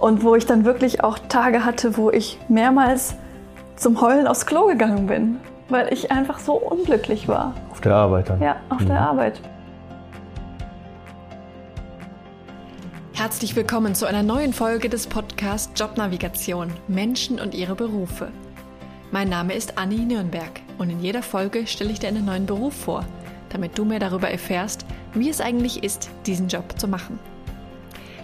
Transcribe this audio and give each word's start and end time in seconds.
Und 0.00 0.22
wo 0.22 0.36
ich 0.36 0.46
dann 0.46 0.64
wirklich 0.64 1.02
auch 1.02 1.18
Tage 1.18 1.64
hatte, 1.64 1.96
wo 1.96 2.10
ich 2.10 2.38
mehrmals 2.48 3.16
zum 3.76 4.00
Heulen 4.00 4.26
aufs 4.26 4.46
Klo 4.46 4.66
gegangen 4.66 5.06
bin, 5.06 5.38
weil 5.68 5.92
ich 5.92 6.12
einfach 6.12 6.38
so 6.38 6.54
unglücklich 6.54 7.26
war. 7.26 7.54
Auf 7.70 7.80
der 7.80 7.94
Arbeit 7.94 8.28
dann? 8.30 8.40
Ja, 8.40 8.56
auf 8.68 8.80
mhm. 8.80 8.86
der 8.86 9.00
Arbeit. 9.00 9.40
Herzlich 13.12 13.56
willkommen 13.56 13.96
zu 13.96 14.06
einer 14.06 14.22
neuen 14.22 14.52
Folge 14.52 14.88
des 14.88 15.08
Podcasts 15.08 15.72
Jobnavigation 15.78 16.72
Menschen 16.86 17.40
und 17.40 17.52
ihre 17.52 17.74
Berufe. 17.74 18.28
Mein 19.10 19.28
Name 19.28 19.54
ist 19.54 19.78
Anni 19.78 20.04
Nürnberg 20.04 20.60
und 20.78 20.90
in 20.90 21.00
jeder 21.00 21.22
Folge 21.22 21.66
stelle 21.66 21.90
ich 21.90 21.98
dir 21.98 22.08
einen 22.08 22.24
neuen 22.24 22.46
Beruf 22.46 22.74
vor, 22.74 23.04
damit 23.48 23.76
du 23.76 23.84
mehr 23.84 23.98
darüber 23.98 24.30
erfährst, 24.30 24.86
wie 25.14 25.28
es 25.28 25.40
eigentlich 25.40 25.82
ist, 25.82 26.10
diesen 26.26 26.46
Job 26.46 26.78
zu 26.78 26.86
machen. 26.86 27.18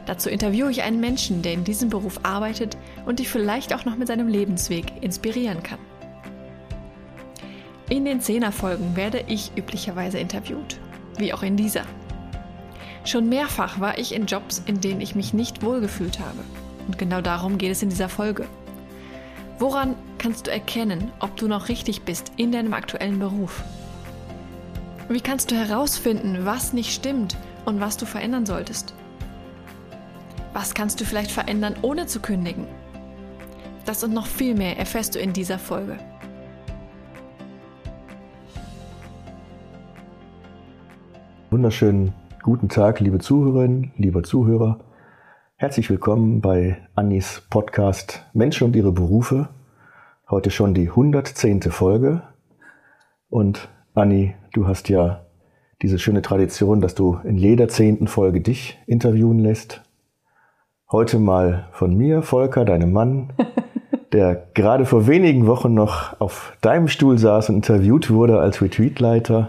Dazu 0.06 0.28
interviewe 0.28 0.70
ich 0.70 0.82
einen 0.82 1.00
Menschen, 1.00 1.42
der 1.42 1.54
in 1.54 1.64
diesem 1.64 1.88
Beruf 1.88 2.20
arbeitet 2.22 2.76
und 3.06 3.18
dich 3.18 3.28
vielleicht 3.28 3.74
auch 3.74 3.84
noch 3.84 3.96
mit 3.96 4.08
seinem 4.08 4.28
Lebensweg 4.28 5.02
inspirieren 5.02 5.62
kann. 5.62 5.78
In 7.88 8.04
den 8.04 8.20
Zehnerfolgen 8.20 8.96
werde 8.96 9.24
ich 9.28 9.52
üblicherweise 9.56 10.18
interviewt, 10.18 10.78
wie 11.18 11.32
auch 11.32 11.42
in 11.42 11.56
dieser. 11.56 11.82
Schon 13.04 13.28
mehrfach 13.28 13.80
war 13.80 13.98
ich 13.98 14.14
in 14.14 14.26
Jobs, 14.26 14.62
in 14.66 14.80
denen 14.80 15.02
ich 15.02 15.14
mich 15.14 15.34
nicht 15.34 15.62
wohlgefühlt 15.62 16.18
habe. 16.18 16.40
Und 16.86 16.98
genau 16.98 17.20
darum 17.20 17.58
geht 17.58 17.72
es 17.72 17.82
in 17.82 17.90
dieser 17.90 18.08
Folge. 18.08 18.46
Woran 19.58 19.94
kannst 20.18 20.46
du 20.46 20.50
erkennen, 20.50 21.12
ob 21.20 21.36
du 21.36 21.46
noch 21.46 21.68
richtig 21.68 22.02
bist 22.02 22.32
in 22.36 22.52
deinem 22.52 22.72
aktuellen 22.72 23.18
Beruf? 23.18 23.62
Wie 25.08 25.20
kannst 25.20 25.50
du 25.50 25.54
herausfinden, 25.54 26.46
was 26.46 26.72
nicht 26.72 26.94
stimmt 26.94 27.36
und 27.66 27.80
was 27.80 27.98
du 27.98 28.06
verändern 28.06 28.46
solltest? 28.46 28.94
Was 30.54 30.72
kannst 30.72 31.00
du 31.00 31.04
vielleicht 31.04 31.32
verändern, 31.32 31.74
ohne 31.82 32.06
zu 32.06 32.20
kündigen? 32.20 32.68
Das 33.86 34.04
und 34.04 34.14
noch 34.14 34.28
viel 34.28 34.54
mehr 34.54 34.78
erfährst 34.78 35.16
du 35.16 35.18
in 35.18 35.32
dieser 35.32 35.58
Folge. 35.58 35.96
Wunderschönen 41.50 42.12
guten 42.44 42.68
Tag, 42.68 43.00
liebe 43.00 43.18
Zuhörerinnen, 43.18 43.90
lieber 43.96 44.22
Zuhörer. 44.22 44.78
Herzlich 45.56 45.90
willkommen 45.90 46.40
bei 46.40 46.76
Annis 46.94 47.42
Podcast 47.50 48.24
Menschen 48.32 48.68
und 48.68 48.76
ihre 48.76 48.92
Berufe. 48.92 49.48
Heute 50.30 50.52
schon 50.52 50.72
die 50.72 50.88
110. 50.88 51.62
Folge. 51.62 52.22
Und 53.28 53.68
Anni, 53.94 54.36
du 54.52 54.68
hast 54.68 54.88
ja 54.88 55.26
diese 55.82 55.98
schöne 55.98 56.22
Tradition, 56.22 56.80
dass 56.80 56.94
du 56.94 57.18
in 57.24 57.38
jeder 57.38 57.66
zehnten 57.66 58.06
Folge 58.06 58.40
dich 58.40 58.78
interviewen 58.86 59.40
lässt. 59.40 59.82
Heute 60.94 61.18
mal 61.18 61.64
von 61.72 61.96
mir, 61.96 62.22
Volker, 62.22 62.64
deinem 62.64 62.92
Mann, 62.92 63.30
der 64.12 64.46
gerade 64.54 64.86
vor 64.86 65.08
wenigen 65.08 65.48
Wochen 65.48 65.74
noch 65.74 66.20
auf 66.20 66.56
deinem 66.60 66.86
Stuhl 66.86 67.18
saß 67.18 67.48
und 67.48 67.56
interviewt 67.56 68.12
wurde 68.12 68.38
als 68.38 68.62
Retreatleiter. 68.62 69.48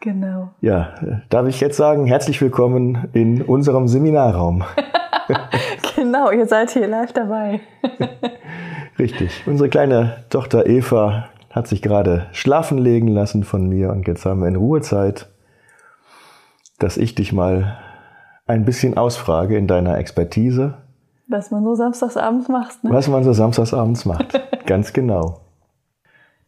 Genau. 0.00 0.50
Ja, 0.60 0.92
darf 1.30 1.46
ich 1.46 1.58
jetzt 1.62 1.78
sagen, 1.78 2.04
herzlich 2.04 2.42
willkommen 2.42 3.08
in 3.14 3.40
unserem 3.40 3.88
Seminarraum. 3.88 4.62
genau, 5.96 6.30
ihr 6.30 6.44
seid 6.44 6.72
hier 6.72 6.86
live 6.86 7.14
dabei. 7.14 7.60
Richtig. 8.98 9.42
Unsere 9.46 9.70
kleine 9.70 10.24
Tochter 10.28 10.66
Eva 10.66 11.30
hat 11.48 11.66
sich 11.66 11.80
gerade 11.80 12.26
schlafen 12.32 12.76
legen 12.76 13.08
lassen 13.08 13.42
von 13.42 13.70
mir 13.70 13.88
und 13.88 14.06
jetzt 14.06 14.26
haben 14.26 14.42
wir 14.42 14.48
in 14.48 14.56
Ruhezeit, 14.56 15.30
dass 16.78 16.98
ich 16.98 17.14
dich 17.14 17.32
mal 17.32 17.78
ein 18.46 18.64
bisschen 18.64 18.96
ausfrage 18.96 19.56
in 19.56 19.66
deiner 19.66 19.98
Expertise. 19.98 20.74
Was 21.28 21.50
man 21.50 21.64
so 21.64 21.74
samstagsabends 21.74 22.48
macht. 22.48 22.84
Ne? 22.84 22.90
Was 22.90 23.08
man 23.08 23.24
so 23.24 23.32
samstagsabends 23.32 24.04
macht, 24.04 24.40
ganz 24.66 24.92
genau. 24.92 25.40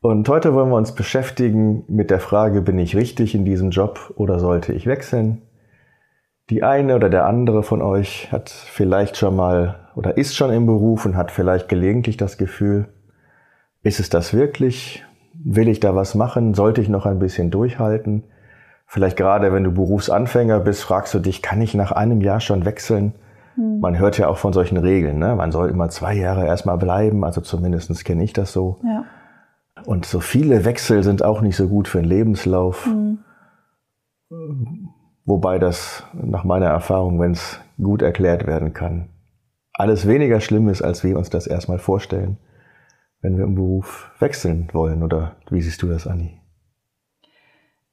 Und 0.01 0.29
heute 0.29 0.55
wollen 0.55 0.69
wir 0.69 0.77
uns 0.77 0.93
beschäftigen 0.93 1.85
mit 1.89 2.11
der 2.11 2.21
Frage, 2.21 2.61
bin 2.63 2.79
ich 2.79 2.95
richtig 2.95 3.35
in 3.35 3.45
diesem 3.45 3.71
Job 3.71 4.13
oder 4.17 4.39
sollte 4.39 4.73
ich 4.73 4.87
wechseln? 4.87 5.43
Die 6.51 6.63
eine 6.63 6.95
oder 6.95 7.09
der 7.09 7.27
andere 7.27 7.63
von 7.63 7.83
euch 7.83 8.31
hat 8.31 8.51
vielleicht 8.51 9.17
schon 9.17 9.35
mal 9.35 9.89
oder 9.97 10.17
ist 10.17 10.37
schon 10.37 10.53
im 10.53 10.67
Beruf 10.67 11.07
und 11.07 11.17
hat 11.17 11.33
vielleicht 11.33 11.69
gelegentlich 11.69 12.17
das 12.17 12.39
Gefühl, 12.39 12.87
ist 13.83 13.99
es 13.99 14.11
das 14.11 14.35
wirklich? 14.35 15.05
Will 15.33 15.69
ich 15.69 15.81
da 15.81 15.97
was 15.97 16.15
machen? 16.15 16.55
Sollte 16.55 16.83
ich 16.83 16.89
noch 16.89 17.07
ein 17.07 17.19
bisschen 17.19 17.51
durchhalten? 17.51 18.25
Vielleicht 18.87 19.17
gerade, 19.17 19.53
wenn 19.53 19.65
du 19.65 19.73
Berufsanfänger 19.73 20.61
bist, 20.61 20.85
fragst 20.85 21.13
du 21.13 21.19
dich, 21.19 21.43
kann 21.43 21.61
ich 21.61 21.75
nach 21.75 21.93
einem 21.93 22.21
Jahr 22.21 22.41
schon 22.41 22.65
wechseln? 22.65 23.15
Hm. 23.57 23.81
Man 23.81 23.99
hört 23.99 24.17
ja 24.17 24.29
auch 24.29 24.39
von 24.39 24.53
solchen 24.53 24.77
Regeln. 24.77 25.19
Ne? 25.19 25.35
Man 25.35 25.51
soll 25.51 25.71
immer 25.71 25.89
zwei 25.89 26.15
Jahre 26.15 26.47
erstmal 26.47 26.79
bleiben. 26.79 27.25
Also 27.25 27.41
zumindest 27.41 28.05
kenne 28.05 28.23
ich 28.23 28.33
das 28.33 28.53
so. 28.53 28.79
Ja. 28.85 29.05
Und 29.85 30.07
so 30.07 30.21
viele 30.21 30.65
Wechsel 30.65 31.03
sind 31.03 31.23
auch 31.23 31.41
nicht 31.41 31.57
so 31.57 31.69
gut 31.69 31.89
für 31.89 31.99
den 31.99 32.09
Lebenslauf. 32.09 32.87
Hm. 32.87 33.19
Wobei 35.25 35.59
das 35.59 36.05
nach 36.13 36.45
meiner 36.45 36.67
Erfahrung, 36.67 37.21
wenn 37.21 37.33
es 37.33 37.61
gut 37.77 38.03
erklärt 38.03 38.47
werden 38.47 38.73
kann, 38.73 39.09
alles 39.73 40.07
weniger 40.09 40.41
schlimm 40.41 40.69
ist, 40.69 40.83
als 40.83 41.05
wir 41.05 41.19
uns 41.19 41.29
das 41.29 41.47
erstmal 41.47 41.79
vorstellen, 41.79 42.39
wenn 43.21 43.37
wir 43.37 43.45
im 43.45 43.57
Beruf 43.57 44.11
wechseln 44.21 44.69
wollen. 44.73 45.03
Oder 45.03 45.37
wie 45.51 45.61
siehst 45.61 45.83
du 45.83 45.89
das, 45.89 46.07
Anni? 46.07 46.41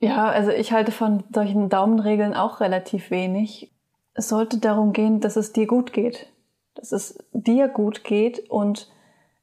Ja, 0.03 0.25
also 0.25 0.52
ich 0.52 0.74
halte 0.74 0.91
von 0.91 1.24
solchen 1.34 1.69
Daumenregeln 1.69 2.34
auch 2.34 2.59
relativ 2.59 3.09
wenig. 3.09 3.74
Es 4.14 4.28
sollte 4.28 4.58
darum 4.58 4.91
gehen, 4.91 5.22
dass 5.22 5.38
es 5.38 5.53
dir 5.53 5.66
gut 5.66 5.94
geht. 5.94 6.28
Dass 6.75 6.91
es 6.91 7.24
dir 7.31 7.69
gut 7.69 8.03
geht 8.03 8.50
und 8.50 8.91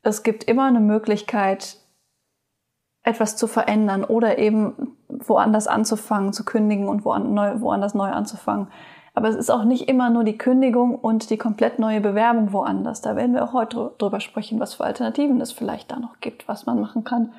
es 0.02 0.22
gibt 0.22 0.44
immer 0.44 0.66
eine 0.66 0.80
Möglichkeit, 0.80 1.78
etwas 3.02 3.38
zu 3.38 3.46
verändern 3.46 4.04
oder 4.04 4.36
eben 4.36 4.98
woanders 5.08 5.66
anzufangen, 5.66 6.34
zu 6.34 6.44
kündigen 6.44 6.88
und 6.88 7.06
woanders 7.06 7.94
neu 7.94 8.10
anzufangen. 8.10 8.68
Aber 9.14 9.28
es 9.28 9.36
ist 9.36 9.48
auch 9.48 9.64
nicht 9.64 9.88
immer 9.88 10.10
nur 10.10 10.24
die 10.24 10.36
Kündigung 10.36 10.94
und 10.94 11.30
die 11.30 11.38
komplett 11.38 11.78
neue 11.78 12.02
Bewerbung 12.02 12.52
woanders. 12.52 13.00
Da 13.00 13.16
werden 13.16 13.32
wir 13.34 13.44
auch 13.44 13.54
heute 13.54 13.94
drüber 13.96 14.20
sprechen, 14.20 14.60
was 14.60 14.74
für 14.74 14.84
Alternativen 14.84 15.40
es 15.40 15.52
vielleicht 15.52 15.90
da 15.90 15.98
noch 15.98 16.20
gibt, 16.20 16.48
was 16.48 16.66
man 16.66 16.82
machen 16.82 17.02
kann, 17.02 17.32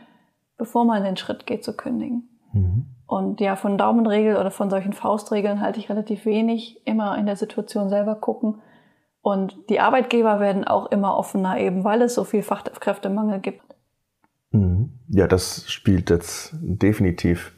bevor 0.57 0.85
man 0.85 1.03
den 1.03 1.17
Schritt 1.17 1.45
geht 1.45 1.63
zu 1.63 1.77
kündigen. 1.77 2.27
Mhm. 2.53 2.85
Und 3.05 3.41
ja, 3.41 3.55
von 3.55 3.77
Daumenregel 3.77 4.37
oder 4.37 4.51
von 4.51 4.69
solchen 4.69 4.93
Faustregeln 4.93 5.59
halte 5.59 5.79
ich 5.79 5.89
relativ 5.89 6.25
wenig. 6.25 6.81
Immer 6.85 7.17
in 7.17 7.25
der 7.25 7.35
Situation 7.35 7.89
selber 7.89 8.15
gucken. 8.15 8.61
Und 9.21 9.69
die 9.69 9.79
Arbeitgeber 9.79 10.39
werden 10.39 10.63
auch 10.63 10.87
immer 10.91 11.17
offener, 11.17 11.59
eben 11.59 11.83
weil 11.83 12.01
es 12.01 12.15
so 12.15 12.23
viel 12.23 12.41
Fachkräftemangel 12.41 13.39
gibt. 13.39 13.61
Mhm. 14.51 14.93
Ja, 15.09 15.27
das 15.27 15.69
spielt 15.69 16.09
jetzt 16.09 16.55
definitiv 16.61 17.53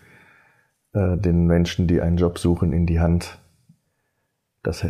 äh, 0.93 1.17
den 1.17 1.45
Menschen, 1.45 1.87
die 1.87 2.01
einen 2.01 2.17
Job 2.17 2.39
suchen, 2.39 2.73
in 2.73 2.85
die 2.85 2.99
Hand, 2.99 3.39
dass 4.63 4.85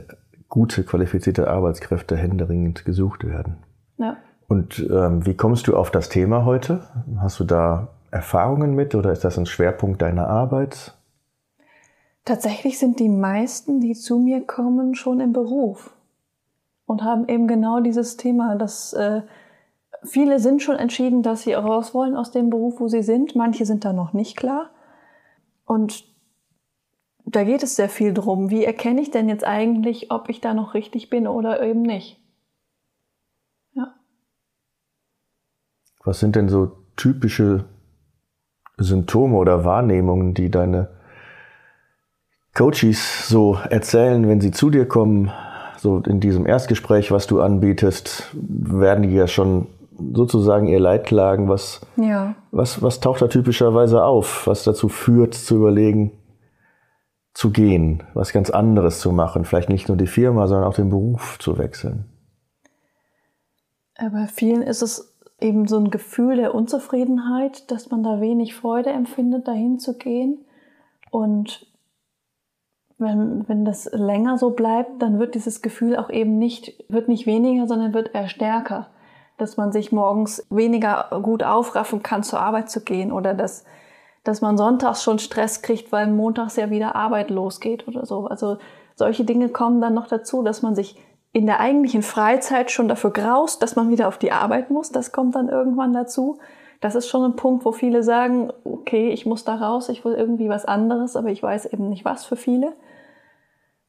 gute, 0.49 0.83
qualifizierte 0.83 1.49
Arbeitskräfte 1.49 2.15
händeringend 2.15 2.85
gesucht 2.85 3.25
werden. 3.25 3.57
Ja. 3.97 4.17
Und 4.47 4.79
ähm, 4.89 5.25
wie 5.25 5.35
kommst 5.35 5.67
du 5.67 5.75
auf 5.75 5.91
das 5.91 6.09
Thema 6.09 6.45
heute? 6.45 6.83
Hast 7.17 7.39
du 7.39 7.43
da 7.43 7.89
Erfahrungen 8.13 8.75
mit 8.75 8.93
oder 8.95 9.11
ist 9.11 9.23
das 9.23 9.37
ein 9.37 9.45
Schwerpunkt 9.45 10.01
deiner 10.01 10.27
Arbeit? 10.27 10.93
Tatsächlich 12.25 12.77
sind 12.77 12.99
die 12.99 13.09
meisten, 13.09 13.81
die 13.81 13.93
zu 13.93 14.19
mir 14.19 14.45
kommen, 14.45 14.95
schon 14.95 15.19
im 15.19 15.33
Beruf 15.33 15.95
und 16.85 17.03
haben 17.03 17.27
eben 17.27 17.47
genau 17.47 17.79
dieses 17.79 18.15
Thema, 18.15 18.55
dass 18.55 18.93
äh, 18.93 19.23
viele 20.03 20.39
sind 20.39 20.61
schon 20.61 20.77
entschieden, 20.77 21.23
dass 21.23 21.41
sie 21.41 21.53
raus 21.53 21.93
wollen 21.93 22.15
aus 22.15 22.31
dem 22.31 22.49
Beruf, 22.49 22.79
wo 22.79 22.87
sie 22.87 23.03
sind. 23.03 23.35
Manche 23.35 23.65
sind 23.65 23.83
da 23.83 23.93
noch 23.93 24.13
nicht 24.13 24.37
klar. 24.37 24.69
Und 25.65 26.05
da 27.25 27.43
geht 27.43 27.63
es 27.63 27.75
sehr 27.75 27.89
viel 27.89 28.13
drum. 28.13 28.51
Wie 28.51 28.63
erkenne 28.63 29.01
ich 29.01 29.11
denn 29.11 29.27
jetzt 29.27 29.43
eigentlich, 29.43 30.11
ob 30.11 30.29
ich 30.29 30.39
da 30.39 30.53
noch 30.53 30.75
richtig 30.75 31.09
bin 31.09 31.27
oder 31.27 31.63
eben 31.63 31.81
nicht? 31.81 32.21
Ja. 33.73 33.95
Was 36.03 36.19
sind 36.19 36.35
denn 36.35 36.47
so 36.47 36.77
typische 36.95 37.65
Symptome 38.77 39.37
oder 39.37 39.65
Wahrnehmungen, 39.65 40.33
die 40.33 40.49
deine 40.49 40.89
Coaches 42.53 43.27
so 43.27 43.57
erzählen, 43.69 44.27
wenn 44.27 44.41
sie 44.41 44.51
zu 44.51 44.69
dir 44.69 44.87
kommen, 44.87 45.31
so 45.77 45.99
in 45.99 46.19
diesem 46.19 46.45
Erstgespräch, 46.45 47.11
was 47.11 47.27
du 47.27 47.41
anbietest, 47.41 48.29
werden 48.33 49.03
die 49.03 49.15
ja 49.15 49.27
schon 49.27 49.67
sozusagen 50.13 50.67
ihr 50.67 50.79
Leid 50.79 51.05
klagen. 51.05 51.49
Was, 51.49 51.81
ja. 51.97 52.35
was, 52.51 52.81
was 52.81 52.99
taucht 52.99 53.21
da 53.21 53.27
typischerweise 53.27 54.03
auf, 54.03 54.47
was 54.47 54.63
dazu 54.63 54.87
führt, 54.87 55.33
zu 55.33 55.55
überlegen, 55.57 56.11
zu 57.33 57.51
gehen, 57.51 58.03
was 58.13 58.31
ganz 58.31 58.49
anderes 58.49 58.99
zu 58.99 59.11
machen, 59.11 59.45
vielleicht 59.45 59.69
nicht 59.69 59.87
nur 59.87 59.97
die 59.97 60.07
Firma, 60.07 60.47
sondern 60.47 60.67
auch 60.67 60.75
den 60.75 60.89
Beruf 60.89 61.37
zu 61.39 61.57
wechseln? 61.57 62.05
Bei 63.95 64.27
vielen 64.27 64.61
ist 64.61 64.81
es 64.81 65.12
eben 65.43 65.67
so 65.67 65.77
ein 65.77 65.91
Gefühl 65.91 66.37
der 66.37 66.55
Unzufriedenheit, 66.55 67.69
dass 67.69 67.91
man 67.91 68.01
da 68.03 68.21
wenig 68.21 68.55
Freude 68.55 68.89
empfindet, 68.89 69.47
dahin 69.47 69.77
zu 69.77 69.97
gehen. 69.97 70.45
Und 71.11 71.67
wenn, 72.97 73.47
wenn 73.47 73.65
das 73.65 73.89
länger 73.91 74.37
so 74.37 74.51
bleibt, 74.51 75.01
dann 75.01 75.19
wird 75.19 75.35
dieses 75.35 75.61
Gefühl 75.61 75.97
auch 75.97 76.09
eben 76.09 76.39
nicht, 76.39 76.83
wird 76.89 77.07
nicht 77.07 77.27
weniger, 77.27 77.67
sondern 77.67 77.93
wird 77.93 78.15
eher 78.15 78.29
stärker. 78.29 78.87
Dass 79.37 79.57
man 79.57 79.71
sich 79.71 79.91
morgens 79.91 80.45
weniger 80.49 81.19
gut 81.21 81.43
aufraffen 81.43 82.01
kann, 82.01 82.23
zur 82.23 82.39
Arbeit 82.39 82.69
zu 82.69 82.83
gehen 82.83 83.11
oder 83.11 83.33
dass, 83.33 83.65
dass 84.23 84.41
man 84.41 84.57
sonntags 84.57 85.03
schon 85.03 85.19
Stress 85.19 85.61
kriegt, 85.61 85.91
weil 85.91 86.07
montags 86.07 86.55
ja 86.55 86.69
wieder 86.69 86.95
Arbeit 86.95 87.29
losgeht 87.29 87.87
oder 87.87 88.05
so. 88.05 88.27
Also 88.27 88.57
solche 88.95 89.25
Dinge 89.25 89.49
kommen 89.49 89.81
dann 89.81 89.93
noch 89.93 90.07
dazu, 90.07 90.43
dass 90.43 90.61
man 90.61 90.75
sich 90.75 90.95
in 91.33 91.47
der 91.47 91.59
eigentlichen 91.59 92.03
Freizeit 92.03 92.69
schon 92.69 92.87
dafür 92.87 93.11
graust, 93.11 93.63
dass 93.63 93.75
man 93.75 93.89
wieder 93.89 94.07
auf 94.07 94.19
die 94.19 94.31
Arbeit 94.31 94.69
muss. 94.69 94.91
Das 94.91 95.11
kommt 95.11 95.35
dann 95.35 95.49
irgendwann 95.49 95.91
dazu. 95.91 96.39
Das 96.79 96.93
ist 96.95 97.07
schon 97.07 97.23
ein 97.23 97.35
Punkt, 97.35 97.65
wo 97.65 97.71
viele 97.71 98.03
sagen, 98.03 98.53
okay, 98.63 99.09
ich 99.09 99.25
muss 99.25 99.43
da 99.43 99.55
raus, 99.55 99.89
ich 99.89 100.05
will 100.05 100.13
irgendwie 100.13 100.47
was 100.47 100.65
anderes, 100.65 101.15
aber 101.15 101.29
ich 101.29 101.41
weiß 101.41 101.65
eben 101.65 101.89
nicht 101.89 102.05
was 102.05 102.23
für 102.23 102.35
viele. 102.35 102.73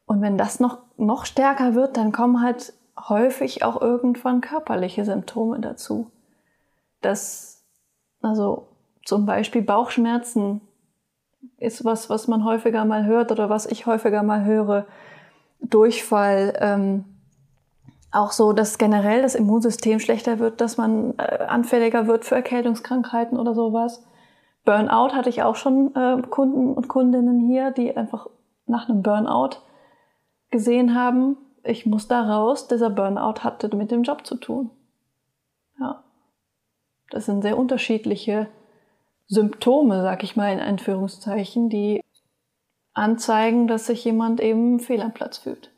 Und 0.06 0.22
wenn 0.22 0.38
das 0.38 0.58
noch, 0.58 0.78
noch 0.96 1.26
stärker 1.26 1.74
wird, 1.74 1.98
dann 1.98 2.12
kommen 2.12 2.40
halt 2.40 2.72
häufig 2.96 3.62
auch 3.62 3.80
irgendwann 3.80 4.40
körperliche 4.40 5.04
Symptome 5.04 5.60
dazu. 5.60 6.10
Das, 7.02 7.62
also 8.22 8.68
zum 9.04 9.26
Beispiel 9.26 9.60
Bauchschmerzen 9.60 10.62
ist 11.58 11.84
was, 11.84 12.08
was 12.08 12.26
man 12.26 12.44
häufiger 12.44 12.86
mal 12.86 13.04
hört 13.04 13.32
oder 13.32 13.50
was 13.50 13.66
ich 13.66 13.84
häufiger 13.84 14.22
mal 14.22 14.44
höre. 14.44 14.86
Durchfall, 15.60 16.54
ähm, 16.60 17.04
auch 18.14 18.32
so, 18.32 18.52
dass 18.52 18.78
generell 18.78 19.22
das 19.22 19.34
Immunsystem 19.34 20.00
schlechter 20.00 20.38
wird, 20.38 20.60
dass 20.60 20.76
man 20.76 21.14
äh, 21.18 21.44
anfälliger 21.44 22.06
wird 22.06 22.24
für 22.24 22.34
Erkältungskrankheiten 22.34 23.38
oder 23.38 23.54
sowas. 23.54 24.04
Burnout 24.64 25.14
hatte 25.14 25.28
ich 25.28 25.42
auch 25.42 25.56
schon 25.56 25.94
äh, 25.94 26.22
Kunden 26.28 26.74
und 26.74 26.88
Kundinnen 26.88 27.40
hier, 27.40 27.70
die 27.70 27.96
einfach 27.96 28.28
nach 28.66 28.88
einem 28.88 29.02
Burnout 29.02 29.58
gesehen 30.50 30.94
haben, 30.94 31.36
ich 31.64 31.86
muss 31.86 32.08
da 32.08 32.22
raus, 32.22 32.68
dieser 32.68 32.90
Burnout 32.90 33.42
hatte 33.42 33.74
mit 33.74 33.90
dem 33.90 34.02
Job 34.02 34.26
zu 34.26 34.36
tun. 34.36 34.70
Ja. 35.80 36.04
Das 37.10 37.26
sind 37.26 37.42
sehr 37.42 37.58
unterschiedliche 37.58 38.48
Symptome, 39.26 40.02
sag 40.02 40.22
ich 40.22 40.36
mal 40.36 40.52
in 40.52 40.60
Anführungszeichen, 40.60 41.70
die 41.70 42.02
anzeigen, 42.92 43.66
dass 43.66 43.86
sich 43.86 44.04
jemand 44.04 44.40
eben 44.40 44.78
fehl 44.78 45.00
am 45.00 45.12
Platz 45.12 45.38
fühlt. 45.38 45.73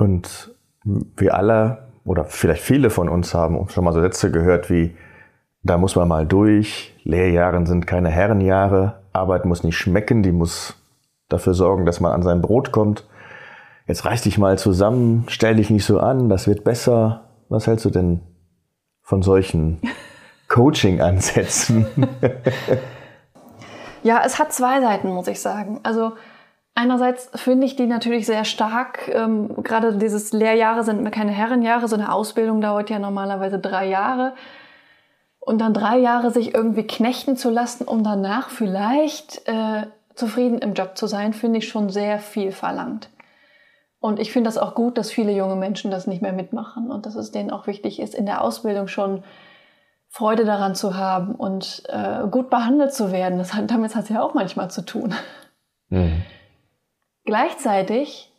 Und 0.00 0.54
wir 0.82 1.34
alle 1.34 1.90
oder 2.06 2.24
vielleicht 2.24 2.62
viele 2.62 2.88
von 2.88 3.10
uns 3.10 3.34
haben 3.34 3.68
schon 3.68 3.84
mal 3.84 3.92
so 3.92 4.00
Sätze 4.00 4.30
gehört 4.30 4.70
wie, 4.70 4.96
da 5.62 5.76
muss 5.76 5.94
man 5.94 6.08
mal 6.08 6.26
durch, 6.26 6.98
Lehrjahre 7.04 7.66
sind 7.66 7.86
keine 7.86 8.08
Herrenjahre, 8.08 9.02
Arbeit 9.12 9.44
muss 9.44 9.62
nicht 9.62 9.76
schmecken, 9.76 10.22
die 10.22 10.32
muss 10.32 10.74
dafür 11.28 11.52
sorgen, 11.52 11.84
dass 11.84 12.00
man 12.00 12.12
an 12.12 12.22
sein 12.22 12.40
Brot 12.40 12.72
kommt. 12.72 13.06
Jetzt 13.86 14.06
reiß 14.06 14.22
dich 14.22 14.38
mal 14.38 14.56
zusammen, 14.56 15.24
stell 15.28 15.56
dich 15.56 15.68
nicht 15.68 15.84
so 15.84 16.00
an, 16.00 16.30
das 16.30 16.46
wird 16.46 16.64
besser. 16.64 17.26
Was 17.50 17.66
hältst 17.66 17.84
du 17.84 17.90
denn 17.90 18.22
von 19.02 19.20
solchen 19.20 19.82
Coaching-Ansätzen? 20.48 21.86
ja, 24.02 24.22
es 24.24 24.38
hat 24.38 24.54
zwei 24.54 24.80
Seiten, 24.80 25.10
muss 25.10 25.28
ich 25.28 25.40
sagen. 25.40 25.80
Also 25.82 26.12
einerseits 26.74 27.30
finde 27.34 27.66
ich 27.66 27.76
die 27.76 27.86
natürlich 27.86 28.26
sehr 28.26 28.44
stark. 28.44 29.08
Ähm, 29.08 29.62
gerade 29.62 29.96
dieses 29.96 30.32
Lehrjahre 30.32 30.84
sind 30.84 31.10
keine 31.10 31.32
Herrenjahre, 31.32 31.88
so 31.88 31.96
eine 31.96 32.12
Ausbildung 32.12 32.60
dauert 32.60 32.90
ja 32.90 32.98
normalerweise 32.98 33.58
drei 33.58 33.88
Jahre. 33.88 34.34
Und 35.38 35.60
dann 35.60 35.74
drei 35.74 35.98
Jahre 35.98 36.30
sich 36.30 36.54
irgendwie 36.54 36.86
knechten 36.86 37.36
zu 37.36 37.50
lassen, 37.50 37.84
um 37.84 38.04
danach 38.04 38.50
vielleicht 38.50 39.48
äh, 39.48 39.86
zufrieden 40.14 40.58
im 40.58 40.74
Job 40.74 40.96
zu 40.96 41.06
sein, 41.06 41.32
finde 41.32 41.58
ich 41.58 41.68
schon 41.68 41.88
sehr 41.88 42.18
viel 42.18 42.52
verlangt. 42.52 43.08
Und 44.00 44.18
ich 44.18 44.32
finde 44.32 44.48
das 44.48 44.58
auch 44.58 44.74
gut, 44.74 44.96
dass 44.96 45.10
viele 45.10 45.32
junge 45.32 45.56
Menschen 45.56 45.90
das 45.90 46.06
nicht 46.06 46.22
mehr 46.22 46.32
mitmachen 46.32 46.90
und 46.90 47.04
dass 47.04 47.14
es 47.14 47.32
denen 47.32 47.50
auch 47.50 47.66
wichtig 47.66 48.00
ist, 48.00 48.14
in 48.14 48.26
der 48.26 48.42
Ausbildung 48.42 48.88
schon 48.88 49.22
Freude 50.08 50.44
daran 50.44 50.74
zu 50.74 50.96
haben 50.96 51.34
und 51.34 51.84
äh, 51.88 52.26
gut 52.28 52.50
behandelt 52.50 52.92
zu 52.92 53.12
werden. 53.12 53.38
Das 53.38 53.54
hat, 53.54 53.70
damit 53.70 53.94
hat 53.94 54.04
es 54.04 54.08
ja 54.08 54.22
auch 54.22 54.34
manchmal 54.34 54.70
zu 54.70 54.82
tun. 54.82 55.14
Mhm. 55.88 56.22
Gleichzeitig 57.24 58.32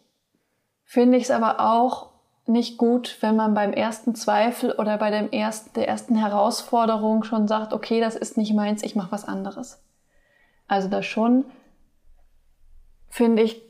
finde 0.84 1.18
ich 1.18 1.24
es 1.24 1.32
aber 1.32 1.60
auch 1.60 2.12
nicht 2.48 2.78
gut, 2.78 3.18
wenn 3.22 3.36
man 3.36 3.54
beim 3.54 3.72
ersten 3.72 4.16
Zweifel 4.16 4.72
oder 4.74 4.98
bei 4.98 5.12
dem 5.12 5.32
ersten, 5.32 5.74
der 5.74 5.88
ersten 5.88 6.16
Herausforderung 6.16 7.24
schon 7.24 7.48
sagt, 7.48 7.74
okay, 7.74 8.02
das 8.02 8.16
ist 8.16 8.38
nicht 8.38 8.54
meins, 8.54 8.84
ich 8.84 8.96
mache 8.96 9.12
was 9.12 9.26
anderes. 9.26 9.82
Also 10.68 10.88
da 10.88 11.04
schon 11.04 11.46
finde 13.10 13.44
ich, 13.44 13.62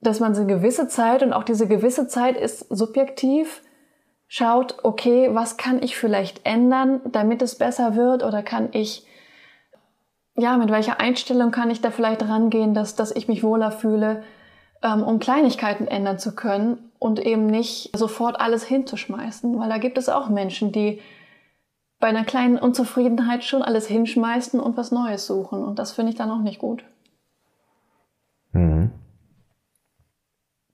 dass 0.00 0.20
man 0.20 0.34
so 0.34 0.42
eine 0.42 0.52
gewisse 0.52 0.88
Zeit 0.88 1.22
und 1.22 1.32
auch 1.32 1.44
diese 1.44 1.66
gewisse 1.66 2.06
Zeit 2.06 2.36
ist 2.36 2.60
subjektiv, 2.70 3.62
schaut, 4.26 4.84
okay, 4.84 5.34
was 5.34 5.56
kann 5.56 5.82
ich 5.82 5.96
vielleicht 5.96 6.46
ändern, 6.46 7.00
damit 7.10 7.42
es 7.42 7.58
besser 7.58 7.96
wird 7.96 8.22
oder 8.22 8.42
kann 8.42 8.70
ich, 8.72 9.06
ja, 10.34 10.56
mit 10.56 10.70
welcher 10.70 11.00
Einstellung 11.00 11.50
kann 11.50 11.70
ich 11.70 11.80
da 11.80 11.90
vielleicht 11.90 12.22
rangehen, 12.22 12.74
dass, 12.74 12.94
dass 12.94 13.14
ich 13.14 13.28
mich 13.28 13.42
wohler 13.42 13.70
fühle, 13.70 14.22
ähm, 14.82 15.02
um 15.02 15.18
Kleinigkeiten 15.18 15.86
ändern 15.86 16.18
zu 16.18 16.34
können 16.34 16.90
und 16.98 17.20
eben 17.20 17.46
nicht 17.46 17.96
sofort 17.96 18.40
alles 18.40 18.64
hinzuschmeißen, 18.64 19.58
weil 19.58 19.68
da 19.68 19.78
gibt 19.78 19.98
es 19.98 20.08
auch 20.08 20.28
Menschen, 20.28 20.72
die 20.72 21.00
bei 22.00 22.08
einer 22.08 22.24
kleinen 22.24 22.58
Unzufriedenheit 22.58 23.44
schon 23.44 23.62
alles 23.62 23.86
hinschmeißen 23.86 24.58
und 24.58 24.76
was 24.76 24.90
Neues 24.90 25.26
suchen 25.26 25.62
und 25.62 25.78
das 25.78 25.92
finde 25.92 26.10
ich 26.10 26.18
dann 26.18 26.30
auch 26.30 26.42
nicht 26.42 26.58
gut. 26.58 26.84
Mhm. 28.52 28.90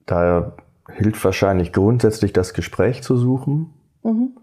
Da 0.05 0.53
hilft 0.87 1.23
wahrscheinlich 1.23 1.71
grundsätzlich 1.71 2.33
das 2.33 2.53
Gespräch 2.53 3.03
zu 3.03 3.15
suchen, 3.15 3.73
mhm. 4.01 4.37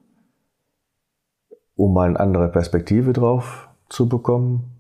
um 1.75 1.93
mal 1.93 2.09
eine 2.09 2.21
andere 2.21 2.49
Perspektive 2.49 3.13
drauf 3.13 3.69
zu 3.89 4.09
bekommen. 4.09 4.76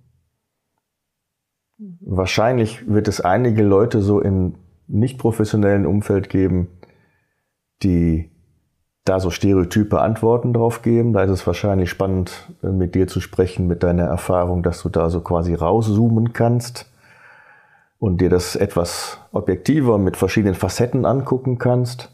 Wahrscheinlich 1.78 2.88
wird 2.88 3.06
es 3.08 3.20
einige 3.20 3.62
Leute 3.62 4.00
so 4.00 4.20
im 4.20 4.54
nicht 4.86 5.18
professionellen 5.18 5.84
Umfeld 5.84 6.30
geben, 6.30 6.68
die 7.82 8.30
da 9.04 9.20
so 9.20 9.30
stereotype 9.30 10.00
Antworten 10.00 10.52
drauf 10.52 10.82
geben. 10.82 11.12
Da 11.12 11.22
ist 11.22 11.30
es 11.30 11.46
wahrscheinlich 11.46 11.90
spannend, 11.90 12.50
mit 12.62 12.94
dir 12.94 13.06
zu 13.06 13.20
sprechen, 13.20 13.66
mit 13.66 13.82
deiner 13.82 14.04
Erfahrung, 14.04 14.62
dass 14.62 14.82
du 14.82 14.88
da 14.88 15.10
so 15.10 15.20
quasi 15.20 15.54
rauszoomen 15.54 16.32
kannst 16.32 16.90
und 17.98 18.20
dir 18.20 18.30
das 18.30 18.56
etwas 18.56 19.18
objektiver 19.32 19.98
mit 19.98 20.16
verschiedenen 20.16 20.54
Facetten 20.54 21.04
angucken 21.04 21.58
kannst. 21.58 22.10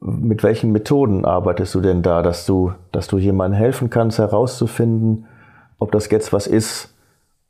Mit 0.00 0.42
welchen 0.42 0.72
Methoden 0.72 1.24
arbeitest 1.24 1.74
du 1.74 1.80
denn 1.80 2.02
da, 2.02 2.22
dass 2.22 2.46
du, 2.46 2.72
dass 2.92 3.06
du 3.06 3.18
jemandem 3.18 3.58
helfen 3.58 3.90
kannst, 3.90 4.18
herauszufinden, 4.18 5.26
ob 5.78 5.92
das 5.92 6.10
jetzt 6.10 6.32
was 6.32 6.46
ist, 6.46 6.94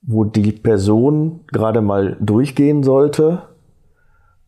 wo 0.03 0.25
die 0.25 0.53
Person 0.53 1.41
gerade 1.49 1.81
mal 1.81 2.17
durchgehen 2.21 2.83
sollte 2.83 3.43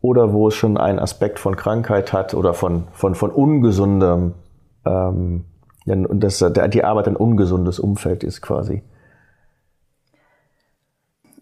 oder 0.01 0.33
wo 0.33 0.47
es 0.47 0.55
schon 0.55 0.77
einen 0.77 0.99
Aspekt 0.99 1.39
von 1.39 1.55
Krankheit 1.55 2.11
hat 2.11 2.33
oder 2.33 2.53
von, 2.53 2.87
von, 2.91 3.15
von 3.15 3.31
ungesundem, 3.31 4.33
ähm, 4.85 5.45
dass 5.85 6.39
die 6.39 6.83
Arbeit 6.83 7.07
ein 7.07 7.15
ungesundes 7.15 7.79
Umfeld 7.79 8.23
ist 8.23 8.41
quasi. 8.41 8.83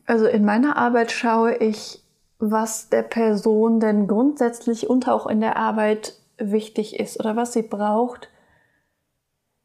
Also 0.06 0.25
in 0.25 0.44
meiner 0.44 0.77
Arbeit 0.77 1.12
schaue 1.12 1.56
ich, 1.56 2.03
was 2.38 2.89
der 2.89 3.03
Person 3.03 3.80
denn 3.80 4.08
grundsätzlich 4.08 4.89
und 4.89 5.08
auch 5.08 5.27
in 5.27 5.41
der 5.41 5.58
Arbeit 5.58 6.15
wichtig 6.38 7.00
ist 7.00 7.20
oder 7.20 7.36
was 7.36 7.53
sie 7.53 7.62
braucht, 7.62 8.30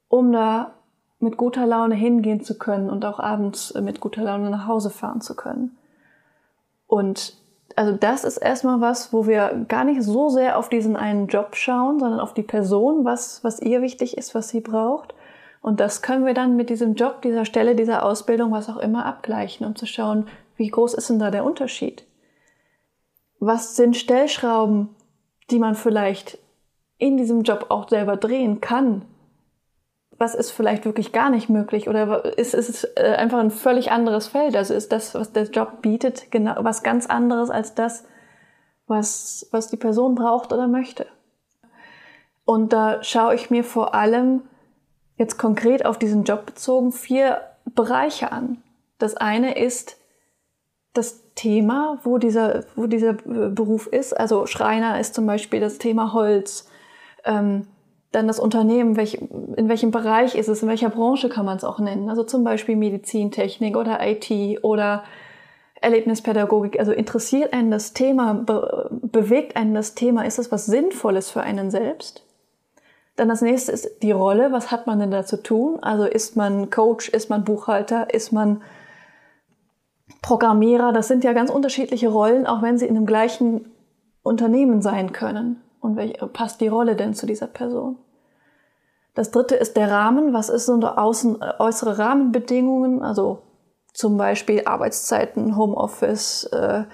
um 0.09 0.31
da 0.31 0.75
mit 1.19 1.37
guter 1.37 1.67
Laune 1.67 1.95
hingehen 1.95 2.43
zu 2.43 2.59
können 2.59 2.91
und 2.91 3.05
auch 3.05 3.19
abends 3.19 3.75
mit 3.75 4.01
guter 4.01 4.23
Laune 4.23 4.51
nach 4.51 4.67
Hause 4.67 4.91
fahren 4.91 5.21
zu 5.21 5.35
können. 5.35 5.77
Und 6.87 7.35
also 7.75 7.93
das 7.93 8.25
ist 8.25 8.39
erstmal 8.39 8.81
was, 8.81 9.13
wo 9.13 9.27
wir 9.27 9.67
gar 9.69 9.85
nicht 9.85 10.03
so 10.03 10.29
sehr 10.29 10.59
auf 10.59 10.69
diesen 10.69 10.97
einen 10.97 11.27
Job 11.27 11.57
schauen, 11.57 11.99
sondern 11.99 12.21
auf 12.21 12.33
die 12.33 12.43
Person, 12.43 13.05
was, 13.05 13.43
was 13.45 13.61
ihr 13.61 13.83
wichtig 13.83 14.17
ist, 14.17 14.35
was 14.35 14.49
sie 14.49 14.61
braucht. 14.61 15.15
Und 15.61 15.81
das 15.81 16.01
können 16.01 16.25
wir 16.25 16.35
dann 16.35 16.57
mit 16.57 16.71
diesem 16.71 16.95
Job, 16.95 17.23
dieser 17.23 17.45
Stelle, 17.45 17.75
dieser 17.75 18.05
Ausbildung, 18.05 18.53
was 18.53 18.69
auch 18.69 18.77
immer 18.77 19.05
abgleichen, 19.05 19.67
um 19.67 19.75
zu 19.75 19.87
schauen, 19.87 20.29
wie 20.57 20.69
groß 20.69 20.95
ist 20.95 21.11
denn 21.11 21.19
da 21.19 21.31
der 21.31 21.45
Unterschied? 21.45 22.07
Was 23.41 23.77
sind 23.77 23.97
Stellschrauben, 23.97 24.95
die 25.51 25.59
man 25.59 25.75
vielleicht 25.75 26.39
in 26.99 27.17
diesem 27.17 27.43
Job 27.43 27.67
auch 27.69 27.89
selber 27.89 28.17
drehen 28.17 28.61
kann? 28.61 29.03
Was 30.19 30.35
ist 30.35 30.51
vielleicht 30.51 30.85
wirklich 30.85 31.13
gar 31.13 31.31
nicht 31.31 31.49
möglich? 31.49 31.89
Oder 31.89 32.39
ist 32.39 32.55
es 32.55 32.85
äh, 32.97 33.15
einfach 33.17 33.39
ein 33.39 33.51
völlig 33.51 33.91
anderes 33.91 34.29
Feld? 34.29 34.57
Also 34.57 34.75
ist 34.75 34.93
das, 34.93 35.15
was 35.15 35.33
der 35.33 35.45
Job 35.45 35.83
bietet, 35.83 36.31
genau 36.31 36.55
was 36.59 36.83
ganz 36.83 37.07
anderes 37.07 37.51
als 37.51 37.75
das, 37.75 38.05
was, 38.87 39.47
was 39.51 39.69
die 39.69 39.77
Person 39.77 40.15
braucht 40.15 40.53
oder 40.53 40.69
möchte? 40.69 41.07
Und 42.45 42.73
da 42.73 43.03
schaue 43.03 43.35
ich 43.35 43.51
mir 43.51 43.65
vor 43.65 43.95
allem 43.95 44.43
jetzt 45.17 45.39
konkret 45.39 45.85
auf 45.85 45.99
diesen 45.99 46.25
Job 46.25 46.47
bezogen 46.47 46.93
vier 46.93 47.41
Bereiche 47.65 48.33
an. 48.33 48.63
Das 48.99 49.17
eine 49.17 49.59
ist 49.59 49.99
das 50.93 51.23
Thema, 51.35 51.99
wo 52.05 52.19
dieser, 52.19 52.65
wo 52.77 52.87
dieser 52.87 53.13
Beruf 53.13 53.87
ist. 53.87 54.19
Also 54.19 54.47
Schreiner 54.47 54.99
ist 54.99 55.15
zum 55.15 55.27
Beispiel 55.27 55.61
das 55.61 55.79
Thema 55.79 56.13
Holz. 56.13 56.69
Ähm, 57.25 57.67
dann 58.17 58.27
das 58.27 58.41
Unternehmen, 58.41 58.97
welch, 58.97 59.15
in 59.57 59.69
welchem 59.69 59.91
Bereich 59.91 60.35
ist 60.35 60.49
es, 60.49 60.63
in 60.63 60.69
welcher 60.69 60.89
Branche 60.89 61.29
kann 61.29 61.45
man 61.45 61.59
es 61.59 61.65
auch 61.65 61.79
nennen. 61.79 62.09
Also 62.09 62.25
zum 62.25 62.45
Beispiel 62.45 62.75
Medizintechnik 62.75 63.77
oder 63.77 63.99
IT 64.01 64.65
oder 64.65 65.05
Erlebnispädagogik. 65.83 66.81
Also 66.81 66.93
interessiert 66.93 67.53
einen 67.53 67.71
das 67.71 67.93
Thema, 67.93 68.33
be 68.35 68.89
bewegt 68.91 69.57
einen 69.57 69.75
das 69.75 69.95
Thema, 69.95 70.25
ist 70.25 70.39
es 70.39 70.51
was 70.51 70.67
Sinnvolles 70.67 71.31
für 71.31 71.43
einen 71.43 71.71
selbst? 71.71 72.25
Dann 73.17 73.29
das 73.29 73.43
nächste 73.43 73.73
ist 73.73 74.03
die 74.03 74.13
Rolle. 74.13 74.51
Was 74.51 74.71
hat 74.71 74.87
man 74.87 74.99
denn 74.99 75.11
da 75.11 75.25
zu 75.25 75.43
tun? 75.43 75.79
Also 75.83 76.05
ist 76.05 76.37
man 76.37 76.71
Coach, 76.71 77.09
ist 77.11 77.31
man 77.31 77.45
Buchhalter, 77.45 78.13
ist 78.13 78.33
man 78.33 78.63
Programmierer? 80.23 80.93
Das 80.93 81.09
sind 81.09 81.23
ja 81.23 81.35
ganz 81.35 81.51
unterschiedliche 81.51 82.09
Rollen, 82.09 82.47
auch 82.47 82.63
wenn 82.63 82.79
sie 82.79 82.87
in 82.87 82.95
dem 82.95 83.07
gleichen 83.07 83.73
Unternehmen 84.23 84.81
sein 84.81 85.13
können. 85.13 85.63
Und 85.81 85.97
welche, 85.97 86.27
passt 86.27 86.61
die 86.61 86.69
Rolle 86.69 86.97
denn 86.97 87.15
zu 87.15 87.27
dieser 87.27 87.47
Person? 87.47 87.97
Das 89.17 89.31
dritte 89.31 89.57
ist 89.57 89.79
der 89.79 89.91
Rahmen. 89.91 90.35
Was 90.35 90.51
ist 90.51 90.67
so 90.67 90.75
außen, 90.75 91.39
äußere 91.59 91.99
Rahmenbedingungen? 91.99 93.03
Also 93.03 93.43
zum 93.95 94.19
Beispiel 94.19 94.63
Arbeitszeiten, 94.67 95.57
Homeoffice, 95.57 96.45
äh, 96.53 96.85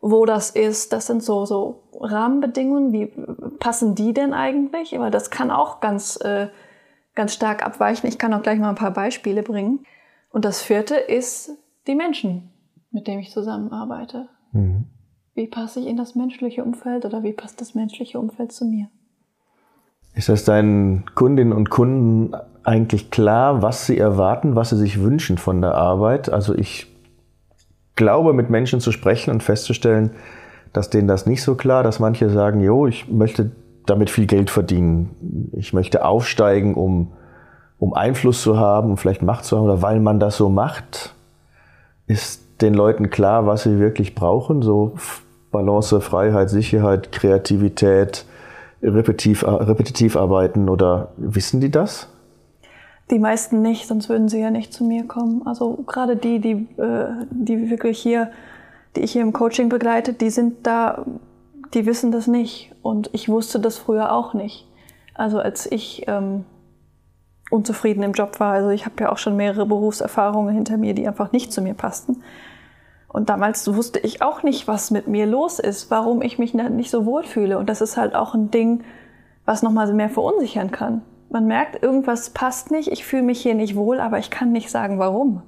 wo 0.00 0.24
das 0.24 0.50
ist. 0.50 0.94
Das 0.94 1.06
sind 1.06 1.22
so, 1.22 1.44
so 1.44 1.90
Rahmenbedingungen. 2.00 2.92
Wie 2.92 3.12
passen 3.58 3.94
die 3.94 4.14
denn 4.14 4.32
eigentlich? 4.32 4.98
Weil 4.98 5.10
das 5.10 5.30
kann 5.30 5.50
auch 5.50 5.80
ganz, 5.80 6.16
äh, 6.16 6.48
ganz 7.14 7.34
stark 7.34 7.64
abweichen. 7.64 8.08
Ich 8.08 8.18
kann 8.18 8.32
auch 8.32 8.42
gleich 8.42 8.58
mal 8.58 8.70
ein 8.70 8.74
paar 8.74 8.94
Beispiele 8.94 9.42
bringen. 9.42 9.84
Und 10.30 10.46
das 10.46 10.62
vierte 10.62 10.94
ist 10.94 11.50
die 11.86 11.94
Menschen, 11.94 12.50
mit 12.90 13.06
denen 13.06 13.20
ich 13.20 13.30
zusammenarbeite. 13.30 14.30
Mhm. 14.52 14.86
Wie 15.34 15.48
passe 15.48 15.80
ich 15.80 15.86
in 15.86 15.98
das 15.98 16.14
menschliche 16.14 16.64
Umfeld 16.64 17.04
oder 17.04 17.22
wie 17.22 17.34
passt 17.34 17.60
das 17.60 17.74
menschliche 17.74 18.18
Umfeld 18.18 18.52
zu 18.52 18.64
mir? 18.64 18.88
Ist 20.18 20.28
das 20.28 20.42
deinen 20.42 21.04
Kundinnen 21.14 21.52
und 21.52 21.70
Kunden 21.70 22.32
eigentlich 22.64 23.12
klar, 23.12 23.62
was 23.62 23.86
sie 23.86 23.96
erwarten, 23.96 24.56
was 24.56 24.70
sie 24.70 24.76
sich 24.76 25.00
wünschen 25.00 25.38
von 25.38 25.62
der 25.62 25.76
Arbeit? 25.76 26.28
Also 26.28 26.56
ich 26.56 26.88
glaube, 27.94 28.32
mit 28.32 28.50
Menschen 28.50 28.80
zu 28.80 28.90
sprechen 28.90 29.30
und 29.30 29.44
festzustellen, 29.44 30.10
dass 30.72 30.90
denen 30.90 31.06
das 31.06 31.26
nicht 31.26 31.44
so 31.44 31.54
klar, 31.54 31.84
dass 31.84 32.00
manche 32.00 32.30
sagen, 32.30 32.58
jo, 32.58 32.88
ich 32.88 33.08
möchte 33.08 33.52
damit 33.86 34.10
viel 34.10 34.26
Geld 34.26 34.50
verdienen. 34.50 35.50
Ich 35.52 35.72
möchte 35.72 36.04
aufsteigen, 36.04 36.74
um, 36.74 37.12
um 37.78 37.94
Einfluss 37.94 38.42
zu 38.42 38.58
haben, 38.58 38.90
um 38.90 38.96
vielleicht 38.96 39.22
Macht 39.22 39.44
zu 39.44 39.56
haben 39.56 39.66
oder 39.66 39.82
weil 39.82 40.00
man 40.00 40.18
das 40.18 40.36
so 40.36 40.48
macht. 40.48 41.14
Ist 42.08 42.60
den 42.60 42.74
Leuten 42.74 43.10
klar, 43.10 43.46
was 43.46 43.62
sie 43.62 43.78
wirklich 43.78 44.16
brauchen? 44.16 44.62
So 44.62 44.94
Balance, 45.52 46.00
Freiheit, 46.00 46.50
Sicherheit, 46.50 47.12
Kreativität, 47.12 48.26
repetitiv, 48.82 49.44
repetitiv 49.44 50.16
arbeiten 50.16 50.68
oder 50.68 51.12
wissen 51.16 51.60
die 51.60 51.70
das? 51.70 52.08
Die 53.10 53.18
meisten 53.18 53.62
nicht, 53.62 53.86
sonst 53.86 54.08
würden 54.08 54.28
sie 54.28 54.40
ja 54.40 54.50
nicht 54.50 54.72
zu 54.72 54.84
mir 54.84 55.06
kommen. 55.06 55.46
Also 55.46 55.82
gerade 55.86 56.16
die, 56.16 56.40
die, 56.40 56.68
äh, 56.80 57.26
die 57.30 57.70
wirklich 57.70 57.98
hier, 57.98 58.30
die 58.96 59.00
ich 59.00 59.12
hier 59.12 59.22
im 59.22 59.32
Coaching 59.32 59.68
begleite, 59.68 60.12
die 60.12 60.30
sind 60.30 60.66
da, 60.66 61.06
die 61.72 61.86
wissen 61.86 62.12
das 62.12 62.26
nicht. 62.26 62.74
Und 62.82 63.10
ich 63.12 63.28
wusste 63.28 63.60
das 63.60 63.78
früher 63.78 64.12
auch 64.12 64.34
nicht. 64.34 64.66
Also 65.14 65.38
als 65.38 65.70
ich 65.70 66.04
ähm, 66.06 66.44
unzufrieden 67.50 68.02
im 68.02 68.12
Job 68.12 68.40
war, 68.40 68.52
also 68.52 68.68
ich 68.70 68.84
habe 68.84 68.96
ja 69.00 69.10
auch 69.10 69.18
schon 69.18 69.36
mehrere 69.36 69.66
Berufserfahrungen 69.66 70.54
hinter 70.54 70.76
mir, 70.76 70.94
die 70.94 71.08
einfach 71.08 71.32
nicht 71.32 71.50
zu 71.50 71.62
mir 71.62 71.74
passten. 71.74 72.22
Und 73.08 73.30
damals 73.30 73.66
wusste 73.74 73.98
ich 73.98 74.20
auch 74.22 74.42
nicht, 74.42 74.68
was 74.68 74.90
mit 74.90 75.08
mir 75.08 75.26
los 75.26 75.58
ist, 75.58 75.90
warum 75.90 76.20
ich 76.20 76.38
mich 76.38 76.52
nicht 76.54 76.90
so 76.90 77.06
wohlfühle. 77.06 77.58
Und 77.58 77.68
das 77.68 77.80
ist 77.80 77.96
halt 77.96 78.14
auch 78.14 78.34
ein 78.34 78.50
Ding, 78.50 78.84
was 79.46 79.62
nochmal 79.62 79.92
mehr 79.94 80.10
verunsichern 80.10 80.70
kann. 80.70 81.02
Man 81.30 81.46
merkt, 81.46 81.82
irgendwas 81.82 82.30
passt 82.30 82.70
nicht, 82.70 82.88
ich 82.92 83.04
fühle 83.04 83.22
mich 83.22 83.40
hier 83.40 83.54
nicht 83.54 83.76
wohl, 83.76 84.00
aber 84.00 84.18
ich 84.18 84.30
kann 84.30 84.52
nicht 84.52 84.70
sagen, 84.70 84.98
warum. 84.98 85.42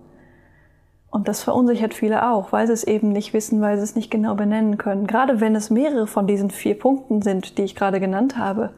Und 1.11 1.29
das 1.29 1.43
verunsichert 1.43 1.93
viele 1.93 2.29
auch, 2.31 2.53
weil 2.53 2.67
sie 2.67 2.73
es 2.73 2.85
eben 2.85 3.11
nicht 3.11 3.35
wissen, 3.35 3.61
weil 3.61 3.77
sie 3.77 3.83
es 3.83 3.97
nicht 3.97 4.11
genau 4.11 4.37
benennen 4.37 4.79
können. 4.79 5.07
Gerade 5.07 5.41
wenn 5.41 5.57
es 5.57 5.69
mehrere 5.69 6.07
von 6.07 6.27
diesen 6.27 6.51
vier 6.51 6.79
Punkten 6.79 7.21
sind, 7.21 7.59
die 7.59 7.63
ich 7.63 7.75
gerade 7.75 7.99
genannt 7.99 8.39
habe, 8.39 8.71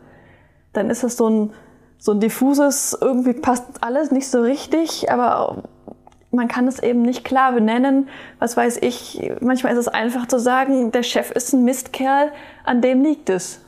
dann 0.72 0.90
ist 0.90 1.04
es 1.04 1.16
so 1.16 1.28
ein, 1.28 1.50
so 1.98 2.12
ein 2.12 2.20
diffuses, 2.20 2.96
irgendwie 2.98 3.34
passt 3.34 3.82
alles 3.82 4.10
nicht 4.10 4.28
so 4.28 4.40
richtig, 4.40 5.10
aber 5.12 5.64
man 6.32 6.48
kann 6.48 6.66
es 6.66 6.82
eben 6.82 7.02
nicht 7.02 7.24
klar 7.24 7.52
benennen. 7.52 8.08
Was 8.38 8.56
weiß 8.56 8.78
ich, 8.82 9.30
manchmal 9.40 9.72
ist 9.72 9.78
es 9.78 9.88
einfach 9.88 10.26
zu 10.26 10.38
sagen, 10.38 10.90
der 10.90 11.02
Chef 11.02 11.30
ist 11.30 11.52
ein 11.52 11.64
Mistkerl, 11.64 12.32
an 12.64 12.80
dem 12.80 13.02
liegt 13.02 13.30
es. 13.30 13.60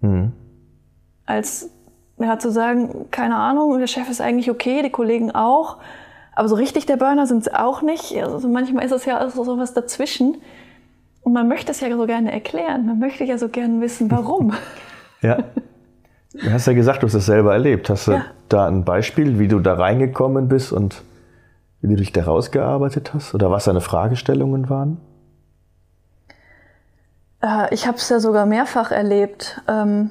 Mhm. 0.00 0.32
Als 1.24 1.70
ja, 2.18 2.38
zu 2.38 2.50
sagen, 2.50 3.06
keine 3.10 3.36
Ahnung, 3.36 3.78
der 3.78 3.86
Chef 3.86 4.08
ist 4.10 4.20
eigentlich 4.20 4.50
okay, 4.50 4.82
die 4.82 4.90
Kollegen 4.90 5.30
auch, 5.30 5.78
aber 6.34 6.48
so 6.48 6.56
richtig 6.56 6.86
der 6.86 6.96
Burner 6.96 7.26
sind 7.26 7.44
sie 7.44 7.54
auch 7.54 7.80
nicht. 7.80 8.16
Also 8.16 8.48
manchmal 8.48 8.84
ist 8.84 8.92
es 8.92 9.04
ja 9.04 9.28
so 9.30 9.56
was 9.56 9.72
dazwischen. 9.72 10.38
Und 11.22 11.32
man 11.32 11.48
möchte 11.48 11.72
es 11.72 11.80
ja 11.80 11.96
so 11.96 12.06
gerne 12.06 12.32
erklären. 12.32 12.86
Man 12.86 12.98
möchte 12.98 13.24
ja 13.24 13.38
so 13.38 13.48
gerne 13.48 13.80
wissen, 13.80 14.10
warum. 14.10 14.52
ja. 15.22 15.38
Du 16.32 16.52
hast 16.52 16.66
ja 16.66 16.72
gesagt, 16.72 17.02
du 17.02 17.06
hast 17.06 17.14
es 17.14 17.26
selber 17.26 17.52
erlebt. 17.52 17.88
Hast 17.88 18.08
du 18.08 18.12
ja. 18.12 18.24
da 18.48 18.66
ein 18.66 18.84
Beispiel, 18.84 19.38
wie 19.38 19.46
du 19.46 19.60
da 19.60 19.74
reingekommen 19.74 20.48
bist 20.48 20.72
und 20.72 21.02
wie 21.84 21.88
du 21.88 21.96
dich 21.96 22.12
da 22.12 22.24
rausgearbeitet 22.24 23.12
hast 23.12 23.34
oder 23.34 23.50
was 23.50 23.64
deine 23.64 23.82
Fragestellungen 23.82 24.70
waren? 24.70 24.96
Äh, 27.42 27.74
ich 27.74 27.86
habe 27.86 27.98
es 27.98 28.08
ja 28.08 28.20
sogar 28.20 28.46
mehrfach 28.46 28.90
erlebt. 28.90 29.60
Ähm, 29.68 30.10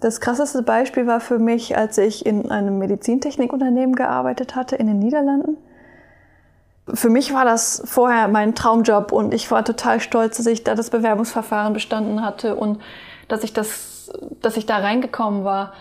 das 0.00 0.20
krasseste 0.20 0.62
Beispiel 0.62 1.06
war 1.06 1.20
für 1.20 1.38
mich, 1.38 1.78
als 1.78 1.96
ich 1.96 2.26
in 2.26 2.50
einem 2.50 2.78
Medizintechnikunternehmen 2.78 3.94
gearbeitet 3.94 4.54
hatte 4.56 4.76
in 4.76 4.88
den 4.88 4.98
Niederlanden. 4.98 5.56
Für 6.92 7.08
mich 7.08 7.32
war 7.32 7.46
das 7.46 7.82
vorher 7.86 8.28
mein 8.28 8.54
Traumjob 8.54 9.10
und 9.10 9.32
ich 9.32 9.50
war 9.50 9.64
total 9.64 10.00
stolz, 10.00 10.36
dass 10.36 10.46
ich 10.46 10.64
da 10.64 10.74
das 10.74 10.90
Bewerbungsverfahren 10.90 11.72
bestanden 11.72 12.22
hatte 12.22 12.56
und 12.56 12.78
dass 13.28 13.42
ich 13.42 13.54
das, 13.54 14.12
dass 14.42 14.58
ich 14.58 14.66
da 14.66 14.76
reingekommen 14.76 15.44
war. 15.44 15.72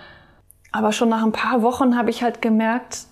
Aber 0.72 0.94
schon 0.94 1.10
nach 1.10 1.24
ein 1.24 1.34
paar 1.34 1.62
Wochen 1.62 1.98
habe 1.98 2.10
ich 2.10 2.24
halt 2.24 2.42
gemerkt, 2.42 3.08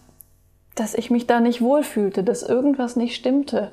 dass 0.75 0.94
ich 0.94 1.10
mich 1.10 1.25
da 1.25 1.39
nicht 1.39 1.62
wohlfühlte, 1.62 2.24
dass 2.24 2.44
irgendwas 2.44 2.96
nicht 2.96 3.15
stimmte 3.15 3.72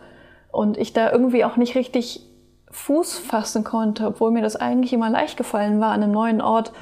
und 0.50 0.78
ich 0.78 0.92
da 0.92 1.10
irgendwie 1.10 1.44
auch 1.44 1.56
nicht 1.56 1.74
richtig 1.74 2.26
Fuß 2.70 3.18
fassen 3.18 3.64
konnte, 3.64 4.06
obwohl 4.06 4.30
mir 4.30 4.42
das 4.42 4.56
eigentlich 4.56 4.92
immer 4.92 5.10
leicht 5.10 5.36
gefallen 5.36 5.80
war, 5.80 5.92
an 5.92 6.02
einem 6.02 6.12
neuen 6.12 6.40
Ort 6.40 6.72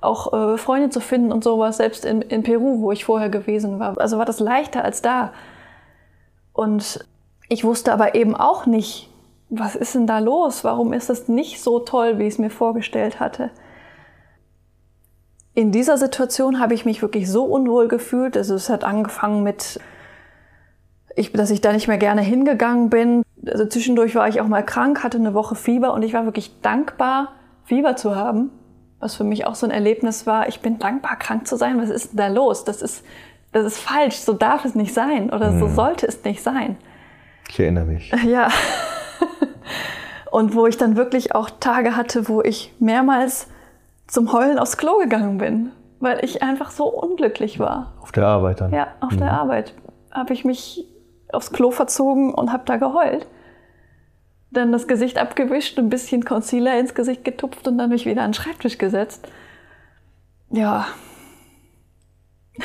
auch 0.00 0.32
äh, 0.32 0.58
Freunde 0.58 0.90
zu 0.90 1.00
finden 1.00 1.32
und 1.32 1.44
sowas, 1.44 1.76
selbst 1.76 2.04
in, 2.04 2.22
in 2.22 2.42
Peru, 2.42 2.80
wo 2.80 2.92
ich 2.92 3.04
vorher 3.04 3.28
gewesen 3.28 3.78
war. 3.78 3.98
Also 3.98 4.18
war 4.18 4.24
das 4.24 4.40
leichter 4.40 4.84
als 4.84 5.02
da. 5.02 5.32
Und 6.52 7.04
ich 7.48 7.64
wusste 7.64 7.92
aber 7.92 8.14
eben 8.14 8.34
auch 8.34 8.66
nicht, 8.66 9.10
was 9.48 9.76
ist 9.76 9.94
denn 9.94 10.06
da 10.06 10.18
los? 10.18 10.64
Warum 10.64 10.92
ist 10.92 11.08
das 11.08 11.28
nicht 11.28 11.62
so 11.62 11.78
toll, 11.78 12.18
wie 12.18 12.24
ich 12.24 12.34
es 12.34 12.38
mir 12.38 12.50
vorgestellt 12.50 13.20
hatte? 13.20 13.50
In 15.56 15.72
dieser 15.72 15.96
Situation 15.96 16.60
habe 16.60 16.74
ich 16.74 16.84
mich 16.84 17.00
wirklich 17.00 17.30
so 17.30 17.44
unwohl 17.44 17.88
gefühlt. 17.88 18.36
Also 18.36 18.54
es 18.54 18.68
hat 18.68 18.84
angefangen 18.84 19.42
mit, 19.42 19.80
ich, 21.16 21.32
dass 21.32 21.50
ich 21.50 21.62
da 21.62 21.72
nicht 21.72 21.88
mehr 21.88 21.96
gerne 21.96 22.20
hingegangen 22.20 22.90
bin. 22.90 23.22
Also 23.46 23.64
zwischendurch 23.64 24.14
war 24.14 24.28
ich 24.28 24.42
auch 24.42 24.48
mal 24.48 24.62
krank, 24.62 25.02
hatte 25.02 25.16
eine 25.16 25.32
Woche 25.32 25.54
Fieber 25.54 25.94
und 25.94 26.02
ich 26.02 26.12
war 26.12 26.26
wirklich 26.26 26.60
dankbar, 26.60 27.32
Fieber 27.64 27.96
zu 27.96 28.14
haben. 28.14 28.50
Was 29.00 29.14
für 29.14 29.24
mich 29.24 29.46
auch 29.46 29.54
so 29.54 29.66
ein 29.66 29.72
Erlebnis 29.72 30.26
war. 30.26 30.46
Ich 30.46 30.60
bin 30.60 30.78
dankbar, 30.78 31.16
krank 31.16 31.46
zu 31.46 31.56
sein. 31.56 31.80
Was 31.80 31.88
ist 31.88 32.10
denn 32.10 32.18
da 32.18 32.28
los? 32.28 32.64
Das 32.64 32.82
ist, 32.82 33.02
das 33.52 33.64
ist 33.64 33.78
falsch. 33.78 34.16
So 34.16 34.34
darf 34.34 34.66
es 34.66 34.74
nicht 34.74 34.92
sein 34.92 35.30
oder 35.30 35.58
so 35.58 35.68
hm. 35.68 35.74
sollte 35.74 36.06
es 36.06 36.22
nicht 36.22 36.42
sein. 36.42 36.76
Ich 37.48 37.58
erinnere 37.58 37.86
mich. 37.86 38.12
Ja. 38.26 38.50
Und 40.30 40.54
wo 40.54 40.66
ich 40.66 40.76
dann 40.76 40.96
wirklich 40.96 41.34
auch 41.34 41.48
Tage 41.48 41.96
hatte, 41.96 42.28
wo 42.28 42.42
ich 42.42 42.74
mehrmals 42.78 43.48
zum 44.06 44.32
Heulen 44.32 44.58
aufs 44.58 44.76
Klo 44.76 44.98
gegangen 44.98 45.38
bin, 45.38 45.72
weil 46.00 46.24
ich 46.24 46.42
einfach 46.42 46.70
so 46.70 46.86
unglücklich 46.86 47.58
war. 47.58 47.94
Auf 48.00 48.12
der 48.12 48.26
Arbeit 48.26 48.60
dann? 48.60 48.72
Ja, 48.72 48.88
auf 49.00 49.12
mhm. 49.12 49.18
der 49.18 49.32
Arbeit 49.32 49.74
habe 50.12 50.32
ich 50.32 50.44
mich 50.44 50.86
aufs 51.32 51.52
Klo 51.52 51.70
verzogen 51.70 52.32
und 52.32 52.52
habe 52.52 52.64
da 52.66 52.76
geheult. 52.76 53.26
Dann 54.50 54.72
das 54.72 54.86
Gesicht 54.86 55.18
abgewischt, 55.18 55.78
ein 55.78 55.88
bisschen 55.88 56.24
Concealer 56.24 56.78
ins 56.78 56.94
Gesicht 56.94 57.24
getupft 57.24 57.66
und 57.66 57.78
dann 57.78 57.90
mich 57.90 58.06
wieder 58.06 58.22
an 58.22 58.30
den 58.30 58.34
Schreibtisch 58.34 58.78
gesetzt. 58.78 59.28
Ja. 60.50 60.86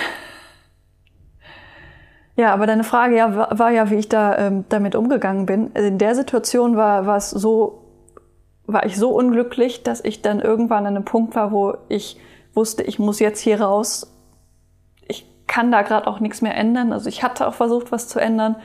Ja, 2.38 2.54
aber 2.54 2.66
deine 2.66 2.86
Frage 2.86 3.18
ja, 3.18 3.60
war, 3.60 3.72
ja, 3.72 3.92
wie 3.92 3.96
ich 3.96 4.10
da 4.10 4.36
ähm, 4.38 4.64
damit 4.70 4.96
umgegangen 4.96 5.46
bin. 5.46 5.72
In 5.74 5.98
der 5.98 6.16
Situation 6.16 6.76
war, 6.76 7.06
war 7.06 7.18
es 7.18 7.30
so 7.30 7.81
war 8.68 8.86
ich 8.86 8.98
so 8.98 9.10
unglücklich, 9.10 9.84
dass 9.84 10.04
ich 10.04 10.22
dann 10.22 10.40
irgendwann 10.40 10.86
an 10.86 10.96
einem 10.96 11.06
Punkt 11.06 11.36
war, 11.36 11.52
wo 11.52 11.76
ich 11.90 12.18
wusste, 12.54 12.84
ich 12.84 13.00
muss 13.00 13.20
jetzt 13.20 13.40
hier 13.40 13.62
raus. 13.62 14.14
Ich 15.08 15.26
kann 15.48 15.72
da 15.72 15.82
gerade 15.82 16.08
auch 16.08 16.20
nichts 16.20 16.42
mehr 16.42 16.56
ändern. 16.56 16.94
Also 16.94 17.10
ich 17.10 17.24
hatte 17.24 17.48
auch 17.48 17.54
versucht, 17.54 17.92
was 17.92 18.08
zu 18.08 18.20
ändern. 18.20 18.56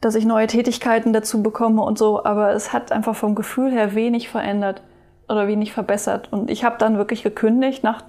dass 0.00 0.14
ich 0.14 0.24
neue 0.24 0.46
Tätigkeiten 0.46 1.12
dazu 1.12 1.42
bekomme 1.42 1.82
und 1.82 1.98
so, 1.98 2.24
aber 2.24 2.52
es 2.52 2.72
hat 2.72 2.92
einfach 2.92 3.16
vom 3.16 3.34
Gefühl 3.34 3.72
her 3.72 3.96
wenig 3.96 4.28
verändert 4.28 4.82
oder 5.28 5.48
wenig 5.48 5.72
verbessert. 5.72 6.32
Und 6.32 6.50
ich 6.50 6.62
habe 6.62 6.76
dann 6.78 6.98
wirklich 6.98 7.24
gekündigt, 7.24 7.82
nach 7.82 8.04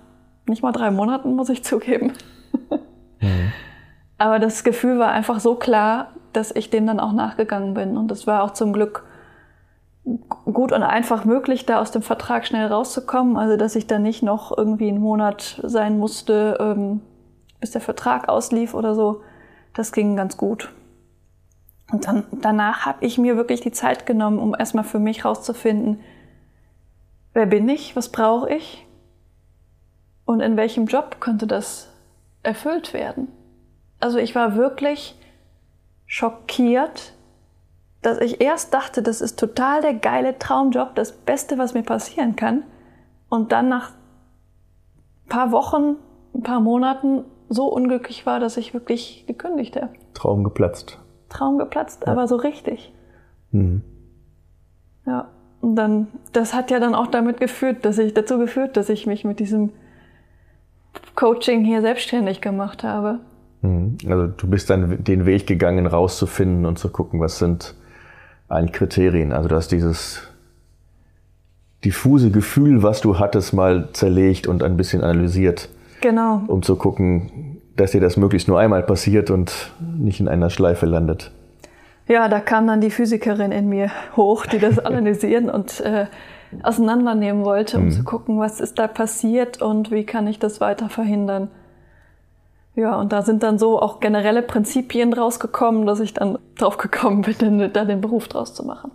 nicht 0.45 0.61
mal 0.61 0.71
drei 0.71 0.91
Monaten, 0.91 1.35
muss 1.35 1.49
ich 1.49 1.63
zugeben. 1.63 2.13
Mhm. 3.21 3.51
Aber 4.17 4.39
das 4.39 4.63
Gefühl 4.63 4.97
war 4.97 5.11
einfach 5.11 5.41
so 5.41 5.55
klar, 5.55 6.13
dass 6.31 6.55
ich 6.55 6.69
dem 6.69 6.87
dann 6.87 7.01
auch 7.01 7.11
nachgegangen 7.11 7.73
bin. 7.73 7.97
Und 7.97 8.09
es 8.11 8.27
war 8.27 8.43
auch 8.43 8.51
zum 8.51 8.71
Glück 8.71 9.03
gut 10.45 10.71
und 10.71 10.83
einfach 10.83 11.25
möglich, 11.25 11.65
da 11.65 11.79
aus 11.79 11.91
dem 11.91 12.01
Vertrag 12.01 12.45
schnell 12.45 12.67
rauszukommen. 12.67 13.37
Also 13.37 13.57
dass 13.57 13.75
ich 13.75 13.87
da 13.87 13.99
nicht 13.99 14.23
noch 14.23 14.55
irgendwie 14.57 14.89
einen 14.89 15.01
Monat 15.01 15.59
sein 15.63 15.97
musste, 15.97 16.57
ähm, 16.59 17.01
bis 17.59 17.71
der 17.71 17.81
Vertrag 17.81 18.29
auslief 18.29 18.73
oder 18.73 18.95
so. 18.95 19.21
Das 19.73 19.91
ging 19.91 20.15
ganz 20.15 20.37
gut. 20.37 20.71
Und 21.91 22.07
dann, 22.07 22.25
danach 22.31 22.85
habe 22.85 23.05
ich 23.05 23.17
mir 23.17 23.35
wirklich 23.35 23.61
die 23.61 23.71
Zeit 23.71 24.05
genommen, 24.05 24.39
um 24.39 24.55
erstmal 24.57 24.83
für 24.83 24.99
mich 24.99 25.25
rauszufinden, 25.25 25.99
wer 27.33 27.45
bin 27.45 27.67
ich, 27.67 27.95
was 27.95 28.09
brauche 28.09 28.53
ich 28.53 28.85
und 30.25 30.41
in 30.41 30.57
welchem 30.57 30.85
Job 30.85 31.17
könnte 31.19 31.47
das 31.47 31.89
erfüllt 32.43 32.93
werden. 32.93 33.29
Also 33.99 34.17
ich 34.19 34.35
war 34.35 34.55
wirklich 34.55 35.15
schockiert, 36.05 37.13
dass 38.01 38.19
ich 38.19 38.41
erst 38.41 38.73
dachte, 38.73 39.01
das 39.01 39.21
ist 39.21 39.39
total 39.39 39.81
der 39.81 39.93
geile 39.93 40.37
Traumjob, 40.39 40.95
das 40.95 41.11
Beste, 41.11 41.57
was 41.57 41.73
mir 41.73 41.83
passieren 41.83 42.35
kann. 42.35 42.63
Und 43.27 43.51
dann 43.51 43.69
nach 43.69 43.91
ein 45.25 45.29
paar 45.29 45.51
Wochen, 45.51 45.97
ein 46.33 46.43
paar 46.43 46.61
Monaten 46.61 47.25
so 47.49 47.67
unglücklich 47.67 48.25
war, 48.25 48.39
dass 48.39 48.57
ich 48.57 48.73
wirklich 48.73 49.25
gekündigt 49.27 49.75
habe. 49.75 49.89
Traum 50.13 50.43
geplatzt. 50.43 50.99
Traum 51.29 51.57
geplatzt, 51.57 52.03
ja. 52.05 52.11
aber 52.11 52.27
so 52.27 52.35
richtig. 52.37 52.93
Mhm. 53.51 53.83
Ja, 55.05 55.29
und 55.61 55.75
dann, 55.75 56.07
das 56.31 56.53
hat 56.53 56.71
ja 56.71 56.79
dann 56.79 56.95
auch 56.95 57.07
damit 57.07 57.39
geführt, 57.39 57.83
dass 57.83 57.97
ich 57.97 58.13
dazu 58.13 58.37
geführt, 58.37 58.77
dass 58.77 58.89
ich 58.89 59.07
mich 59.07 59.25
mit 59.25 59.39
diesem 59.39 59.71
Coaching 61.15 61.65
hier 61.65 61.81
selbstständig 61.81 62.41
gemacht 62.41 62.83
habe. 62.83 63.19
Mhm. 63.61 63.97
Also 64.07 64.27
du 64.27 64.47
bist 64.47 64.69
dann 64.69 65.03
den 65.03 65.25
Weg 65.25 65.47
gegangen, 65.47 65.85
rauszufinden 65.85 66.65
und 66.65 66.79
zu 66.79 66.89
gucken, 66.89 67.19
was 67.19 67.39
sind 67.39 67.75
eigentlich 68.49 68.73
Kriterien. 68.73 69.31
Also 69.31 69.47
du 69.47 69.55
hast 69.55 69.71
dieses 69.71 70.27
diffuse 71.85 72.31
Gefühl, 72.31 72.83
was 72.83 73.01
du 73.01 73.19
hattest, 73.19 73.53
mal 73.53 73.89
zerlegt 73.93 74.47
und 74.47 74.63
ein 74.63 74.75
bisschen 74.75 75.01
analysiert. 75.01 75.69
Genau. 76.01 76.41
Um 76.47 76.61
zu 76.61 76.75
gucken, 76.75 77.61
dass 77.75 77.91
dir 77.91 78.01
das 78.01 78.17
möglichst 78.17 78.47
nur 78.47 78.59
einmal 78.59 78.83
passiert 78.83 79.29
und 79.29 79.71
nicht 79.79 80.19
in 80.19 80.27
einer 80.27 80.49
Schleife 80.49 80.85
landet. 80.85 81.31
Ja, 82.07 82.27
da 82.27 82.39
kam 82.39 82.67
dann 82.67 82.81
die 82.81 82.89
Physikerin 82.89 83.51
in 83.51 83.69
mir 83.69 83.91
hoch, 84.15 84.45
die 84.45 84.59
das 84.59 84.79
analysieren 84.85 85.49
und 85.49 85.79
äh, 85.81 86.07
auseinandernehmen 86.63 87.45
wollte, 87.45 87.77
um 87.77 87.85
mhm. 87.85 87.91
zu 87.91 88.03
gucken, 88.03 88.39
was 88.39 88.59
ist 88.59 88.79
da 88.79 88.87
passiert 88.87 89.61
und 89.61 89.91
wie 89.91 90.03
kann 90.03 90.27
ich 90.27 90.39
das 90.39 90.59
weiter 90.59 90.89
verhindern. 90.89 91.49
Ja, 92.79 92.97
und 92.97 93.11
da 93.11 93.23
sind 93.23 93.43
dann 93.43 93.59
so 93.59 93.81
auch 93.81 93.99
generelle 93.99 94.41
Prinzipien 94.41 95.11
rausgekommen, 95.11 95.85
dass 95.85 95.99
ich 95.99 96.13
dann 96.13 96.37
drauf 96.57 96.77
gekommen 96.77 97.23
bin, 97.23 97.73
da 97.73 97.83
den 97.83 97.99
Beruf 97.99 98.29
draus 98.29 98.53
zu 98.53 98.65
machen. 98.65 98.91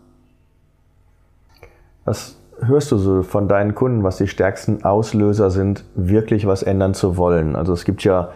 Was 2.07 2.39
hörst 2.63 2.91
du 2.93 2.97
so 2.97 3.23
von 3.23 3.47
deinen 3.47 3.75
Kunden, 3.75 4.03
was 4.03 4.17
die 4.17 4.27
stärksten 4.27 4.85
Auslöser 4.85 5.51
sind, 5.51 5.85
wirklich 5.95 6.47
was 6.47 6.63
ändern 6.63 6.95
zu 6.95 7.19
wollen? 7.19 7.57
Also 7.57 7.75
es 7.75 7.85
gibt 7.85 8.05
ja, 8.05 8.31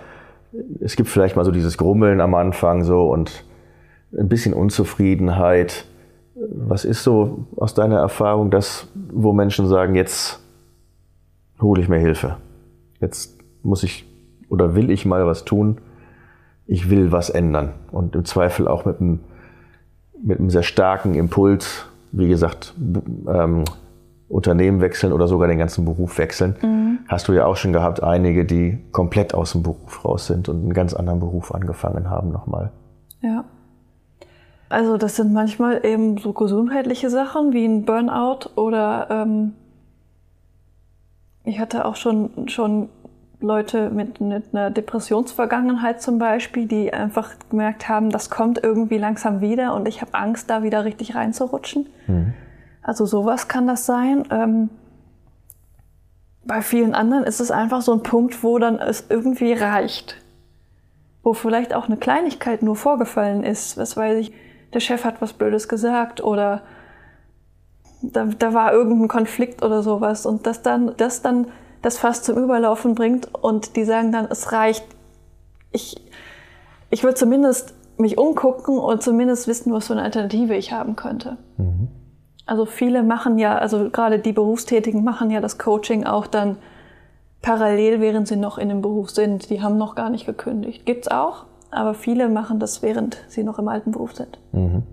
es 0.80 0.96
gibt 0.96 1.08
vielleicht 1.08 1.34
mal 1.34 1.46
so 1.46 1.50
dieses 1.50 1.78
Grummeln 1.78 2.20
am 2.20 2.34
Anfang 2.34 2.84
so 2.84 3.10
und 3.10 3.44
ein 4.18 4.28
bisschen 4.28 4.52
Unzufriedenheit. 4.52 5.86
Was 6.34 6.84
ist 6.84 7.02
so 7.02 7.46
aus 7.56 7.72
deiner 7.72 7.98
Erfahrung 7.98 8.50
das, 8.50 8.86
wo 8.94 9.32
Menschen 9.32 9.66
sagen, 9.66 9.94
jetzt 9.94 10.40
hole 11.58 11.80
ich 11.80 11.88
mir 11.88 12.00
Hilfe? 12.00 12.36
Jetzt 13.00 13.38
muss 13.62 13.82
ich 13.82 14.07
oder 14.48 14.74
will 14.74 14.90
ich 14.90 15.06
mal 15.06 15.26
was 15.26 15.44
tun? 15.44 15.78
Ich 16.66 16.90
will 16.90 17.12
was 17.12 17.30
ändern. 17.30 17.72
Und 17.90 18.14
im 18.14 18.24
Zweifel 18.24 18.68
auch 18.68 18.84
mit 18.84 19.00
einem, 19.00 19.20
mit 20.22 20.38
einem 20.38 20.50
sehr 20.50 20.62
starken 20.62 21.14
Impuls, 21.14 21.86
wie 22.12 22.28
gesagt, 22.28 22.74
ähm, 23.28 23.64
Unternehmen 24.28 24.80
wechseln 24.80 25.12
oder 25.12 25.26
sogar 25.26 25.48
den 25.48 25.58
ganzen 25.58 25.84
Beruf 25.84 26.18
wechseln. 26.18 26.56
Mhm. 26.60 26.98
Hast 27.08 27.28
du 27.28 27.32
ja 27.32 27.46
auch 27.46 27.56
schon 27.56 27.72
gehabt, 27.72 28.02
einige, 28.02 28.44
die 28.44 28.78
komplett 28.92 29.32
aus 29.32 29.52
dem 29.52 29.62
Beruf 29.62 30.04
raus 30.04 30.26
sind 30.26 30.48
und 30.48 30.58
einen 30.58 30.74
ganz 30.74 30.92
anderen 30.92 31.20
Beruf 31.20 31.54
angefangen 31.54 32.10
haben 32.10 32.30
nochmal. 32.30 32.70
Ja. 33.22 33.44
Also 34.68 34.98
das 34.98 35.16
sind 35.16 35.32
manchmal 35.32 35.84
eben 35.84 36.18
so 36.18 36.34
gesundheitliche 36.34 37.08
Sachen 37.08 37.54
wie 37.54 37.64
ein 37.64 37.86
Burnout 37.86 38.50
oder 38.54 39.08
ähm, 39.10 39.54
ich 41.44 41.58
hatte 41.58 41.86
auch 41.86 41.96
schon, 41.96 42.48
schon 42.48 42.90
Leute 43.40 43.90
mit, 43.90 44.20
mit 44.20 44.52
einer 44.52 44.70
Depressionsvergangenheit 44.70 46.02
zum 46.02 46.18
Beispiel, 46.18 46.66
die 46.66 46.92
einfach 46.92 47.30
gemerkt 47.50 47.88
haben, 47.88 48.10
das 48.10 48.30
kommt 48.30 48.62
irgendwie 48.62 48.98
langsam 48.98 49.40
wieder 49.40 49.74
und 49.74 49.86
ich 49.86 50.00
habe 50.00 50.14
Angst, 50.14 50.50
da 50.50 50.62
wieder 50.62 50.84
richtig 50.84 51.14
reinzurutschen. 51.14 51.88
Mhm. 52.06 52.34
Also 52.82 53.06
sowas 53.06 53.46
kann 53.46 53.66
das 53.66 53.86
sein. 53.86 54.24
Ähm, 54.30 54.70
bei 56.44 56.62
vielen 56.62 56.94
anderen 56.94 57.24
ist 57.24 57.40
es 57.40 57.50
einfach 57.50 57.82
so 57.82 57.92
ein 57.92 58.02
Punkt, 58.02 58.42
wo 58.42 58.58
dann 58.58 58.78
es 58.80 59.06
irgendwie 59.08 59.52
reicht. 59.52 60.16
Wo 61.22 61.34
vielleicht 61.34 61.74
auch 61.74 61.86
eine 61.86 61.98
Kleinigkeit 61.98 62.62
nur 62.62 62.74
vorgefallen 62.74 63.44
ist. 63.44 63.76
Was 63.76 63.96
weiß 63.96 64.18
ich, 64.18 64.32
der 64.72 64.80
Chef 64.80 65.04
hat 65.04 65.20
was 65.20 65.34
Blödes 65.34 65.68
gesagt 65.68 66.22
oder 66.22 66.62
da, 68.02 68.24
da 68.24 68.54
war 68.54 68.72
irgendein 68.72 69.08
Konflikt 69.08 69.62
oder 69.62 69.82
sowas 69.82 70.26
und 70.26 70.46
das 70.46 70.62
dann, 70.62 70.94
das 70.96 71.22
dann 71.22 71.48
das 71.82 71.98
fast 71.98 72.24
zum 72.24 72.36
Überlaufen 72.36 72.94
bringt 72.94 73.32
und 73.34 73.76
die 73.76 73.84
sagen 73.84 74.12
dann, 74.12 74.26
es 74.30 74.52
reicht. 74.52 74.84
Ich, 75.70 76.00
ich 76.90 77.04
würde 77.04 77.14
zumindest 77.14 77.74
mich 77.98 78.18
umgucken 78.18 78.78
und 78.78 79.02
zumindest 79.02 79.48
wissen, 79.48 79.72
was 79.72 79.88
für 79.88 79.92
eine 79.92 80.02
Alternative 80.02 80.54
ich 80.54 80.72
haben 80.72 80.96
könnte. 80.96 81.36
Mhm. 81.56 81.88
Also 82.46 82.64
viele 82.64 83.02
machen 83.02 83.38
ja, 83.38 83.58
also 83.58 83.90
gerade 83.90 84.18
die 84.18 84.32
Berufstätigen 84.32 85.04
machen 85.04 85.30
ja 85.30 85.40
das 85.40 85.58
Coaching 85.58 86.04
auch 86.04 86.26
dann 86.26 86.56
parallel, 87.42 88.00
während 88.00 88.26
sie 88.26 88.36
noch 88.36 88.56
in 88.58 88.68
dem 88.68 88.80
Beruf 88.80 89.10
sind. 89.10 89.50
Die 89.50 89.62
haben 89.62 89.76
noch 89.76 89.94
gar 89.94 90.10
nicht 90.10 90.26
gekündigt. 90.26 90.86
Gibt's 90.86 91.08
auch, 91.08 91.44
aber 91.70 91.94
viele 91.94 92.28
machen 92.28 92.58
das, 92.58 92.82
während 92.82 93.18
sie 93.28 93.44
noch 93.44 93.58
im 93.58 93.68
alten 93.68 93.92
Beruf 93.92 94.14
sind. 94.14 94.38
Mhm. 94.52 94.84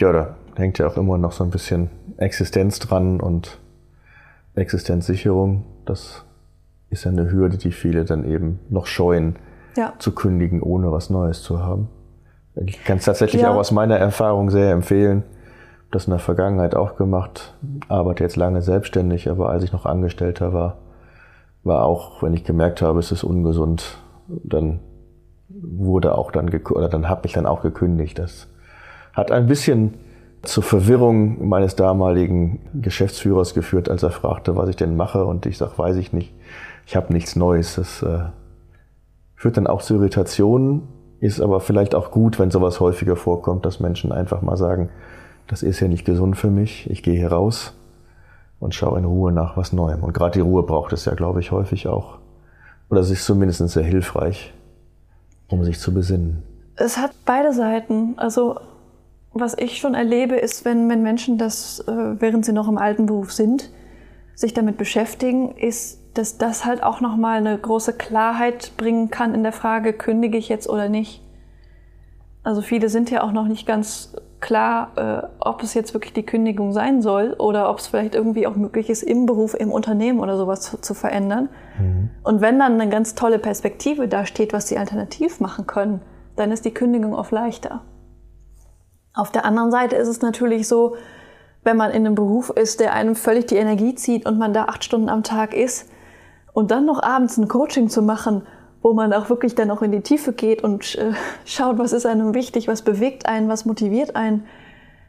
Ja, 0.00 0.12
da 0.12 0.36
hängt 0.56 0.78
ja 0.78 0.86
auch 0.86 0.96
immer 0.96 1.18
noch 1.18 1.32
so 1.32 1.44
ein 1.44 1.50
bisschen 1.50 1.90
Existenz 2.18 2.78
dran 2.78 3.20
und 3.20 3.58
Existenzsicherung. 4.58 5.64
Das 5.86 6.24
ist 6.90 7.04
ja 7.04 7.10
eine 7.10 7.30
Hürde, 7.30 7.58
die 7.58 7.72
viele 7.72 8.04
dann 8.04 8.24
eben 8.24 8.60
noch 8.68 8.86
scheuen, 8.86 9.36
ja. 9.76 9.94
zu 9.98 10.12
kündigen, 10.12 10.62
ohne 10.62 10.90
was 10.92 11.10
Neues 11.10 11.42
zu 11.42 11.60
haben. 11.60 11.88
Ich 12.66 12.84
kann 12.84 12.98
es 12.98 13.04
tatsächlich 13.04 13.42
ja. 13.42 13.52
auch 13.52 13.56
aus 13.56 13.70
meiner 13.70 13.96
Erfahrung 13.96 14.50
sehr 14.50 14.72
empfehlen. 14.72 15.22
Das 15.90 16.06
in 16.06 16.10
der 16.10 16.18
Vergangenheit 16.18 16.74
auch 16.74 16.96
gemacht. 16.96 17.54
Arbeite 17.88 18.22
jetzt 18.22 18.36
lange 18.36 18.60
selbstständig, 18.60 19.30
aber 19.30 19.48
als 19.48 19.64
ich 19.64 19.72
noch 19.72 19.86
Angestellter 19.86 20.52
war, 20.52 20.78
war 21.64 21.84
auch, 21.84 22.22
wenn 22.22 22.34
ich 22.34 22.44
gemerkt 22.44 22.82
habe, 22.82 22.98
es 22.98 23.12
ist 23.12 23.24
ungesund, 23.24 23.98
dann 24.26 24.80
wurde 25.48 26.16
auch 26.16 26.30
dann 26.30 26.48
oder 26.70 26.88
dann 26.88 27.08
habe 27.08 27.26
ich 27.26 27.32
dann 27.32 27.46
auch 27.46 27.62
gekündigt. 27.62 28.18
Das 28.18 28.48
hat 29.14 29.30
ein 29.30 29.46
bisschen 29.46 29.94
zur 30.42 30.62
Verwirrung 30.62 31.48
meines 31.48 31.76
damaligen 31.76 32.60
Geschäftsführers 32.80 33.54
geführt, 33.54 33.88
als 33.88 34.02
er 34.02 34.10
fragte, 34.10 34.56
was 34.56 34.68
ich 34.68 34.76
denn 34.76 34.96
mache. 34.96 35.24
Und 35.24 35.46
ich 35.46 35.58
sage, 35.58 35.76
weiß 35.76 35.96
ich 35.96 36.12
nicht. 36.12 36.34
Ich 36.86 36.96
habe 36.96 37.12
nichts 37.12 37.36
Neues. 37.36 37.74
Das 37.74 38.02
äh, 38.02 38.26
führt 39.34 39.56
dann 39.56 39.66
auch 39.66 39.82
zu 39.82 39.94
Irritationen, 39.94 40.88
ist 41.20 41.40
aber 41.40 41.60
vielleicht 41.60 41.94
auch 41.94 42.10
gut, 42.10 42.38
wenn 42.38 42.50
sowas 42.50 42.80
häufiger 42.80 43.16
vorkommt, 43.16 43.66
dass 43.66 43.80
Menschen 43.80 44.12
einfach 44.12 44.42
mal 44.42 44.56
sagen, 44.56 44.90
das 45.48 45.62
ist 45.62 45.80
ja 45.80 45.88
nicht 45.88 46.04
gesund 46.04 46.36
für 46.36 46.50
mich, 46.50 46.88
ich 46.90 47.02
gehe 47.02 47.18
hier 47.18 47.32
raus 47.32 47.74
und 48.60 48.74
schaue 48.74 48.98
in 48.98 49.04
Ruhe 49.04 49.32
nach 49.32 49.56
was 49.56 49.72
Neuem. 49.72 50.02
Und 50.04 50.12
gerade 50.12 50.32
die 50.32 50.40
Ruhe 50.40 50.62
braucht 50.62 50.92
es 50.92 51.04
ja, 51.04 51.14
glaube 51.14 51.40
ich, 51.40 51.52
häufig 51.52 51.88
auch. 51.88 52.18
Oder 52.90 53.00
es 53.00 53.10
ist 53.10 53.24
zumindest 53.24 53.66
sehr 53.68 53.82
hilfreich, 53.82 54.52
um 55.48 55.64
sich 55.64 55.78
zu 55.78 55.92
besinnen. 55.92 56.42
Es 56.76 56.96
hat 56.96 57.12
beide 57.24 57.52
Seiten. 57.52 58.14
Also 58.18 58.60
was 59.32 59.56
ich 59.58 59.78
schon 59.78 59.94
erlebe, 59.94 60.36
ist, 60.36 60.64
wenn, 60.64 60.88
wenn 60.88 61.02
Menschen 61.02 61.38
das, 61.38 61.80
äh, 61.80 62.20
während 62.20 62.44
sie 62.44 62.52
noch 62.52 62.68
im 62.68 62.78
alten 62.78 63.06
Beruf 63.06 63.32
sind, 63.32 63.70
sich 64.34 64.54
damit 64.54 64.78
beschäftigen, 64.78 65.52
ist, 65.56 66.00
dass 66.14 66.38
das 66.38 66.64
halt 66.64 66.82
auch 66.82 67.00
nochmal 67.00 67.38
eine 67.38 67.56
große 67.58 67.92
Klarheit 67.92 68.72
bringen 68.76 69.10
kann 69.10 69.34
in 69.34 69.42
der 69.42 69.52
Frage, 69.52 69.92
kündige 69.92 70.38
ich 70.38 70.48
jetzt 70.48 70.68
oder 70.68 70.88
nicht. 70.88 71.22
Also 72.42 72.62
viele 72.62 72.88
sind 72.88 73.10
ja 73.10 73.22
auch 73.22 73.32
noch 73.32 73.46
nicht 73.46 73.66
ganz 73.66 74.14
klar, 74.40 74.92
äh, 74.96 75.26
ob 75.40 75.62
es 75.62 75.74
jetzt 75.74 75.94
wirklich 75.94 76.12
die 76.12 76.24
Kündigung 76.24 76.72
sein 76.72 77.02
soll 77.02 77.34
oder 77.38 77.70
ob 77.70 77.78
es 77.78 77.88
vielleicht 77.88 78.14
irgendwie 78.14 78.46
auch 78.46 78.56
möglich 78.56 78.88
ist, 78.88 79.02
im 79.02 79.26
Beruf, 79.26 79.54
im 79.54 79.70
Unternehmen 79.70 80.20
oder 80.20 80.36
sowas 80.36 80.60
zu, 80.62 80.80
zu 80.80 80.94
verändern. 80.94 81.48
Mhm. 81.78 82.10
Und 82.22 82.40
wenn 82.40 82.58
dann 82.58 82.80
eine 82.80 82.88
ganz 82.88 83.14
tolle 83.14 83.38
Perspektive 83.38 84.08
da 84.08 84.26
steht, 84.26 84.52
was 84.52 84.68
sie 84.68 84.78
alternativ 84.78 85.40
machen 85.40 85.66
können, 85.66 86.00
dann 86.36 86.52
ist 86.52 86.64
die 86.64 86.72
Kündigung 86.72 87.14
oft 87.14 87.32
leichter. 87.32 87.82
Auf 89.18 89.32
der 89.32 89.44
anderen 89.44 89.72
Seite 89.72 89.96
ist 89.96 90.06
es 90.06 90.22
natürlich 90.22 90.68
so, 90.68 90.94
wenn 91.64 91.76
man 91.76 91.90
in 91.90 92.06
einem 92.06 92.14
Beruf 92.14 92.50
ist, 92.50 92.78
der 92.78 92.92
einem 92.92 93.16
völlig 93.16 93.46
die 93.46 93.56
Energie 93.56 93.96
zieht 93.96 94.24
und 94.26 94.38
man 94.38 94.52
da 94.52 94.66
acht 94.66 94.84
Stunden 94.84 95.08
am 95.08 95.24
Tag 95.24 95.54
ist 95.54 95.90
und 96.52 96.70
dann 96.70 96.86
noch 96.86 97.02
abends 97.02 97.36
ein 97.36 97.48
Coaching 97.48 97.88
zu 97.88 98.00
machen, 98.00 98.46
wo 98.80 98.94
man 98.94 99.12
auch 99.12 99.28
wirklich 99.28 99.56
dann 99.56 99.72
auch 99.72 99.82
in 99.82 99.90
die 99.90 100.02
Tiefe 100.02 100.32
geht 100.32 100.62
und 100.62 100.94
äh, 100.94 101.14
schaut, 101.44 101.78
was 101.78 101.92
ist 101.92 102.06
einem 102.06 102.32
wichtig, 102.32 102.68
was 102.68 102.82
bewegt 102.82 103.26
einen, 103.26 103.48
was 103.48 103.64
motiviert 103.64 104.14
einen, 104.14 104.46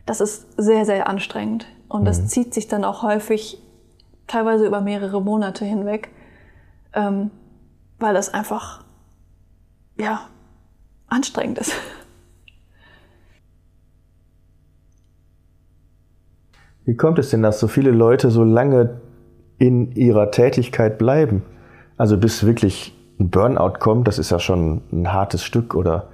das 0.07 0.21
ist 0.21 0.47
sehr, 0.57 0.85
sehr 0.85 1.07
anstrengend. 1.07 1.67
Und 1.87 2.05
das 2.05 2.19
mhm. 2.19 2.27
zieht 2.29 2.53
sich 2.55 2.67
dann 2.67 2.85
auch 2.85 3.03
häufig 3.03 3.61
teilweise 4.25 4.65
über 4.65 4.81
mehrere 4.81 5.21
Monate 5.21 5.65
hinweg, 5.65 6.09
ähm, 6.93 7.29
weil 7.99 8.15
das 8.15 8.33
einfach, 8.33 8.83
ja, 9.97 10.21
anstrengend 11.09 11.59
ist. 11.59 11.73
Wie 16.89 16.97
kommt 16.97 17.19
es 17.19 17.29
denn, 17.29 17.43
dass 17.43 17.59
so 17.59 17.67
viele 17.67 17.91
Leute 17.91 18.31
so 18.31 18.43
lange 18.43 18.99
in 19.59 19.91
ihrer 19.91 20.31
Tätigkeit 20.31 20.97
bleiben? 20.97 21.43
Also 21.97 22.17
bis 22.17 22.47
wirklich 22.47 22.97
ein 23.19 23.29
Burnout 23.29 23.77
kommt, 23.77 24.07
das 24.07 24.17
ist 24.17 24.31
ja 24.31 24.39
schon 24.39 24.81
ein 24.91 25.13
hartes 25.13 25.43
Stück 25.43 25.75
oder 25.75 26.07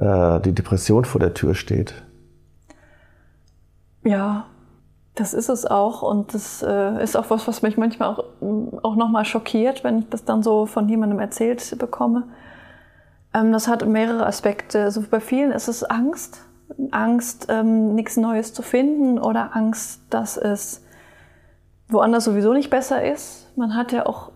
äh, 0.00 0.40
die 0.40 0.50
Depression 0.50 1.04
vor 1.04 1.20
der 1.20 1.32
Tür 1.32 1.54
steht. 1.54 1.94
Ja, 4.02 4.46
das 5.14 5.32
ist 5.32 5.48
es 5.48 5.64
auch 5.64 6.02
und 6.02 6.34
das 6.34 6.64
äh, 6.66 7.00
ist 7.00 7.16
auch 7.16 7.30
was, 7.30 7.46
was 7.46 7.62
mich 7.62 7.76
manchmal 7.76 8.08
auch, 8.08 8.24
auch 8.82 8.96
nochmal 8.96 9.24
schockiert, 9.24 9.84
wenn 9.84 10.00
ich 10.00 10.08
das 10.08 10.24
dann 10.24 10.42
so 10.42 10.66
von 10.66 10.88
jemandem 10.88 11.20
erzählt 11.20 11.78
bekomme. 11.78 12.24
Ähm, 13.32 13.52
das 13.52 13.68
hat 13.68 13.86
mehrere 13.86 14.26
Aspekte. 14.26 14.82
Also 14.82 15.04
bei 15.08 15.20
vielen 15.20 15.52
ist 15.52 15.68
es 15.68 15.84
Angst, 15.84 16.44
Angst, 16.90 17.46
ähm, 17.50 17.94
nichts 17.94 18.16
Neues 18.16 18.52
zu 18.52 18.62
finden 18.62 19.18
oder 19.18 19.54
Angst, 19.54 20.02
dass 20.10 20.36
es 20.36 20.84
woanders 21.88 22.24
sowieso 22.24 22.52
nicht 22.52 22.70
besser 22.70 23.04
ist. 23.04 23.52
Man 23.56 23.76
hat 23.76 23.92
ja 23.92 24.06
auch 24.06 24.32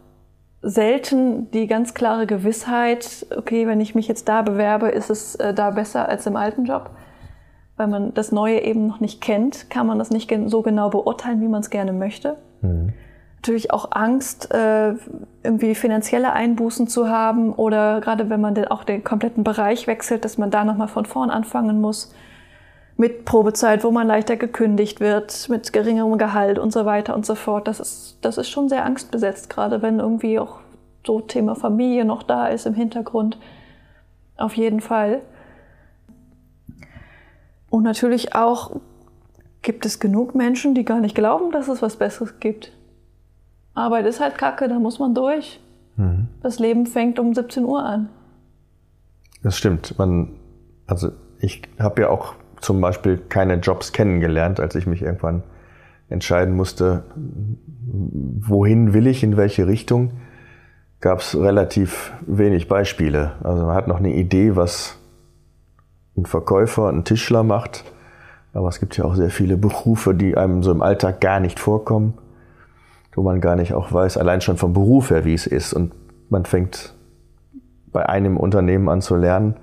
selten 0.60 1.50
die 1.52 1.66
ganz 1.66 1.94
klare 1.94 2.26
Gewissheit, 2.26 3.26
okay, 3.36 3.66
wenn 3.66 3.80
ich 3.80 3.94
mich 3.94 4.08
jetzt 4.08 4.28
da 4.28 4.42
bewerbe, 4.42 4.88
ist 4.88 5.10
es 5.10 5.34
äh, 5.36 5.54
da 5.54 5.70
besser 5.70 6.08
als 6.08 6.26
im 6.26 6.36
alten 6.36 6.64
Job. 6.64 6.90
Weil 7.76 7.86
man 7.86 8.12
das 8.12 8.32
Neue 8.32 8.60
eben 8.60 8.88
noch 8.88 8.98
nicht 8.98 9.20
kennt, 9.20 9.70
kann 9.70 9.86
man 9.86 9.98
das 9.98 10.10
nicht 10.10 10.32
so 10.46 10.62
genau 10.62 10.90
beurteilen, 10.90 11.40
wie 11.40 11.48
man 11.48 11.60
es 11.60 11.70
gerne 11.70 11.92
möchte. 11.92 12.36
Mhm. 12.60 12.92
Natürlich 13.38 13.72
auch 13.72 13.92
Angst, 13.92 14.52
äh, 14.52 14.94
irgendwie 15.42 15.74
finanzielle 15.74 16.32
Einbußen 16.32 16.88
zu 16.88 17.08
haben 17.08 17.52
oder 17.52 18.00
gerade 18.00 18.28
wenn 18.30 18.40
man 18.40 18.64
auch 18.66 18.84
den 18.84 19.04
kompletten 19.04 19.44
Bereich 19.44 19.86
wechselt, 19.86 20.24
dass 20.24 20.38
man 20.38 20.50
da 20.50 20.64
nochmal 20.64 20.88
von 20.88 21.06
vorn 21.06 21.30
anfangen 21.30 21.80
muss 21.80 22.12
mit 22.98 23.24
Probezeit, 23.24 23.84
wo 23.84 23.92
man 23.92 24.08
leichter 24.08 24.36
gekündigt 24.36 24.98
wird, 24.98 25.48
mit 25.48 25.72
geringerem 25.72 26.18
Gehalt 26.18 26.58
und 26.58 26.72
so 26.72 26.84
weiter 26.84 27.14
und 27.14 27.24
so 27.24 27.36
fort. 27.36 27.68
Das 27.68 27.78
ist, 27.78 28.18
das 28.22 28.38
ist 28.38 28.50
schon 28.50 28.68
sehr 28.68 28.84
angstbesetzt, 28.84 29.48
gerade 29.48 29.82
wenn 29.82 30.00
irgendwie 30.00 30.40
auch 30.40 30.58
so 31.06 31.20
Thema 31.20 31.54
Familie 31.54 32.04
noch 32.04 32.24
da 32.24 32.48
ist 32.48 32.66
im 32.66 32.74
Hintergrund. 32.74 33.38
Auf 34.36 34.56
jeden 34.56 34.80
Fall. 34.80 35.22
Und 37.70 37.84
natürlich 37.84 38.34
auch 38.34 38.72
gibt 39.62 39.86
es 39.86 40.00
genug 40.00 40.34
Menschen, 40.34 40.74
die 40.74 40.84
gar 40.84 41.00
nicht 41.00 41.14
glauben, 41.14 41.52
dass 41.52 41.68
es 41.68 41.80
was 41.80 41.96
Besseres 41.96 42.40
gibt. 42.40 42.72
Arbeit 43.78 44.06
ist 44.06 44.20
halt 44.20 44.36
kacke, 44.36 44.68
da 44.68 44.78
muss 44.78 44.98
man 44.98 45.14
durch. 45.14 45.60
Mhm. 45.96 46.28
Das 46.42 46.58
Leben 46.58 46.86
fängt 46.86 47.18
um 47.18 47.34
17 47.34 47.64
Uhr 47.64 47.84
an. 47.84 48.08
Das 49.42 49.56
stimmt. 49.56 49.98
Man, 49.98 50.36
also 50.86 51.10
ich 51.40 51.62
habe 51.78 52.02
ja 52.02 52.10
auch 52.10 52.34
zum 52.60 52.80
Beispiel 52.80 53.18
keine 53.18 53.54
Jobs 53.54 53.92
kennengelernt, 53.92 54.60
als 54.60 54.74
ich 54.74 54.86
mich 54.86 55.02
irgendwann 55.02 55.42
entscheiden 56.08 56.56
musste, 56.56 57.04
wohin 57.86 58.94
will 58.94 59.06
ich, 59.06 59.22
in 59.22 59.36
welche 59.36 59.66
Richtung, 59.66 60.12
gab 61.00 61.20
es 61.20 61.38
relativ 61.38 62.12
wenig 62.26 62.66
Beispiele. 62.68 63.32
Also 63.42 63.66
man 63.66 63.74
hat 63.74 63.88
noch 63.88 63.98
eine 63.98 64.12
Idee, 64.14 64.56
was 64.56 64.98
ein 66.16 66.26
Verkäufer, 66.26 66.88
ein 66.88 67.04
Tischler 67.04 67.44
macht, 67.44 67.84
aber 68.52 68.68
es 68.68 68.80
gibt 68.80 68.96
ja 68.96 69.04
auch 69.04 69.14
sehr 69.14 69.30
viele 69.30 69.56
Berufe, 69.56 70.14
die 70.14 70.36
einem 70.36 70.62
so 70.62 70.72
im 70.72 70.82
Alltag 70.82 71.20
gar 71.20 71.38
nicht 71.38 71.60
vorkommen, 71.60 72.14
wo 73.14 73.22
man 73.22 73.40
gar 73.40 73.56
nicht 73.56 73.74
auch 73.74 73.92
weiß, 73.92 74.16
allein 74.16 74.40
schon 74.40 74.56
vom 74.56 74.72
Beruf 74.72 75.10
her, 75.10 75.24
wie 75.24 75.34
es 75.34 75.46
ist. 75.46 75.72
Und 75.72 75.92
man 76.28 76.44
fängt 76.44 76.94
bei 77.92 78.08
einem 78.08 78.36
Unternehmen 78.36 78.88
an 78.88 79.00
zu 79.00 79.16
lernen 79.16 79.56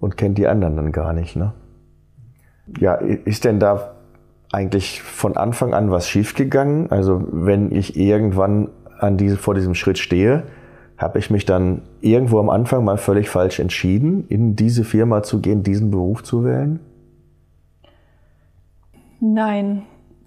und 0.00 0.16
kennt 0.16 0.38
die 0.38 0.46
anderen 0.46 0.76
dann 0.76 0.92
gar 0.92 1.12
nicht. 1.12 1.36
Ne? 1.36 1.52
Ja, 2.78 2.94
ist 2.94 3.44
denn 3.44 3.60
da 3.60 3.94
eigentlich 4.52 5.02
von 5.02 5.36
Anfang 5.36 5.74
an 5.74 5.90
was 5.90 6.08
schiefgegangen? 6.08 6.90
Also 6.90 7.24
wenn 7.30 7.72
ich 7.72 7.96
irgendwann 7.96 8.68
an 8.98 9.16
diese, 9.16 9.36
vor 9.36 9.54
diesem 9.54 9.74
Schritt 9.74 9.98
stehe, 9.98 10.44
habe 10.96 11.18
ich 11.18 11.30
mich 11.30 11.44
dann 11.44 11.82
irgendwo 12.00 12.38
am 12.38 12.50
Anfang 12.50 12.84
mal 12.84 12.98
völlig 12.98 13.28
falsch 13.28 13.58
entschieden, 13.58 14.26
in 14.28 14.54
diese 14.54 14.84
Firma 14.84 15.22
zu 15.22 15.40
gehen, 15.40 15.62
diesen 15.62 15.90
Beruf 15.90 16.22
zu 16.22 16.44
wählen? 16.44 16.80
Nein, 19.20 19.82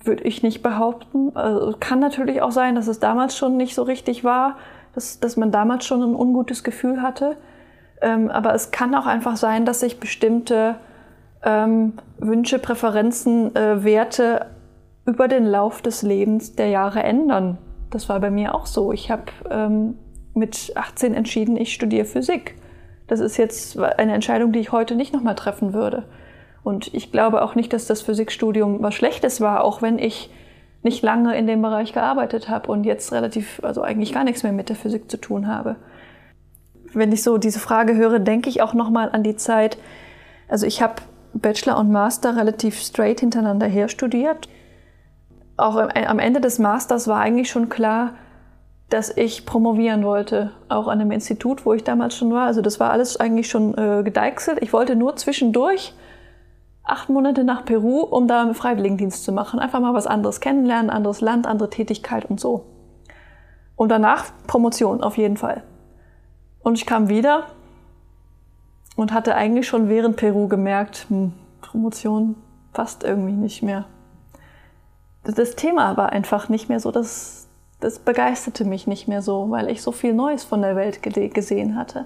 würde 0.08 0.24
ich 0.24 0.44
nicht 0.44 0.64
behaupten. 0.64 1.36
Also, 1.36 1.76
kann 1.80 2.00
natürlich 2.00 2.42
auch 2.42 2.52
sein, 2.52 2.76
dass 2.76 2.88
es 2.88 3.00
damals 3.00 3.38
schon 3.38 3.58
nicht 3.58 3.76
so 3.76 3.84
richtig 3.84 4.24
war, 4.24 4.58
dass, 4.96 5.20
dass 5.20 5.38
man 5.38 5.52
damals 5.52 5.86
schon 5.86 6.02
ein 6.02 6.16
ungutes 6.16 6.64
Gefühl 6.64 7.02
hatte. 7.02 7.38
Ähm, 8.02 8.30
aber 8.30 8.54
es 8.54 8.72
kann 8.72 8.96
auch 8.96 9.06
einfach 9.06 9.38
sein, 9.38 9.66
dass 9.66 9.82
sich 9.82 10.00
bestimmte 10.00 10.76
ähm, 11.44 11.94
Wünsche, 12.18 12.60
Präferenzen, 12.60 13.56
äh, 13.56 13.84
Werte 13.84 14.48
über 15.06 15.28
den 15.28 15.46
Lauf 15.46 15.82
des 15.82 16.02
Lebens 16.02 16.56
der 16.56 16.68
Jahre 16.68 17.02
ändern. 17.04 17.58
Das 17.90 18.10
war 18.10 18.20
bei 18.20 18.30
mir 18.30 18.54
auch 18.54 18.66
so. 18.66 18.92
Ich 18.92 19.10
habe 19.10 19.26
ähm, 19.50 19.98
mit 20.34 20.74
18 20.76 21.14
entschieden, 21.14 21.58
ich 21.58 21.74
studiere 21.74 22.06
Physik. 22.06 22.56
Das 23.08 23.22
ist 23.22 23.38
jetzt 23.38 23.80
eine 23.80 24.14
Entscheidung, 24.14 24.52
die 24.52 24.60
ich 24.60 24.72
heute 24.72 24.96
nicht 24.96 25.14
nochmal 25.14 25.36
treffen 25.36 25.74
würde. 25.74 26.04
Und 26.68 26.94
ich 26.94 27.14
glaube 27.14 27.44
auch 27.44 27.56
nicht, 27.56 27.72
dass 27.72 27.86
das 27.86 28.02
Physikstudium 28.02 28.84
was 28.84 28.94
Schlechtes 28.94 29.40
war, 29.40 29.64
auch 29.64 29.82
wenn 29.82 29.98
ich 29.98 30.30
nicht 30.84 31.02
lange 31.02 31.34
in 31.38 31.48
dem 31.48 31.62
Bereich 31.62 31.94
gearbeitet 31.94 32.50
habe 32.50 32.70
und 32.70 32.84
jetzt 32.84 33.14
relativ, 33.14 33.62
also 33.64 33.84
eigentlich 33.84 34.12
gar 34.12 34.26
nichts 34.26 34.44
mehr 34.44 34.52
mit 34.52 34.68
der 34.68 34.76
Physik 34.76 35.10
zu 35.10 35.16
tun 35.16 35.48
habe. 35.48 35.78
Wenn 36.92 37.14
ich 37.14 37.24
so 37.24 37.38
diese 37.38 37.60
Frage 37.60 37.96
höre, 37.96 38.20
denke 38.20 38.50
ich 38.50 38.62
auch 38.62 38.74
nochmal 38.74 39.10
an 39.14 39.24
die 39.24 39.38
Zeit. 39.38 39.78
Also 40.50 40.68
ich 40.68 40.82
habe 40.82 40.96
Bachelor 41.34 41.78
und 41.78 41.90
Master 41.90 42.36
relativ 42.36 42.82
straight 42.82 43.22
hintereinander 43.22 43.68
her 43.68 43.88
studiert. 43.88 44.50
Auch 45.56 45.78
am 45.78 46.20
Ende 46.20 46.42
des 46.42 46.60
Masters 46.60 47.08
war 47.08 47.22
eigentlich 47.22 47.50
schon 47.50 47.70
klar, 47.70 48.16
dass 48.90 49.16
ich 49.16 49.46
promovieren 49.46 50.04
wollte, 50.04 50.52
auch 50.68 50.90
an 50.90 51.00
dem 51.00 51.12
Institut, 51.12 51.66
wo 51.66 51.72
ich 51.72 51.86
damals 51.86 52.18
schon 52.18 52.34
war. 52.34 52.46
Also 52.46 52.62
das 52.62 52.82
war 52.82 52.92
alles 52.92 53.18
eigentlich 53.18 53.50
schon 53.50 53.74
äh, 53.78 54.04
gedeichselt. 54.04 54.58
Ich 54.60 54.74
wollte 54.74 54.98
nur 54.98 55.16
zwischendurch 55.16 55.94
acht 56.88 57.10
Monate 57.10 57.44
nach 57.44 57.66
Peru, 57.66 58.02
um 58.02 58.28
da 58.28 58.42
einen 58.42 58.56
Freiwilligendienst 58.56 59.24
zu 59.24 59.32
machen. 59.32 59.60
Einfach 59.60 59.80
mal 59.80 59.94
was 59.94 60.08
anderes 60.08 60.40
kennenlernen, 60.40 60.90
anderes 60.90 61.22
Land, 61.22 61.46
andere 61.46 61.70
Tätigkeit 61.70 62.26
und 62.26 62.40
so. 62.40 62.66
Und 63.76 63.90
danach 63.90 64.26
Promotion 64.48 65.04
auf 65.04 65.18
jeden 65.18 65.38
Fall. 65.38 65.64
Und 66.60 66.76
ich 66.76 66.86
kam 66.86 67.10
wieder 67.10 67.44
und 68.96 69.14
hatte 69.14 69.36
eigentlich 69.36 69.68
schon 69.68 69.90
während 69.90 70.18
Peru 70.18 70.48
gemerkt, 70.48 71.06
hm, 71.10 71.34
Promotion 71.62 72.36
passt 72.74 73.04
irgendwie 73.04 73.34
nicht 73.34 73.62
mehr. 73.62 73.86
Das 75.24 75.56
Thema 75.56 75.98
war 75.98 76.12
einfach 76.12 76.48
nicht 76.48 76.70
mehr 76.70 76.80
so, 76.80 76.92
das, 76.92 77.48
das 77.80 78.00
begeisterte 78.00 78.66
mich 78.66 78.88
nicht 78.88 79.08
mehr 79.08 79.22
so, 79.22 79.50
weil 79.50 79.70
ich 79.70 79.82
so 79.82 79.92
viel 79.92 80.14
Neues 80.14 80.44
von 80.44 80.62
der 80.62 80.76
Welt 80.76 81.04
gesehen 81.04 81.76
hatte. 81.76 82.06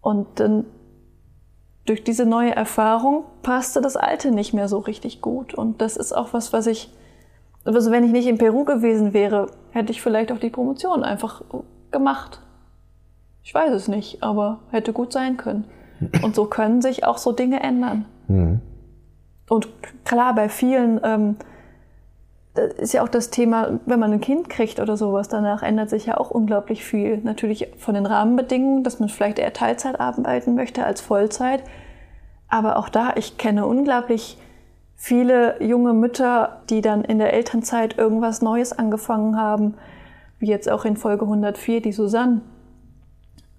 Und 0.00 0.26
dann 0.40 0.64
durch 1.88 2.04
diese 2.04 2.26
neue 2.26 2.54
Erfahrung 2.54 3.24
passte 3.42 3.80
das 3.80 3.96
Alte 3.96 4.30
nicht 4.30 4.52
mehr 4.52 4.68
so 4.68 4.78
richtig 4.78 5.22
gut. 5.22 5.54
Und 5.54 5.80
das 5.80 5.96
ist 5.96 6.12
auch 6.12 6.32
was, 6.32 6.52
was 6.52 6.66
ich, 6.66 6.92
also 7.64 7.90
wenn 7.90 8.04
ich 8.04 8.12
nicht 8.12 8.26
in 8.26 8.38
Peru 8.38 8.64
gewesen 8.64 9.14
wäre, 9.14 9.50
hätte 9.70 9.92
ich 9.92 10.02
vielleicht 10.02 10.30
auch 10.30 10.38
die 10.38 10.50
Promotion 10.50 11.02
einfach 11.02 11.42
gemacht. 11.90 12.40
Ich 13.42 13.54
weiß 13.54 13.72
es 13.72 13.88
nicht, 13.88 14.22
aber 14.22 14.60
hätte 14.70 14.92
gut 14.92 15.12
sein 15.12 15.38
können. 15.38 15.64
Und 16.22 16.34
so 16.34 16.44
können 16.44 16.82
sich 16.82 17.04
auch 17.04 17.18
so 17.18 17.32
Dinge 17.32 17.60
ändern. 17.60 18.04
Mhm. 18.28 18.60
Und 19.48 19.68
klar, 20.04 20.34
bei 20.34 20.48
vielen 20.48 21.00
ähm, 21.02 21.36
ist 22.58 22.92
ja 22.92 23.02
auch 23.02 23.08
das 23.08 23.30
Thema, 23.30 23.80
wenn 23.86 23.98
man 23.98 24.12
ein 24.12 24.20
Kind 24.20 24.48
kriegt 24.48 24.80
oder 24.80 24.96
sowas, 24.96 25.28
danach 25.28 25.62
ändert 25.62 25.90
sich 25.90 26.06
ja 26.06 26.16
auch 26.18 26.30
unglaublich 26.30 26.84
viel. 26.84 27.18
Natürlich 27.18 27.68
von 27.78 27.94
den 27.94 28.06
Rahmenbedingungen, 28.06 28.84
dass 28.84 29.00
man 29.00 29.08
vielleicht 29.08 29.38
eher 29.38 29.52
Teilzeit 29.52 30.00
arbeiten 30.00 30.54
möchte 30.54 30.84
als 30.84 31.00
Vollzeit. 31.00 31.62
Aber 32.48 32.76
auch 32.76 32.88
da, 32.88 33.12
ich 33.16 33.38
kenne 33.38 33.66
unglaublich 33.66 34.38
viele 34.96 35.62
junge 35.62 35.92
Mütter, 35.92 36.60
die 36.70 36.80
dann 36.80 37.04
in 37.04 37.18
der 37.18 37.32
Elternzeit 37.32 37.98
irgendwas 37.98 38.42
Neues 38.42 38.72
angefangen 38.72 39.36
haben, 39.36 39.74
wie 40.38 40.48
jetzt 40.48 40.70
auch 40.70 40.84
in 40.84 40.96
Folge 40.96 41.24
104 41.24 41.80
die 41.82 41.92
Susanne 41.92 42.40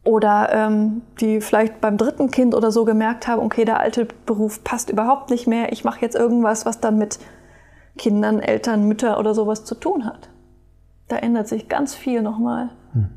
oder 0.03 0.49
ähm, 0.51 1.01
die 1.19 1.41
vielleicht 1.41 1.81
beim 1.81 1.97
dritten 1.97 2.31
Kind 2.31 2.55
oder 2.55 2.71
so 2.71 2.85
gemerkt 2.85 3.27
haben, 3.27 3.41
okay, 3.41 3.65
der 3.65 3.79
alte 3.79 4.07
Beruf 4.25 4.63
passt 4.63 4.89
überhaupt 4.89 5.29
nicht 5.29 5.47
mehr, 5.47 5.71
ich 5.71 5.83
mache 5.83 6.01
jetzt 6.01 6.15
irgendwas, 6.15 6.65
was 6.65 6.79
dann 6.79 6.97
mit 6.97 7.19
Kindern, 7.99 8.39
Eltern, 8.39 8.87
Mütter 8.87 9.19
oder 9.19 9.35
sowas 9.35 9.65
zu 9.65 9.75
tun 9.75 10.05
hat. 10.05 10.29
Da 11.09 11.17
ändert 11.17 11.47
sich 11.47 11.67
ganz 11.67 11.93
viel 11.93 12.21
nochmal. 12.23 12.69
Hm. 12.93 13.09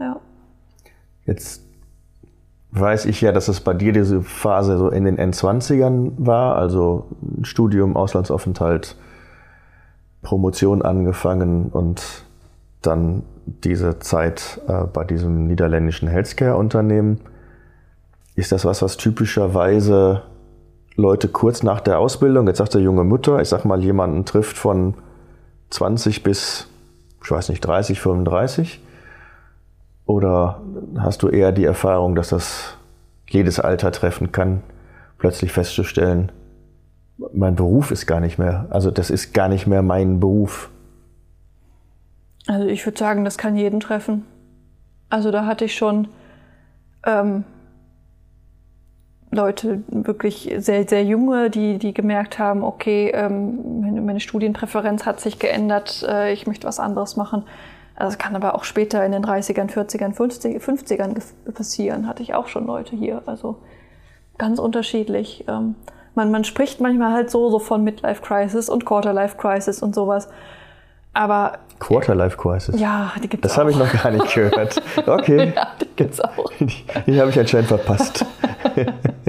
Ja. 0.00 0.20
Jetzt 1.26 1.62
weiß 2.72 3.04
ich 3.04 3.20
ja, 3.20 3.30
dass 3.30 3.48
es 3.48 3.60
bei 3.60 3.74
dir 3.74 3.92
diese 3.92 4.22
Phase 4.22 4.78
so 4.78 4.88
in 4.88 5.04
den 5.04 5.18
N20ern 5.18 6.12
war, 6.16 6.56
also 6.56 7.06
Studium, 7.42 7.96
Auslandsaufenthalt, 7.96 8.96
Promotion 10.22 10.82
angefangen 10.82 11.66
und 11.66 12.24
dann 12.80 13.24
diese 13.46 13.98
Zeit 13.98 14.60
äh, 14.66 14.84
bei 14.84 15.04
diesem 15.04 15.46
niederländischen 15.46 16.08
Healthcare-Unternehmen. 16.08 17.20
Ist 18.36 18.52
das 18.52 18.64
was, 18.64 18.80
was 18.80 18.96
typischerweise 18.96 20.22
Leute 20.96 21.28
kurz 21.28 21.62
nach 21.62 21.80
der 21.80 21.98
Ausbildung, 21.98 22.46
jetzt 22.46 22.58
sagt 22.58 22.74
der 22.74 22.80
junge 22.80 23.04
Mutter, 23.04 23.40
ich 23.40 23.48
sag 23.48 23.64
mal, 23.64 23.82
jemanden 23.82 24.24
trifft 24.24 24.56
von 24.56 24.94
20 25.70 26.22
bis, 26.22 26.68
ich 27.22 27.30
weiß 27.30 27.48
nicht, 27.48 27.60
30, 27.60 28.00
35? 28.00 28.80
Oder 30.06 30.60
hast 30.98 31.22
du 31.22 31.28
eher 31.28 31.50
die 31.50 31.64
Erfahrung, 31.64 32.14
dass 32.14 32.28
das 32.28 32.76
jedes 33.28 33.58
Alter 33.58 33.90
treffen 33.90 34.30
kann, 34.30 34.62
plötzlich 35.18 35.50
festzustellen, 35.52 36.30
mein 37.32 37.54
Beruf 37.54 37.90
ist 37.90 38.06
gar 38.06 38.20
nicht 38.20 38.38
mehr, 38.38 38.66
also 38.70 38.90
das 38.90 39.10
ist 39.10 39.32
gar 39.34 39.48
nicht 39.48 39.66
mehr 39.66 39.82
mein 39.82 40.20
Beruf? 40.20 40.70
Also 42.46 42.66
ich 42.66 42.84
würde 42.84 42.98
sagen, 42.98 43.24
das 43.24 43.38
kann 43.38 43.56
jeden 43.56 43.80
treffen. 43.80 44.24
Also 45.08 45.30
da 45.30 45.46
hatte 45.46 45.64
ich 45.64 45.74
schon 45.74 46.08
ähm, 47.06 47.44
Leute, 49.34 49.82
wirklich 49.88 50.52
sehr, 50.58 50.86
sehr 50.88 51.04
junge, 51.04 51.50
die, 51.50 51.78
die 51.78 51.92
gemerkt 51.92 52.38
haben, 52.38 52.62
okay, 52.62 53.10
ähm, 53.14 54.04
meine, 54.04 54.20
Studienpräferenz 54.20 55.06
hat 55.06 55.20
sich 55.20 55.38
geändert, 55.38 56.04
äh, 56.08 56.32
ich 56.32 56.46
möchte 56.46 56.66
was 56.66 56.80
anderes 56.80 57.16
machen. 57.16 57.44
Also 57.96 58.12
es 58.12 58.18
kann 58.18 58.34
aber 58.34 58.54
auch 58.54 58.64
später 58.64 59.04
in 59.04 59.12
den 59.12 59.24
30ern, 59.24 59.70
40ern, 59.70 60.14
50, 60.14 60.60
50ern 60.60 61.20
passieren. 61.52 62.08
Hatte 62.08 62.22
ich 62.22 62.34
auch 62.34 62.48
schon 62.48 62.66
Leute 62.66 62.96
hier. 62.96 63.22
Also 63.26 63.58
ganz 64.36 64.58
unterschiedlich. 64.58 65.44
Ähm, 65.48 65.76
man, 66.14 66.30
man 66.30 66.44
spricht 66.44 66.80
manchmal 66.80 67.12
halt 67.12 67.30
so, 67.30 67.50
so 67.50 67.58
von 67.58 67.84
Midlife 67.84 68.22
Crisis 68.22 68.68
und 68.68 68.84
Quarter 68.84 69.12
Life 69.12 69.36
Crisis 69.36 69.82
und 69.82 69.94
sowas. 69.94 70.28
Aber 71.12 71.58
Quarterlife 71.78 72.36
Crisis. 72.36 72.80
Ja, 72.80 73.12
die 73.22 73.28
gibt's 73.28 73.42
das 73.42 73.52
auch. 73.52 73.66
Das 73.66 73.76
habe 73.76 73.86
ich 73.86 73.94
noch 73.94 74.02
gar 74.02 74.10
nicht 74.10 74.34
gehört. 74.34 74.82
Okay. 75.06 75.52
ja, 75.54 75.68
die 75.80 75.86
gibt's 75.96 76.20
auch. 76.20 76.50
Die, 76.60 76.84
die 77.06 77.20
habe 77.20 77.30
ich 77.30 77.38
anscheinend 77.38 77.68
verpasst. 77.68 78.24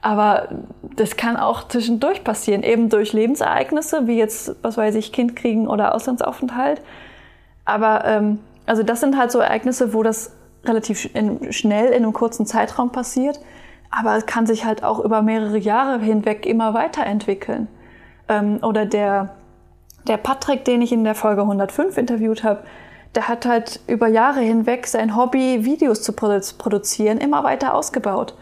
Aber 0.00 0.48
das 0.96 1.16
kann 1.16 1.36
auch 1.36 1.68
zwischendurch 1.68 2.24
passieren, 2.24 2.62
eben 2.62 2.90
durch 2.90 3.12
Lebensereignisse, 3.12 4.06
wie 4.06 4.18
jetzt, 4.18 4.54
was 4.62 4.76
weiß 4.76 4.94
ich, 4.96 5.12
Kind 5.12 5.34
kriegen 5.34 5.66
oder 5.66 5.94
Auslandsaufenthalt. 5.94 6.82
Aber 7.64 8.04
ähm, 8.04 8.38
also 8.66 8.82
das 8.82 9.00
sind 9.00 9.16
halt 9.16 9.32
so 9.32 9.38
Ereignisse, 9.38 9.94
wo 9.94 10.02
das 10.02 10.32
relativ 10.64 11.14
in, 11.14 11.52
schnell 11.52 11.86
in 11.86 12.02
einem 12.02 12.12
kurzen 12.12 12.44
Zeitraum 12.44 12.92
passiert. 12.92 13.40
Aber 13.90 14.16
es 14.16 14.26
kann 14.26 14.46
sich 14.46 14.64
halt 14.64 14.84
auch 14.84 14.98
über 15.00 15.22
mehrere 15.22 15.58
Jahre 15.58 16.00
hinweg 16.00 16.44
immer 16.44 16.74
weiterentwickeln. 16.74 17.68
Ähm, 18.28 18.58
oder 18.62 18.84
der 18.84 19.34
der 20.06 20.16
Patrick, 20.16 20.64
den 20.64 20.82
ich 20.82 20.92
in 20.92 21.04
der 21.04 21.14
Folge 21.14 21.42
105 21.42 21.96
interviewt 21.96 22.44
habe, 22.44 22.64
der 23.14 23.28
hat 23.28 23.46
halt 23.46 23.80
über 23.86 24.08
Jahre 24.08 24.40
hinweg 24.40 24.86
sein 24.86 25.16
Hobby, 25.16 25.64
Videos 25.64 26.02
zu 26.02 26.12
produzieren, 26.12 27.18
immer 27.18 27.44
weiter 27.44 27.74
ausgebaut. 27.74 28.34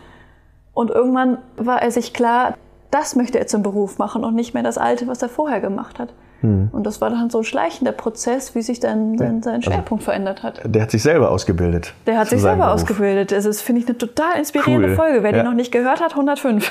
Und 0.73 0.91
irgendwann 0.91 1.39
war 1.57 1.83
er 1.83 1.91
sich 1.91 2.13
klar, 2.15 2.55
das 2.91 3.17
möchte 3.17 3.39
er 3.39 3.47
zum 3.47 3.63
Beruf 3.63 3.99
machen 3.99 4.25
und 4.25 4.35
nicht 4.35 4.55
mehr 4.55 4.63
das 4.63 4.79
Alte, 4.79 5.07
was 5.07 5.23
er 5.23 5.29
vorher 5.29 5.61
gemacht 5.61 5.99
hat. 5.99 6.13
Hm. 6.41 6.71
Und 6.73 6.85
das 6.85 7.01
war 7.01 7.11
dann 7.11 7.31
so 7.31 7.39
ein 7.39 7.45
schleichender 7.45 7.93
Prozess, 7.93 8.55
wie 8.55 8.63
sich 8.63 8.81
dann 8.81 9.17
sein, 9.17 9.43
sein 9.43 9.55
also 9.57 9.71
Schwerpunkt 9.71 10.03
also, 10.03 10.05
verändert 10.05 10.43
hat. 10.43 10.61
Der 10.65 10.83
hat 10.83 10.91
sich 10.91 11.03
selber 11.03 11.31
ausgebildet. 11.31 11.95
Der 12.07 12.19
hat 12.19 12.29
sich 12.29 12.41
selber 12.41 12.65
Beruf. 12.65 12.75
ausgebildet. 12.75 13.33
Das 13.33 13.45
ist, 13.45 13.63
finde 13.63 13.81
ich, 13.81 13.89
eine 13.89 13.97
total 13.97 14.39
inspirierende 14.39 14.89
cool. 14.91 14.97
Folge. 14.97 15.23
Wer 15.23 15.31
ja. 15.31 15.43
die 15.43 15.49
noch 15.49 15.55
nicht 15.55 15.73
gehört 15.73 16.01
hat, 16.01 16.13
105. 16.13 16.71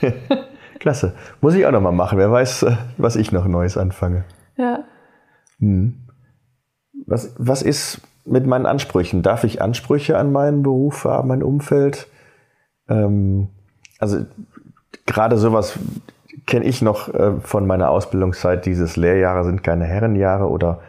Klasse. 0.80 1.14
Muss 1.40 1.54
ich 1.54 1.64
auch 1.64 1.70
noch 1.70 1.80
mal 1.80 1.92
machen. 1.92 2.18
Wer 2.18 2.30
weiß, 2.32 2.64
äh, 2.64 2.76
was 2.98 3.14
ich 3.14 3.30
noch 3.30 3.46
Neues 3.46 3.76
anfange. 3.76 4.24
Ja. 4.56 4.80
Hm. 5.60 6.08
Was, 7.06 7.34
was 7.38 7.62
ist 7.62 8.00
mit 8.24 8.46
meinen 8.46 8.66
Ansprüchen? 8.66 9.22
Darf 9.22 9.44
ich 9.44 9.62
Ansprüche 9.62 10.18
an 10.18 10.32
meinen 10.32 10.62
Beruf 10.62 11.04
haben, 11.04 11.28
mein 11.28 11.42
Umfeld? 11.42 12.08
Ähm, 12.88 13.48
also 13.98 14.24
gerade 15.06 15.36
sowas 15.36 15.78
kenne 16.46 16.64
ich 16.64 16.82
noch 16.82 17.12
äh, 17.12 17.40
von 17.40 17.66
meiner 17.66 17.90
Ausbildungszeit. 17.90 18.66
Dieses 18.66 18.96
Lehrjahre 18.96 19.44
sind 19.44 19.62
keine 19.62 19.84
Herrenjahre 19.84 20.48
oder 20.48 20.80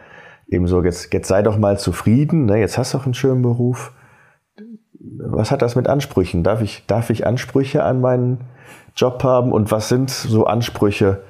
eben 0.48 0.66
so, 0.66 0.82
jetzt, 0.82 1.12
jetzt 1.12 1.28
sei 1.28 1.42
doch 1.42 1.58
mal 1.58 1.78
zufrieden, 1.78 2.46
ne? 2.46 2.58
jetzt 2.58 2.78
hast 2.78 2.94
du 2.94 2.98
doch 2.98 3.04
einen 3.04 3.14
schönen 3.14 3.42
Beruf. 3.42 3.92
Was 4.98 5.50
hat 5.50 5.62
das 5.62 5.76
mit 5.76 5.88
Ansprüchen? 5.88 6.42
Darf 6.42 6.60
ich, 6.60 6.86
darf 6.86 7.10
ich 7.10 7.26
Ansprüche 7.26 7.82
an 7.82 8.00
meinen 8.00 8.40
Job 8.96 9.22
haben 9.22 9.52
und 9.52 9.70
was 9.70 9.88
sind 9.88 10.10
so 10.10 10.46
Ansprüche, 10.46 11.22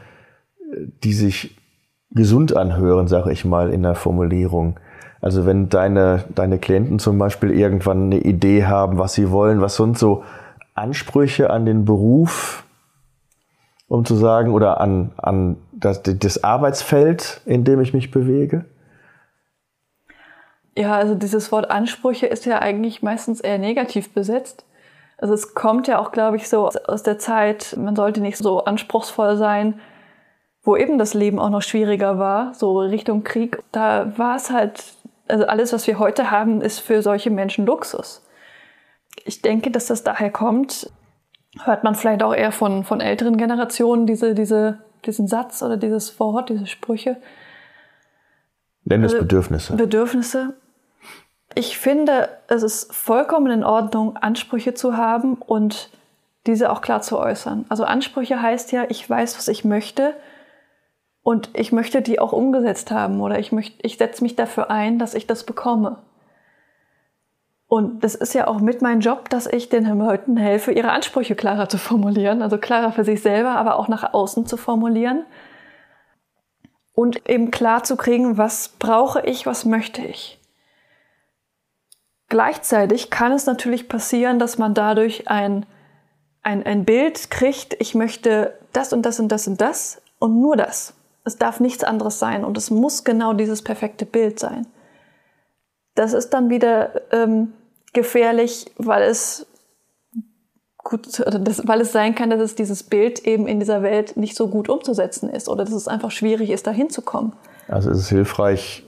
die 1.03 1.13
sich 1.13 1.57
gesund 2.11 2.57
anhören, 2.57 3.09
sage 3.09 3.33
ich 3.33 3.45
mal, 3.45 3.71
in 3.71 3.83
der 3.83 3.95
Formulierung? 3.95 4.79
Also 5.21 5.47
wenn 5.47 5.69
deine, 5.69 6.25
deine 6.35 6.59
Klienten 6.59 6.99
zum 6.99 7.19
Beispiel 7.19 7.51
irgendwann 7.51 8.05
eine 8.05 8.19
Idee 8.19 8.67
haben, 8.67 8.99
was 8.99 9.15
sie 9.15 9.31
wollen, 9.31 9.61
was 9.61 9.77
sind 9.77 9.99
so 9.99 10.23
Ansprüche 10.75 11.51
an 11.51 11.65
den 11.65 11.85
Beruf, 11.85 12.65
um 13.89 14.05
zu 14.05 14.17
sagen, 14.17 14.53
oder 14.53 14.81
an, 14.81 15.13
an 15.17 15.57
das, 15.73 16.03
das 16.03 16.43
Arbeitsfeld, 16.43 17.41
in 17.47 17.65
dem 17.65 17.81
ich 17.81 17.95
mich 17.95 18.11
bewege? 18.11 18.65
Ja, 20.77 20.97
also 20.97 21.15
dieses 21.15 21.53
Wort 21.53 21.71
Ansprüche 21.71 22.27
ist 22.27 22.47
ja 22.47 22.59
eigentlich 22.59 23.03
meistens 23.03 23.41
eher 23.41 23.59
negativ 23.59 24.13
besetzt. 24.13 24.65
Also 25.19 25.33
es 25.33 25.55
kommt 25.55 25.87
ja 25.87 26.01
auch, 26.01 26.11
glaube 26.11 26.37
ich, 26.37 26.49
so 26.49 26.69
aus 26.69 27.03
der 27.05 27.19
Zeit, 27.19 27.77
man 27.79 27.95
sollte 27.95 28.21
nicht 28.21 28.37
so 28.37 28.65
anspruchsvoll 28.65 29.37
sein, 29.37 29.81
wo 30.65 30.77
eben 30.77 30.99
das 30.99 31.15
Leben 31.15 31.39
auch 31.39 31.51
noch 31.51 31.63
schwieriger 31.63 32.19
war, 32.19 32.55
so 32.55 32.81
Richtung 32.81 33.23
Krieg. 33.23 33.63
Da 33.71 34.19
war 34.19 34.35
es 34.35 34.51
halt, 34.51 34.83
also 35.29 35.47
alles, 35.47 35.73
was 35.73 35.87
wir 35.87 36.01
heute 36.01 36.33
haben, 36.33 36.61
ist 36.61 36.81
für 36.81 37.03
solche 37.03 37.31
Menschen 37.31 37.67
Luxus. 37.67 38.24
Ich 39.25 39.43
denke, 39.43 39.71
dass 39.71 39.87
das 39.87 40.03
daher 40.05 40.31
kommt, 40.31 40.91
hört 41.63 41.85
man 41.85 41.95
vielleicht 41.95 42.23
auch 42.23 42.35
eher 42.35 42.53
von, 42.53 42.85
von 42.85 43.01
älteren 43.01 43.37
Generationen 43.37 44.07
diese, 44.07 44.35
diese, 44.35 44.79
diesen 45.07 45.29
Satz 45.29 45.63
oder 45.63 45.77
dieses 45.77 46.19
Wort, 46.19 46.49
diese 46.49 46.67
Sprüche. 46.67 47.17
Nenn 48.85 49.05
es 49.05 49.13
also, 49.13 49.25
Bedürfnisse. 49.25 49.77
Bedürfnisse. 49.77 50.55
Ich 51.55 51.79
finde, 51.79 52.29
es 52.49 52.63
ist 52.63 52.93
vollkommen 52.93 53.51
in 53.51 53.65
Ordnung, 53.65 54.17
Ansprüche 54.17 54.75
zu 54.75 54.97
haben 54.97 55.35
und 55.35 55.91
diese 56.47 56.71
auch 56.71 56.81
klar 56.81 57.01
zu 57.01 57.19
äußern. 57.19 57.65
Also 57.69 57.85
Ansprüche 57.85 58.43
heißt 58.43 58.73
ja, 58.73 58.85
ich 58.89 59.09
weiß, 59.09 59.39
was 59.39 59.49
ich 59.49 59.65
möchte 59.65 60.15
und 61.23 61.49
ich 61.55 61.73
möchte 61.73 62.03
die 62.03 62.19
auch 62.19 62.33
umgesetzt 62.33 62.91
haben 62.91 63.21
oder 63.21 63.39
ich 63.39 63.53
möchte, 63.53 63.79
ich 63.83 63.97
setze 63.97 64.23
mich 64.23 64.37
dafür 64.37 64.71
ein, 64.71 64.99
dass 64.99 65.15
ich 65.15 65.27
das 65.27 65.45
bekomme. 65.45 65.99
Und 67.67 68.05
das 68.05 68.15
ist 68.15 68.35
ja 68.35 68.47
auch 68.47 68.61
mit 68.61 68.83
meinem 68.83 69.01
Job, 69.01 69.31
dass 69.31 69.47
ich 69.47 69.69
den 69.69 69.85
Leuten 69.99 70.37
helfe, 70.37 70.73
ihre 70.73 70.93
Ansprüche 70.93 71.35
klarer 71.35 71.69
zu 71.69 71.79
formulieren, 71.79 72.43
also 72.43 72.59
klarer 72.59 72.93
für 72.93 73.05
sich 73.05 73.23
selber, 73.23 73.57
aber 73.57 73.77
auch 73.77 73.89
nach 73.89 74.13
außen 74.13 74.47
zu 74.47 74.57
formulieren. 74.57 75.25
Und 76.93 77.29
eben 77.29 77.51
klar 77.51 77.83
zu 77.83 77.97
kriegen, 77.97 78.39
was 78.39 78.69
brauche 78.79 79.23
ich, 79.23 79.47
was 79.47 79.65
möchte 79.65 80.03
ich. 80.03 80.41
Gleichzeitig 82.29 83.11
kann 83.11 83.33
es 83.33 83.47
natürlich 83.47 83.89
passieren, 83.89 84.39
dass 84.39 84.59
man 84.59 84.75
dadurch 84.75 85.29
ein, 85.29 85.67
ein, 86.43 86.65
ein 86.65 86.85
Bild 86.85 87.31
kriegt, 87.31 87.77
ich 87.81 87.95
möchte 87.95 88.59
das 88.73 88.93
und 88.93 89.03
das 89.03 89.21
und 89.21 89.29
das 89.29 89.49
und 89.49 89.61
das 89.61 90.03
und 90.19 90.41
nur 90.41 90.57
das. 90.57 90.95
Es 91.25 91.37
darf 91.37 91.59
nichts 91.59 91.85
anderes 91.85 92.19
sein 92.19 92.45
und 92.45 92.59
es 92.59 92.71
muss 92.71 93.05
genau 93.05 93.33
dieses 93.33 93.63
perfekte 93.63 94.07
Bild 94.07 94.39
sein. 94.39 94.67
Das 95.95 96.13
ist 96.13 96.31
dann 96.31 96.51
wieder 96.51 97.01
ähm, 97.13 97.53
gefährlich, 97.93 98.67
weil 98.79 99.03
es 99.03 99.47
gut, 100.79 101.23
das, 101.27 101.67
weil 101.67 101.81
es 101.81 101.93
sein 101.93 102.15
kann, 102.15 102.31
dass 102.31 102.41
es 102.41 102.55
dieses 102.55 102.83
Bild 102.83 103.21
eben 103.21 103.47
in 103.47 103.59
dieser 103.59 103.83
Welt 103.83 104.17
nicht 104.17 104.37
so 104.37 104.49
gut 104.49 104.69
umzusetzen 104.69 105.29
ist 105.29 105.49
oder 105.49 105.65
dass 105.65 105.75
es 105.75 105.89
einfach 105.89 106.11
schwierig 106.11 106.51
ist, 106.51 106.67
da 106.67 106.71
hinzukommen. 106.71 107.33
Also 107.69 107.91
es 107.91 107.99
ist 107.99 108.09
hilfreich, 108.11 108.85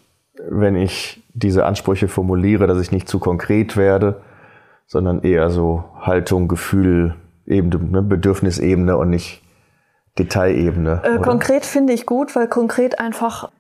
wenn 0.48 0.76
ich 0.76 1.22
diese 1.32 1.64
Ansprüche 1.64 2.08
formuliere, 2.08 2.66
dass 2.66 2.80
ich 2.80 2.92
nicht 2.92 3.08
zu 3.08 3.18
konkret 3.18 3.76
werde, 3.76 4.20
sondern 4.86 5.22
eher 5.22 5.50
so 5.50 5.84
Haltung, 6.00 6.48
Gefühl, 6.48 7.14
Ebene, 7.46 7.82
ne, 7.82 8.02
Bedürfnisebene 8.02 8.96
und 8.96 9.10
nicht 9.10 9.42
Detailebene. 10.18 11.02
Äh, 11.04 11.18
konkret 11.18 11.64
finde 11.64 11.92
ich 11.92 12.06
gut, 12.06 12.34
weil 12.36 12.48
konkret 12.48 12.98
einfach 12.98 13.50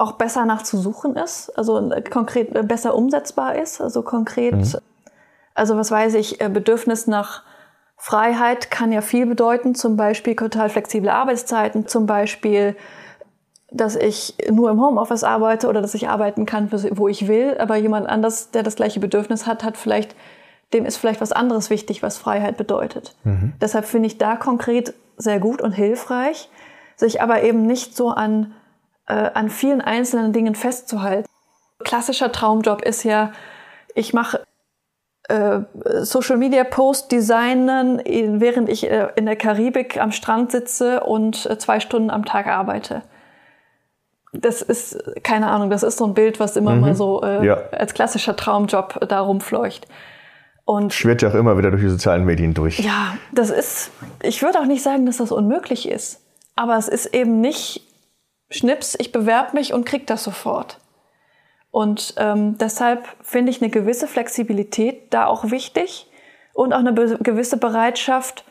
auch 0.00 0.12
besser 0.12 0.46
nachzusuchen 0.46 1.16
ist, 1.16 1.50
also 1.58 1.90
äh, 1.90 2.02
konkret 2.02 2.54
äh, 2.56 2.62
besser 2.62 2.94
umsetzbar 2.94 3.56
ist. 3.56 3.80
Also 3.80 4.02
konkret 4.02 4.54
mhm. 4.54 4.80
Also 5.54 5.76
was 5.76 5.90
weiß 5.90 6.14
ich, 6.14 6.40
äh, 6.40 6.48
Bedürfnis 6.48 7.06
nach 7.06 7.42
Freiheit 7.96 8.70
kann 8.70 8.92
ja 8.92 9.02
viel 9.02 9.26
bedeuten, 9.26 9.74
zum 9.74 9.96
Beispiel 9.96 10.34
total 10.34 10.70
flexible 10.70 11.10
Arbeitszeiten, 11.10 11.86
zum 11.86 12.06
Beispiel, 12.06 12.76
dass 13.70 13.94
ich 13.94 14.36
nur 14.50 14.70
im 14.70 14.80
Homeoffice 14.80 15.22
arbeite 15.22 15.68
oder 15.68 15.82
dass 15.82 15.94
ich 15.94 16.08
arbeiten 16.08 16.46
kann, 16.46 16.70
wo 16.72 17.08
ich 17.08 17.28
will, 17.28 17.58
aber 17.58 17.76
jemand 17.76 18.08
anders, 18.08 18.50
der 18.52 18.62
das 18.62 18.76
gleiche 18.76 19.00
Bedürfnis 19.00 19.46
hat, 19.46 19.62
hat 19.62 19.76
vielleicht, 19.76 20.16
dem 20.72 20.86
ist 20.86 20.96
vielleicht 20.96 21.20
was 21.20 21.32
anderes 21.32 21.68
wichtig, 21.68 22.02
was 22.02 22.16
Freiheit 22.16 22.56
bedeutet. 22.56 23.14
Mhm. 23.24 23.52
Deshalb 23.60 23.84
finde 23.84 24.06
ich 24.06 24.16
da 24.16 24.36
konkret 24.36 24.94
sehr 25.18 25.40
gut 25.40 25.60
und 25.60 25.72
hilfreich, 25.72 26.48
sich 26.96 27.20
aber 27.20 27.42
eben 27.42 27.66
nicht 27.66 27.94
so 27.94 28.08
an, 28.08 28.54
äh, 29.10 29.30
an 29.34 29.50
vielen 29.50 29.80
einzelnen 29.80 30.32
Dingen 30.32 30.54
festzuhalten. 30.54 31.26
Klassischer 31.80 32.30
Traumjob 32.30 32.82
ist 32.82 33.02
ja, 33.04 33.32
ich 33.94 34.12
mache 34.12 34.44
äh, 35.28 35.60
Social 36.02 36.36
Media 36.36 36.64
Post 36.64 37.10
designen, 37.10 38.00
während 38.40 38.68
ich 38.68 38.88
äh, 38.88 39.08
in 39.16 39.26
der 39.26 39.36
Karibik 39.36 40.00
am 40.00 40.12
Strand 40.12 40.52
sitze 40.52 41.00
und 41.00 41.46
äh, 41.46 41.58
zwei 41.58 41.80
Stunden 41.80 42.10
am 42.10 42.24
Tag 42.24 42.46
arbeite. 42.46 43.02
Das 44.32 44.62
ist, 44.62 44.96
keine 45.24 45.50
Ahnung, 45.50 45.70
das 45.70 45.82
ist 45.82 45.98
so 45.98 46.04
ein 46.04 46.14
Bild, 46.14 46.38
was 46.38 46.56
immer 46.56 46.74
mhm. 46.74 46.80
mal 46.80 46.94
so 46.94 47.22
äh, 47.22 47.44
ja. 47.44 47.56
als 47.72 47.94
klassischer 47.94 48.36
Traumjob 48.36 49.08
da 49.08 49.20
rumfleucht. 49.20 49.88
Und 50.64 50.92
schwirrt 50.92 51.22
ja 51.22 51.30
auch 51.30 51.34
immer 51.34 51.58
wieder 51.58 51.72
durch 51.72 51.82
die 51.82 51.88
sozialen 51.88 52.24
Medien 52.24 52.54
durch. 52.54 52.78
Ja, 52.78 53.16
das 53.32 53.50
ist, 53.50 53.90
ich 54.22 54.40
würde 54.42 54.60
auch 54.60 54.66
nicht 54.66 54.84
sagen, 54.84 55.04
dass 55.04 55.16
das 55.16 55.32
unmöglich 55.32 55.88
ist. 55.88 56.20
Aber 56.54 56.76
es 56.76 56.86
ist 56.86 57.06
eben 57.06 57.40
nicht 57.40 57.89
Schnips, 58.50 58.96
ich 58.98 59.12
bewerbe 59.12 59.54
mich 59.54 59.72
und 59.72 59.84
krieg 59.84 60.06
das 60.06 60.24
sofort. 60.24 60.78
Und 61.70 62.14
ähm, 62.16 62.58
deshalb 62.58 63.06
finde 63.22 63.50
ich 63.50 63.62
eine 63.62 63.70
gewisse 63.70 64.08
Flexibilität 64.08 65.14
da 65.14 65.26
auch 65.26 65.50
wichtig 65.50 66.10
und 66.52 66.72
auch 66.72 66.80
eine 66.80 66.92
gewisse 66.92 67.56
Bereitschaft, 67.56 68.44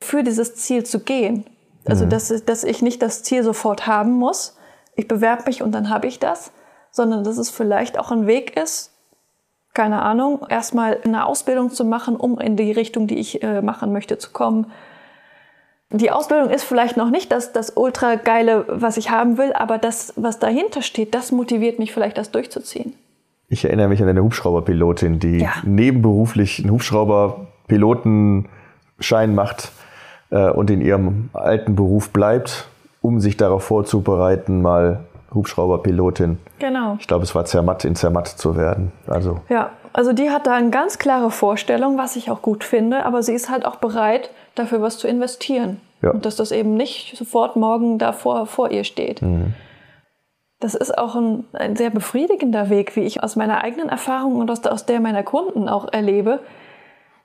für 0.00 0.22
dieses 0.22 0.54
Ziel 0.54 0.84
zu 0.84 1.00
gehen. 1.00 1.44
Also, 1.84 2.04
mhm. 2.04 2.10
dass, 2.10 2.44
dass 2.44 2.64
ich 2.64 2.82
nicht 2.82 3.02
das 3.02 3.22
Ziel 3.22 3.42
sofort 3.42 3.86
haben 3.86 4.12
muss. 4.12 4.56
Ich 4.94 5.08
bewerbe 5.08 5.44
mich 5.46 5.62
und 5.62 5.72
dann 5.72 5.90
habe 5.90 6.06
ich 6.06 6.18
das, 6.18 6.52
sondern 6.90 7.24
dass 7.24 7.38
es 7.38 7.50
vielleicht 7.50 7.98
auch 7.98 8.10
ein 8.10 8.26
Weg 8.26 8.56
ist, 8.56 8.92
keine 9.74 10.02
Ahnung, 10.02 10.46
erstmal 10.48 11.00
eine 11.04 11.26
Ausbildung 11.26 11.70
zu 11.70 11.84
machen, 11.84 12.16
um 12.16 12.38
in 12.40 12.56
die 12.56 12.72
Richtung, 12.72 13.06
die 13.06 13.18
ich 13.18 13.42
äh, 13.42 13.62
machen 13.62 13.92
möchte, 13.92 14.18
zu 14.18 14.30
kommen 14.30 14.72
die 15.90 16.10
Ausbildung 16.10 16.50
ist 16.50 16.64
vielleicht 16.64 16.98
noch 16.98 17.10
nicht 17.10 17.32
das, 17.32 17.52
das 17.52 17.72
ultra 17.74 18.16
geile, 18.16 18.66
was 18.68 18.98
ich 18.98 19.10
haben 19.10 19.38
will, 19.38 19.54
aber 19.54 19.78
das, 19.78 20.12
was 20.16 20.38
dahinter 20.38 20.82
steht, 20.82 21.14
das 21.14 21.32
motiviert 21.32 21.78
mich 21.78 21.94
vielleicht, 21.94 22.18
das 22.18 22.30
durchzuziehen. 22.30 22.92
Ich 23.48 23.64
erinnere 23.64 23.88
mich 23.88 24.02
an 24.02 24.08
eine 24.08 24.22
Hubschrauberpilotin, 24.22 25.18
die 25.18 25.38
ja. 25.38 25.54
nebenberuflich 25.64 26.58
einen 26.58 26.72
Hubschrauberpilotenschein 26.72 29.34
macht 29.34 29.72
äh, 30.30 30.50
und 30.50 30.68
in 30.70 30.82
ihrem 30.82 31.30
alten 31.32 31.74
Beruf 31.74 32.10
bleibt, 32.10 32.68
um 33.00 33.20
sich 33.20 33.38
darauf 33.38 33.64
vorzubereiten, 33.64 34.60
mal 34.60 35.06
Hubschrauberpilotin. 35.32 36.36
Genau. 36.58 36.98
Ich 37.00 37.06
glaube, 37.06 37.24
es 37.24 37.34
war 37.34 37.46
Zermatt 37.46 37.86
in 37.86 37.96
Zermatt 37.96 38.28
zu 38.28 38.56
werden. 38.56 38.92
Also. 39.06 39.40
Ja, 39.48 39.70
also 39.94 40.12
die 40.12 40.28
hat 40.30 40.46
da 40.46 40.54
eine 40.54 40.68
ganz 40.70 40.98
klare 40.98 41.30
Vorstellung, 41.30 41.96
was 41.96 42.16
ich 42.16 42.30
auch 42.30 42.42
gut 42.42 42.64
finde, 42.64 43.06
aber 43.06 43.22
sie 43.22 43.32
ist 43.32 43.48
halt 43.48 43.64
auch 43.64 43.76
bereit, 43.76 44.28
dafür 44.58 44.82
was 44.82 44.98
zu 44.98 45.08
investieren. 45.08 45.80
Ja. 46.02 46.10
Und 46.10 46.26
dass 46.26 46.36
das 46.36 46.52
eben 46.52 46.74
nicht 46.74 47.16
sofort 47.16 47.56
morgen 47.56 47.98
davor 47.98 48.46
vor 48.46 48.70
ihr 48.70 48.84
steht. 48.84 49.22
Mhm. 49.22 49.54
Das 50.60 50.74
ist 50.74 50.96
auch 50.96 51.14
ein, 51.14 51.44
ein, 51.52 51.76
sehr 51.76 51.90
befriedigender 51.90 52.68
Weg, 52.68 52.96
wie 52.96 53.02
ich 53.02 53.22
aus 53.22 53.36
meiner 53.36 53.62
eigenen 53.62 53.88
Erfahrung 53.88 54.36
und 54.36 54.50
aus, 54.50 54.64
aus 54.64 54.86
der 54.86 55.00
meiner 55.00 55.22
Kunden 55.22 55.68
auch 55.68 55.92
erlebe. 55.92 56.40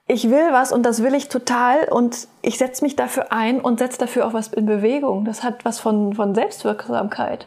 Ich 0.06 0.30
will 0.30 0.52
was 0.52 0.70
und 0.70 0.84
das 0.84 1.02
will 1.02 1.14
ich 1.14 1.28
total 1.28 1.88
und 1.90 2.28
ich 2.42 2.58
setze 2.58 2.84
mich 2.84 2.94
dafür 2.94 3.32
ein 3.32 3.60
und 3.60 3.78
setze 3.78 3.98
dafür 3.98 4.26
auch 4.26 4.34
was 4.34 4.48
in 4.48 4.66
Bewegung. 4.66 5.24
Das 5.24 5.42
hat 5.42 5.64
was 5.64 5.80
von, 5.80 6.14
von 6.14 6.34
Selbstwirksamkeit. 6.34 7.46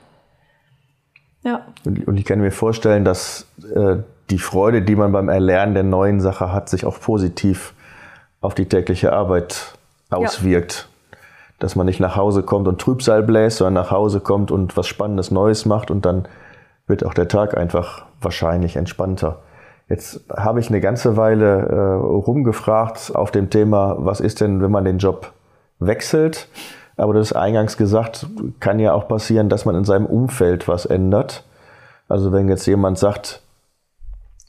Ja. 1.43 1.65
Und 1.85 2.17
ich 2.17 2.25
kann 2.25 2.41
mir 2.41 2.51
vorstellen, 2.51 3.05
dass 3.05 3.47
äh, 3.73 3.97
die 4.29 4.39
Freude, 4.39 4.81
die 4.81 4.95
man 4.95 5.11
beim 5.11 5.29
Erlernen 5.29 5.73
der 5.73 5.83
neuen 5.83 6.19
Sache 6.19 6.51
hat, 6.51 6.67
sich 6.67 6.85
auch 6.85 6.99
positiv 6.99 7.73
auf 8.41 8.55
die 8.55 8.65
tägliche 8.65 9.13
Arbeit 9.13 9.76
auswirkt. 10.09 10.89
Ja. 11.11 11.17
Dass 11.59 11.75
man 11.75 11.87
nicht 11.87 11.99
nach 11.99 12.15
Hause 12.15 12.43
kommt 12.43 12.67
und 12.67 12.79
Trübsal 12.79 13.23
bläst, 13.23 13.57
sondern 13.57 13.73
nach 13.83 13.91
Hause 13.91 14.19
kommt 14.19 14.51
und 14.51 14.77
was 14.77 14.87
Spannendes 14.87 15.31
Neues 15.31 15.65
macht 15.65 15.89
und 15.89 16.05
dann 16.05 16.27
wird 16.85 17.05
auch 17.05 17.13
der 17.13 17.27
Tag 17.27 17.57
einfach 17.57 18.05
wahrscheinlich 18.21 18.75
entspannter. 18.75 19.39
Jetzt 19.89 20.25
habe 20.35 20.59
ich 20.59 20.69
eine 20.69 20.81
ganze 20.81 21.17
Weile 21.17 21.65
äh, 21.67 21.93
rumgefragt 21.95 23.15
auf 23.15 23.31
dem 23.31 23.49
Thema, 23.49 23.95
was 23.99 24.19
ist 24.19 24.41
denn, 24.41 24.61
wenn 24.61 24.71
man 24.71 24.83
den 24.83 24.97
Job 24.97 25.31
wechselt? 25.79 26.49
Aber 26.97 27.13
das 27.13 27.31
ist 27.31 27.37
eingangs 27.37 27.77
gesagt, 27.77 28.25
kann 28.59 28.79
ja 28.79 28.93
auch 28.93 29.07
passieren, 29.07 29.49
dass 29.49 29.65
man 29.65 29.75
in 29.75 29.85
seinem 29.85 30.05
Umfeld 30.05 30.67
was 30.67 30.85
ändert. 30.85 31.45
Also 32.09 32.31
wenn 32.31 32.49
jetzt 32.49 32.65
jemand 32.65 32.97
sagt, 32.97 33.43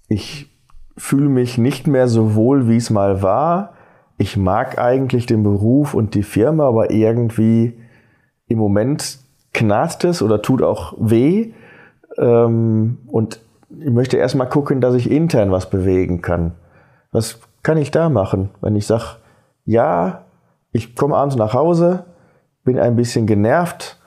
ich 0.08 0.50
fühle 0.96 1.28
mich 1.28 1.58
nicht 1.58 1.86
mehr 1.86 2.08
so 2.08 2.34
wohl, 2.34 2.68
wie 2.68 2.76
es 2.76 2.90
mal 2.90 3.22
war, 3.22 3.74
ich 4.18 4.36
mag 4.36 4.78
eigentlich 4.78 5.26
den 5.26 5.44
Beruf 5.44 5.94
und 5.94 6.14
die 6.14 6.24
Firma, 6.24 6.66
aber 6.66 6.90
irgendwie 6.90 7.80
im 8.48 8.58
Moment 8.58 9.20
knarzt 9.54 10.04
es 10.04 10.22
oder 10.22 10.42
tut 10.42 10.62
auch 10.62 10.94
weh. 10.98 11.52
Ähm, 12.18 12.98
und 13.06 13.40
ich 13.70 13.90
möchte 13.90 14.16
erstmal 14.16 14.48
gucken, 14.48 14.80
dass 14.80 14.94
ich 14.94 15.10
intern 15.10 15.52
was 15.52 15.70
bewegen 15.70 16.20
kann. 16.20 16.52
Was 17.12 17.38
kann 17.62 17.78
ich 17.78 17.90
da 17.90 18.08
machen, 18.08 18.50
wenn 18.60 18.76
ich 18.76 18.86
sage, 18.86 19.16
ja, 19.64 20.24
ich 20.72 20.96
komme 20.96 21.16
abends 21.16 21.36
nach 21.36 21.54
Hause, 21.54 22.04
bin 22.64 22.78
ein 22.78 22.96
bisschen 22.96 23.26
genervt 23.26 23.98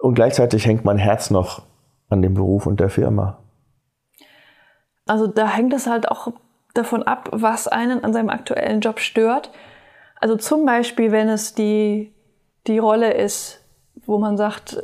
und 0.00 0.14
gleichzeitig 0.14 0.66
hängt 0.66 0.84
mein 0.84 0.98
Herz 0.98 1.30
noch 1.30 1.62
an 2.08 2.22
dem 2.22 2.34
Beruf 2.34 2.66
und 2.66 2.80
der 2.80 2.90
Firma. 2.90 3.38
Also 5.06 5.26
da 5.28 5.46
hängt 5.46 5.72
es 5.72 5.86
halt 5.86 6.10
auch 6.10 6.32
davon 6.76 7.02
ab, 7.02 7.28
was 7.32 7.68
einen 7.68 8.04
an 8.04 8.12
seinem 8.12 8.30
aktuellen 8.30 8.80
Job 8.80 9.00
stört. 9.00 9.50
Also 10.20 10.36
zum 10.36 10.64
Beispiel, 10.64 11.12
wenn 11.12 11.28
es 11.28 11.54
die, 11.54 12.12
die 12.66 12.78
Rolle 12.78 13.12
ist, 13.12 13.62
wo 14.06 14.18
man 14.18 14.36
sagt, 14.36 14.80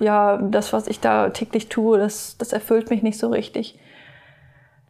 ja, 0.00 0.36
das, 0.36 0.72
was 0.72 0.86
ich 0.86 1.00
da 1.00 1.30
täglich 1.30 1.68
tue, 1.68 1.98
das, 1.98 2.36
das 2.38 2.52
erfüllt 2.52 2.90
mich 2.90 3.02
nicht 3.02 3.18
so 3.18 3.28
richtig. 3.28 3.78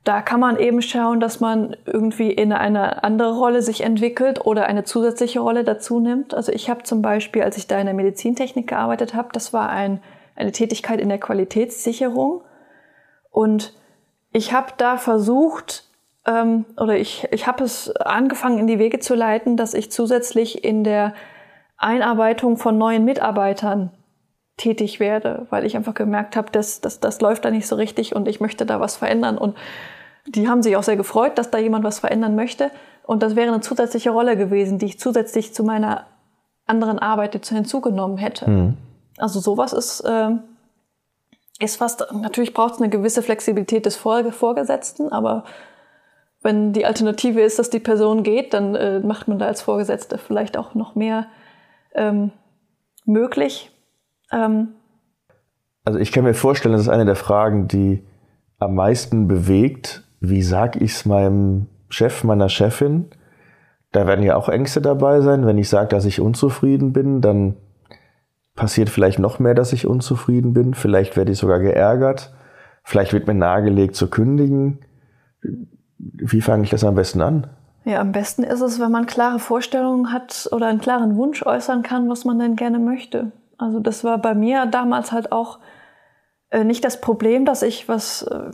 Da 0.05 0.23
kann 0.23 0.39
man 0.39 0.59
eben 0.59 0.83
schauen, 0.83 1.19
dass 1.19 1.41
man 1.41 1.77
irgendwie 1.85 2.31
in 2.31 2.53
eine 2.53 3.03
andere 3.03 3.37
Rolle 3.37 3.61
sich 3.61 3.83
entwickelt 3.83 4.45
oder 4.45 4.67
eine 4.67 4.85
zusätzliche 4.85 5.41
Rolle 5.41 5.65
dazu 5.65 5.99
nimmt. 5.99 6.33
Also 6.33 6.53
ich 6.53 6.71
habe 6.71 6.85
zum 6.85 7.03
Beispiel, 7.03 7.43
als 7.43 7.57
ich 7.57 7.67
da 7.67 7.79
in 7.79 7.87
der 7.87 7.95
Medizintechnik 7.95 8.69
gearbeitet 8.69 9.15
habe, 9.15 9.31
das 9.33 9.53
war 9.53 9.69
ein, 9.69 10.01
eine 10.37 10.53
Tätigkeit 10.53 11.01
in 11.01 11.09
der 11.09 11.19
Qualitätssicherung. 11.19 12.43
Und 13.31 13.75
ich 14.31 14.53
habe 14.53 14.73
da 14.77 14.97
versucht, 14.97 15.86
ähm, 16.27 16.65
oder 16.77 16.97
ich, 16.97 17.27
ich 17.31 17.47
habe 17.47 17.65
es 17.65 17.95
angefangen 17.97 18.59
in 18.59 18.67
die 18.67 18.79
Wege 18.79 18.99
zu 18.99 19.15
leiten, 19.15 19.57
dass 19.57 19.75
ich 19.75 19.91
zusätzlich 19.91 20.65
in 20.65 20.85
der 20.85 21.15
Einarbeitung 21.77 22.57
von 22.57 22.77
neuen 22.79 23.05
Mitarbeitern 23.05 23.91
tätig 24.57 25.01
werde, 25.01 25.47
weil 25.51 25.67
ich 25.67 25.77
einfach 25.77 25.95
gemerkt 25.95 26.37
habe, 26.37 26.51
dass, 26.51 26.81
dass 26.81 27.01
das 27.01 27.21
läuft 27.21 27.45
da 27.45 27.51
nicht 27.51 27.67
so 27.67 27.77
richtig 27.77 28.15
und 28.15 28.27
ich 28.27 28.41
möchte 28.41 28.65
da 28.65 28.81
was 28.81 28.97
verändern. 28.97 29.39
Und 29.39 29.57
die 30.27 30.49
haben 30.49 30.63
sich 30.63 30.77
auch 30.77 30.83
sehr 30.83 30.97
gefreut, 30.97 31.39
dass 31.39 31.51
da 31.51 31.59
jemand 31.59 31.85
was 31.85 31.99
verändern 31.99 32.35
möchte. 32.35 32.71
Und 33.05 33.23
das 33.23 33.37
wäre 33.37 33.53
eine 33.53 33.61
zusätzliche 33.61 34.11
Rolle 34.11 34.37
gewesen, 34.37 34.79
die 34.79 34.87
ich 34.87 34.99
zusätzlich 34.99 35.55
zu 35.55 35.63
meiner 35.63 36.07
anderen 36.67 36.99
Arbeit 36.99 37.35
jetzt 37.35 37.49
hinzugenommen 37.51 38.17
hätte. 38.17 38.51
Mhm. 38.51 38.77
Also 39.19 39.39
sowas 39.41 39.73
ist, 39.73 40.01
äh, 40.01 40.31
ist 41.61 41.77
fast, 41.77 42.07
natürlich 42.13 42.55
braucht 42.55 42.75
es 42.75 42.81
eine 42.81 42.89
gewisse 42.89 43.23
Flexibilität 43.23 43.87
des 43.87 43.97
Vorgesetzten, 43.97 45.13
aber 45.13 45.45
wenn 46.47 46.73
die 46.73 46.87
Alternative 46.87 47.41
ist, 47.41 47.59
dass 47.59 47.71
die 47.71 47.81
Person 47.81 48.23
geht, 48.23 48.55
dann 48.55 48.77
äh, 48.77 49.01
macht 49.01 49.27
man 49.27 49.41
da 49.41 49.47
als 49.47 49.63
Vorgesetzte 49.63 50.17
vielleicht 50.17 50.57
auch 50.57 50.77
noch 50.77 50.95
mehr 50.95 51.27
ähm, 51.93 52.31
möglich. 53.05 53.73
Ähm, 54.33 54.69
also 55.85 55.99
ich 55.99 56.13
kann 56.13 56.23
mir 56.23 56.35
vorstellen, 56.35 56.73
das 56.73 56.83
ist 56.83 56.89
eine 56.89 57.05
der 57.05 57.17
Fragen, 57.17 57.67
die 57.67 58.07
am 58.59 58.77
meisten 58.77 59.27
bewegt. 59.27 60.05
Wie 60.21 60.43
sage 60.43 60.79
ich 60.79 60.93
es 60.93 61.05
meinem 61.05 61.67
Chef, 61.89 62.23
meiner 62.23 62.49
Chefin? 62.49 63.07
Da 63.91 64.07
werden 64.07 64.25
ja 64.25 64.37
auch 64.37 64.49
Ängste 64.49 64.81
dabei 64.81 65.23
sein. 65.23 65.47
Wenn 65.47 65.59
ich 65.59 65.69
sage, 65.69 65.89
dass 65.89 66.05
ich 66.05 66.21
unzufrieden 66.21 66.93
bin, 66.93 67.21
dann 67.23 67.57
passiert 68.55 68.89
vielleicht 68.89 69.19
noch 69.19 69.41
mehr, 69.41 69.55
dass 69.55 69.73
ich 69.73 69.85
unzufrieden 69.85 70.53
bin. 70.53 70.75
Vielleicht 70.75 71.17
werde 71.17 71.33
ich 71.33 71.39
sogar 71.39 71.59
geärgert. 71.59 72.33
Vielleicht 72.85 73.13
wird 73.13 73.27
mir 73.27 73.35
nahegelegt 73.35 73.97
zu 73.97 74.09
kündigen. 74.09 74.79
Wie 75.99 76.41
fange 76.41 76.65
ich 76.65 76.71
das 76.71 76.85
am 76.85 76.95
besten 76.95 77.21
an? 77.21 77.47
Ja, 77.85 78.01
am 78.01 78.13
besten 78.13 78.43
ist 78.43 78.61
es, 78.61 78.81
wenn 78.81 78.91
man 78.91 79.07
klare 79.07 79.39
Vorstellungen 79.39 80.13
hat 80.13 80.49
oder 80.51 80.67
einen 80.67 80.81
klaren 80.81 81.17
Wunsch 81.17 81.45
äußern 81.45 81.83
kann, 81.83 82.09
was 82.09 82.25
man 82.25 82.39
denn 82.39 82.57
gerne 82.57 82.79
möchte. 82.79 83.33
Also 83.59 83.81
das 83.81 84.05
war 84.05 84.19
bei 84.19 84.35
mir 84.35 84.67
damals 84.67 85.13
halt 85.13 85.33
auch 85.33 85.61
äh, 86.51 86.65
nicht 86.65 86.85
das 86.85 87.01
Problem, 87.01 87.45
dass 87.45 87.63
ich 87.63 87.89
was 87.89 88.23
äh, 88.23 88.51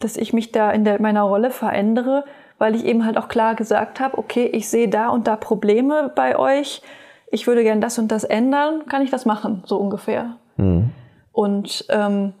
dass 0.00 0.16
ich 0.16 0.32
mich 0.32 0.50
da 0.50 0.70
in 0.70 0.84
der, 0.84 1.00
meiner 1.00 1.22
Rolle 1.22 1.50
verändere, 1.50 2.24
weil 2.58 2.74
ich 2.74 2.84
eben 2.84 3.04
halt 3.04 3.16
auch 3.16 3.28
klar 3.28 3.54
gesagt 3.54 4.00
habe, 4.00 4.18
okay, 4.18 4.46
ich 4.46 4.68
sehe 4.68 4.88
da 4.88 5.10
und 5.10 5.26
da 5.26 5.36
Probleme 5.36 6.10
bei 6.14 6.36
euch, 6.36 6.82
ich 7.30 7.46
würde 7.46 7.62
gern 7.62 7.80
das 7.80 7.98
und 7.98 8.10
das 8.10 8.24
ändern, 8.24 8.86
kann 8.86 9.02
ich 9.02 9.10
das 9.10 9.24
machen, 9.24 9.62
so 9.66 9.76
ungefähr. 9.76 10.36
Mhm. 10.56 10.90
Und 11.32 11.84
ähm, 11.90 12.32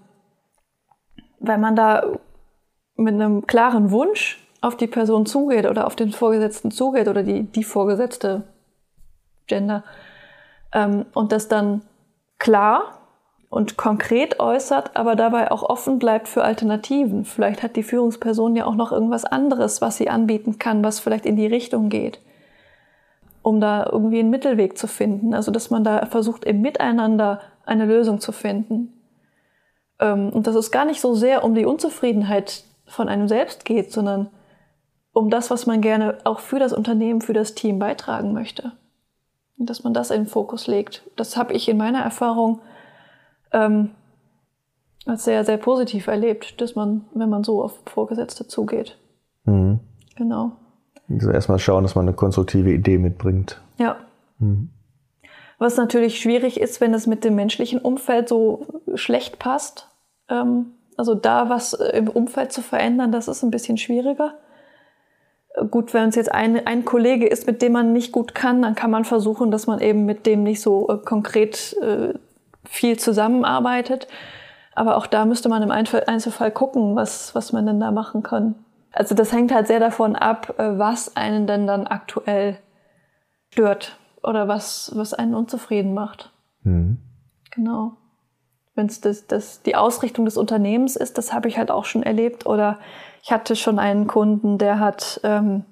wenn 1.38 1.60
man 1.60 1.76
da 1.76 2.02
mit 3.00 3.14
einem 3.14 3.46
klaren 3.46 3.90
Wunsch 3.90 4.38
auf 4.60 4.76
die 4.76 4.86
Person 4.86 5.26
zugeht 5.26 5.66
oder 5.66 5.86
auf 5.86 5.96
den 5.96 6.12
Vorgesetzten 6.12 6.70
zugeht 6.70 7.08
oder 7.08 7.22
die, 7.22 7.44
die 7.44 7.64
Vorgesetzte 7.64 8.42
Gender 9.46 9.84
ähm, 10.72 11.06
und 11.14 11.32
das 11.32 11.48
dann 11.48 11.82
klar 12.38 13.00
und 13.48 13.76
konkret 13.76 14.38
äußert, 14.38 14.96
aber 14.96 15.16
dabei 15.16 15.50
auch 15.50 15.64
offen 15.64 15.98
bleibt 15.98 16.28
für 16.28 16.44
Alternativen. 16.44 17.24
Vielleicht 17.24 17.62
hat 17.62 17.74
die 17.74 17.82
Führungsperson 17.82 18.54
ja 18.54 18.64
auch 18.64 18.76
noch 18.76 18.92
irgendwas 18.92 19.24
anderes, 19.24 19.80
was 19.80 19.96
sie 19.96 20.08
anbieten 20.08 20.58
kann, 20.58 20.84
was 20.84 21.00
vielleicht 21.00 21.26
in 21.26 21.36
die 21.36 21.48
Richtung 21.48 21.88
geht, 21.88 22.20
um 23.42 23.60
da 23.60 23.88
irgendwie 23.90 24.20
einen 24.20 24.30
Mittelweg 24.30 24.78
zu 24.78 24.86
finden. 24.86 25.34
Also 25.34 25.50
dass 25.50 25.70
man 25.70 25.82
da 25.82 26.06
versucht, 26.06 26.44
im 26.44 26.60
Miteinander 26.60 27.40
eine 27.66 27.86
Lösung 27.86 28.20
zu 28.20 28.30
finden. 28.30 28.92
Ähm, 29.98 30.30
und 30.30 30.46
dass 30.46 30.54
es 30.54 30.70
gar 30.70 30.84
nicht 30.84 31.00
so 31.00 31.14
sehr 31.14 31.42
um 31.42 31.54
die 31.54 31.66
Unzufriedenheit 31.66 32.64
von 32.90 33.08
einem 33.08 33.28
selbst 33.28 33.64
geht, 33.64 33.92
sondern 33.92 34.28
um 35.12 35.30
das, 35.30 35.50
was 35.50 35.66
man 35.66 35.80
gerne 35.80 36.18
auch 36.24 36.40
für 36.40 36.58
das 36.58 36.72
Unternehmen, 36.72 37.20
für 37.20 37.32
das 37.32 37.54
Team 37.54 37.78
beitragen 37.78 38.32
möchte. 38.32 38.72
Und 39.58 39.68
dass 39.68 39.84
man 39.84 39.94
das 39.94 40.10
in 40.10 40.22
den 40.22 40.26
Fokus 40.26 40.66
legt. 40.66 41.02
Das 41.16 41.36
habe 41.36 41.52
ich 41.52 41.68
in 41.68 41.76
meiner 41.76 42.00
Erfahrung 42.00 42.60
ähm, 43.52 43.90
als 45.06 45.24
sehr, 45.24 45.44
sehr 45.44 45.56
positiv 45.56 46.06
erlebt, 46.06 46.60
dass 46.60 46.74
man, 46.74 47.04
wenn 47.14 47.28
man 47.28 47.44
so 47.44 47.62
auf 47.62 47.78
Vorgesetzte 47.86 48.46
zugeht. 48.46 48.96
Mhm. 49.44 49.80
Genau. 50.16 50.52
Also 51.08 51.30
erstmal 51.30 51.58
schauen, 51.58 51.82
dass 51.82 51.94
man 51.94 52.06
eine 52.06 52.16
konstruktive 52.16 52.72
Idee 52.72 52.98
mitbringt. 52.98 53.60
Ja. 53.78 53.96
Mhm. 54.38 54.70
Was 55.58 55.76
natürlich 55.76 56.20
schwierig 56.20 56.60
ist, 56.60 56.80
wenn 56.80 56.94
es 56.94 57.06
mit 57.06 57.24
dem 57.24 57.34
menschlichen 57.34 57.80
Umfeld 57.80 58.28
so 58.28 58.66
schlecht 58.94 59.38
passt. 59.38 59.88
Ähm, 60.28 60.72
also 61.00 61.14
da 61.14 61.48
was 61.48 61.72
im 61.72 62.08
Umfeld 62.10 62.52
zu 62.52 62.60
verändern, 62.60 63.10
das 63.10 63.26
ist 63.26 63.42
ein 63.42 63.50
bisschen 63.50 63.78
schwieriger. 63.78 64.34
Gut, 65.70 65.94
wenn 65.94 66.10
es 66.10 66.14
jetzt 66.14 66.30
ein, 66.30 66.66
ein 66.66 66.84
Kollege 66.84 67.26
ist, 67.26 67.46
mit 67.46 67.62
dem 67.62 67.72
man 67.72 67.94
nicht 67.94 68.12
gut 68.12 68.34
kann, 68.34 68.60
dann 68.60 68.74
kann 68.74 68.90
man 68.90 69.06
versuchen, 69.06 69.50
dass 69.50 69.66
man 69.66 69.80
eben 69.80 70.04
mit 70.04 70.26
dem 70.26 70.42
nicht 70.42 70.60
so 70.60 70.90
äh, 70.90 70.98
konkret 70.98 71.74
äh, 71.80 72.12
viel 72.68 72.98
zusammenarbeitet. 72.98 74.08
Aber 74.74 74.98
auch 74.98 75.06
da 75.06 75.24
müsste 75.24 75.48
man 75.48 75.62
im 75.62 75.70
Einzelfall 75.70 76.50
gucken, 76.50 76.96
was, 76.96 77.34
was 77.34 77.54
man 77.54 77.64
denn 77.64 77.80
da 77.80 77.92
machen 77.92 78.22
kann. 78.22 78.56
Also 78.92 79.14
das 79.14 79.32
hängt 79.32 79.54
halt 79.54 79.68
sehr 79.68 79.80
davon 79.80 80.16
ab, 80.16 80.54
äh, 80.58 80.78
was 80.78 81.16
einen 81.16 81.46
denn 81.46 81.66
dann 81.66 81.86
aktuell 81.86 82.58
stört 83.50 83.96
oder 84.22 84.48
was, 84.48 84.92
was 84.94 85.14
einen 85.14 85.34
unzufrieden 85.34 85.94
macht. 85.94 86.30
Mhm. 86.62 86.98
Genau. 87.50 87.96
Wenn 88.80 88.86
es 88.86 89.02
das, 89.02 89.26
das, 89.26 89.60
die 89.60 89.76
Ausrichtung 89.76 90.24
des 90.24 90.38
Unternehmens 90.38 90.96
ist, 90.96 91.18
das 91.18 91.34
habe 91.34 91.48
ich 91.48 91.58
halt 91.58 91.70
auch 91.70 91.84
schon 91.84 92.02
erlebt. 92.02 92.46
Oder 92.46 92.78
ich 93.22 93.30
hatte 93.30 93.54
schon 93.54 93.78
einen 93.78 94.06
Kunden, 94.06 94.56
der 94.56 94.80
hat, 94.80 95.20
ähm, 95.22 95.66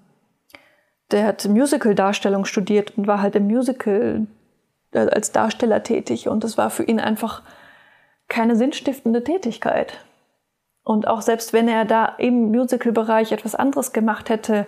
der 1.11 1.25
hat 1.25 1.49
Musical-Darstellung 1.49 2.45
studiert 2.45 2.99
und 2.99 3.07
war 3.07 3.23
halt 3.23 3.35
im 3.35 3.47
Musical 3.47 4.27
äh, 4.93 4.99
als 4.99 5.33
Darsteller 5.33 5.83
tätig 5.83 6.29
und 6.29 6.45
das 6.45 6.59
war 6.59 6.69
für 6.69 6.83
ihn 6.83 7.01
einfach 7.01 7.43
keine 8.29 8.57
sinnstiftende 8.57 9.25
Tätigkeit. 9.25 10.05
Und 10.85 11.09
auch 11.09 11.23
selbst 11.23 11.55
wenn 11.55 11.67
er 11.67 11.87
da 11.87 12.05
im 12.19 12.51
Musical-Bereich 12.51 13.33
etwas 13.33 13.55
anderes 13.55 13.95
gemacht 13.95 14.29
hätte, 14.29 14.67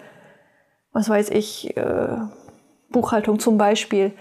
was 0.92 1.10
weiß 1.10 1.28
ich, 1.28 1.76
äh, 1.76 2.16
Buchhaltung 2.88 3.38
zum 3.38 3.58
Beispiel, 3.58 4.12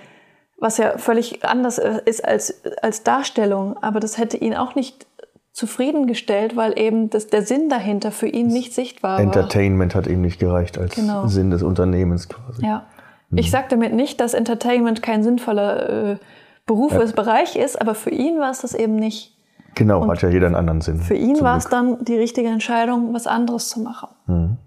was 0.60 0.78
ja 0.78 0.98
völlig 0.98 1.46
anders 1.46 1.78
ist 1.78 2.24
als, 2.26 2.62
als 2.82 3.04
Darstellung, 3.04 3.78
aber 3.82 4.00
das 4.00 4.18
hätte 4.18 4.38
ihn 4.38 4.56
auch 4.56 4.76
nicht 4.76 5.08
zufriedengestellt, 5.52 6.56
weil 6.56 6.78
eben 6.78 7.10
das, 7.10 7.28
der 7.28 7.42
Sinn 7.42 7.70
dahinter 7.70 8.12
für 8.12 8.28
ihn 8.28 8.48
nicht 8.48 8.74
sichtbar 8.74 9.18
war. 9.18 9.20
Entertainment 9.20 9.96
hat 9.96 10.08
ihm 10.08 10.22
nicht 10.22 10.40
gereicht 10.40 10.78
als 10.78 10.96
genau. 10.96 11.28
Sinn 11.28 11.50
des 11.50 11.64
Unternehmens 11.64 12.30
quasi. 12.30 12.66
Ja. 12.66 12.86
Ich 13.32 13.48
mhm. 13.48 13.52
sage 13.52 13.66
damit 13.70 13.94
nicht, 13.94 14.20
dass 14.22 14.34
Entertainment 14.34 15.02
kein 15.02 15.24
sinnvoller 15.24 16.12
äh, 16.12 16.18
Beruf 16.66 16.94
ja. 16.94 17.04
Bereich 17.06 17.56
ist, 17.56 17.80
aber 17.80 17.96
für 17.96 18.10
ihn 18.12 18.40
war 18.40 18.52
es 18.52 18.62
das 18.62 18.74
eben 18.74 18.96
nicht. 18.96 19.36
Genau, 19.76 20.02
Und 20.02 20.10
hat 20.10 20.22
ja 20.22 20.30
jeder 20.30 20.48
einen 20.48 20.56
anderen 20.56 20.82
Sinn. 20.82 21.00
Für 21.00 21.16
ihn 21.16 21.42
war 21.42 21.58
es 21.58 21.66
dann 21.66 22.04
die 22.04 22.18
richtige 22.18 22.50
Entscheidung, 22.50 23.14
was 23.14 23.28
anderes 23.28 23.70
zu 23.70 23.82
machen. 23.82 24.10
Mhm. 24.28 24.58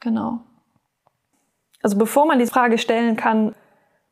Genau. 0.00 0.40
Also 1.82 1.96
bevor 1.96 2.26
man 2.26 2.38
die 2.38 2.46
Frage 2.46 2.78
stellen 2.78 3.16
kann, 3.16 3.54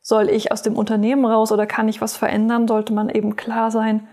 soll 0.08 0.30
ich 0.30 0.52
aus 0.52 0.62
dem 0.62 0.74
Unternehmen 0.74 1.26
raus 1.26 1.52
oder 1.52 1.66
kann 1.66 1.86
ich 1.86 2.00
was 2.00 2.16
verändern, 2.16 2.66
sollte 2.66 2.94
man 2.94 3.10
eben 3.10 3.36
klar 3.36 3.70
sein, 3.70 4.08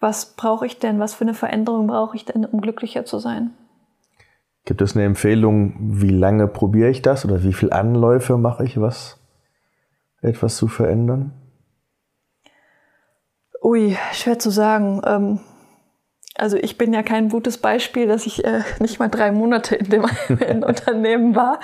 was 0.00 0.36
brauche 0.36 0.64
ich 0.64 0.78
denn, 0.78 0.98
was 0.98 1.12
für 1.12 1.24
eine 1.24 1.34
Veränderung 1.34 1.86
brauche 1.86 2.16
ich 2.16 2.24
denn, 2.24 2.46
um 2.46 2.62
glücklicher 2.62 3.04
zu 3.04 3.18
sein. 3.18 3.50
Gibt 4.64 4.80
es 4.80 4.96
eine 4.96 5.04
Empfehlung, 5.04 5.74
wie 6.00 6.08
lange 6.08 6.48
probiere 6.48 6.88
ich 6.88 7.02
das 7.02 7.26
oder 7.26 7.42
wie 7.42 7.52
viele 7.52 7.72
Anläufe 7.72 8.38
mache 8.38 8.64
ich 8.64 8.80
was, 8.80 9.20
etwas 10.22 10.56
zu 10.56 10.66
verändern? 10.66 11.32
Ui, 13.62 13.98
schwer 14.12 14.38
zu 14.38 14.48
sagen. 14.48 15.02
Ähm, 15.04 15.40
also 16.36 16.56
ich 16.56 16.78
bin 16.78 16.94
ja 16.94 17.02
kein 17.02 17.28
gutes 17.28 17.58
Beispiel, 17.58 18.06
dass 18.06 18.24
ich 18.24 18.46
äh, 18.46 18.62
nicht 18.78 18.98
mal 18.98 19.08
drei 19.08 19.30
Monate 19.30 19.76
in 19.76 19.90
dem 19.90 20.04
Unternehmen 20.64 21.36
war. 21.36 21.60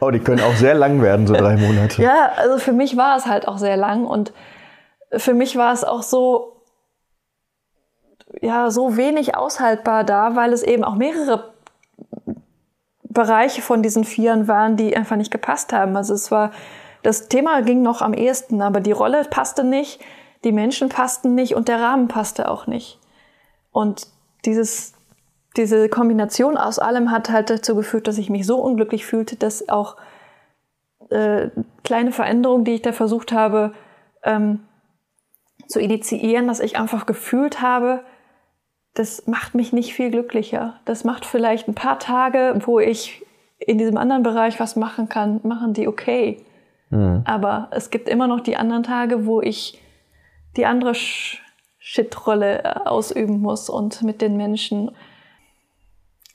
Oh, 0.00 0.10
die 0.10 0.20
können 0.20 0.40
auch 0.40 0.54
sehr 0.54 0.74
lang 0.74 1.02
werden, 1.02 1.26
so 1.26 1.34
drei 1.34 1.56
Monate. 1.56 2.00
ja, 2.02 2.30
also 2.36 2.58
für 2.58 2.72
mich 2.72 2.96
war 2.96 3.16
es 3.16 3.26
halt 3.26 3.48
auch 3.48 3.58
sehr 3.58 3.76
lang 3.76 4.06
und 4.06 4.32
für 5.16 5.34
mich 5.34 5.56
war 5.56 5.72
es 5.72 5.84
auch 5.84 6.02
so, 6.02 6.62
ja, 8.40 8.70
so 8.70 8.96
wenig 8.96 9.36
aushaltbar 9.36 10.04
da, 10.04 10.36
weil 10.36 10.52
es 10.52 10.62
eben 10.62 10.84
auch 10.84 10.94
mehrere 10.94 11.52
Bereiche 13.02 13.62
von 13.62 13.82
diesen 13.82 14.04
Vieren 14.04 14.46
waren, 14.46 14.76
die 14.76 14.96
einfach 14.96 15.16
nicht 15.16 15.32
gepasst 15.32 15.72
haben. 15.72 15.96
Also 15.96 16.14
es 16.14 16.30
war, 16.30 16.52
das 17.02 17.28
Thema 17.28 17.62
ging 17.62 17.82
noch 17.82 18.02
am 18.02 18.14
ehesten, 18.14 18.62
aber 18.62 18.80
die 18.80 18.92
Rolle 18.92 19.24
passte 19.24 19.64
nicht, 19.64 20.00
die 20.44 20.52
Menschen 20.52 20.88
passten 20.88 21.34
nicht 21.34 21.54
und 21.56 21.68
der 21.68 21.80
Rahmen 21.80 22.06
passte 22.06 22.48
auch 22.48 22.66
nicht. 22.66 23.00
Und 23.72 24.06
dieses, 24.44 24.92
diese 25.58 25.88
Kombination 25.88 26.56
aus 26.56 26.78
allem 26.78 27.10
hat 27.10 27.30
halt 27.30 27.50
dazu 27.50 27.74
geführt, 27.74 28.06
dass 28.06 28.16
ich 28.16 28.30
mich 28.30 28.46
so 28.46 28.58
unglücklich 28.62 29.04
fühlte, 29.04 29.36
dass 29.36 29.68
auch 29.68 29.96
äh, 31.10 31.48
kleine 31.84 32.12
Veränderungen, 32.12 32.64
die 32.64 32.74
ich 32.74 32.82
da 32.82 32.92
versucht 32.92 33.32
habe 33.32 33.72
ähm, 34.22 34.60
zu 35.66 35.80
initiieren, 35.80 36.46
dass 36.46 36.60
ich 36.60 36.78
einfach 36.78 37.06
gefühlt 37.06 37.60
habe, 37.60 38.04
das 38.94 39.26
macht 39.26 39.54
mich 39.54 39.72
nicht 39.72 39.94
viel 39.94 40.10
glücklicher. 40.10 40.80
Das 40.84 41.04
macht 41.04 41.24
vielleicht 41.24 41.68
ein 41.68 41.74
paar 41.74 41.98
Tage, 41.98 42.58
wo 42.64 42.80
ich 42.80 43.24
in 43.58 43.78
diesem 43.78 43.96
anderen 43.96 44.22
Bereich 44.22 44.60
was 44.60 44.76
machen 44.76 45.08
kann, 45.08 45.40
machen 45.42 45.74
die 45.74 45.88
okay. 45.88 46.44
Mhm. 46.90 47.22
Aber 47.24 47.68
es 47.70 47.90
gibt 47.90 48.08
immer 48.08 48.26
noch 48.26 48.40
die 48.40 48.56
anderen 48.56 48.82
Tage, 48.82 49.26
wo 49.26 49.40
ich 49.40 49.80
die 50.56 50.66
andere 50.66 50.94
Shit-Rolle 51.78 52.64
äh, 52.64 52.68
ausüben 52.84 53.40
muss 53.40 53.68
und 53.68 54.02
mit 54.02 54.20
den 54.20 54.36
Menschen. 54.36 54.90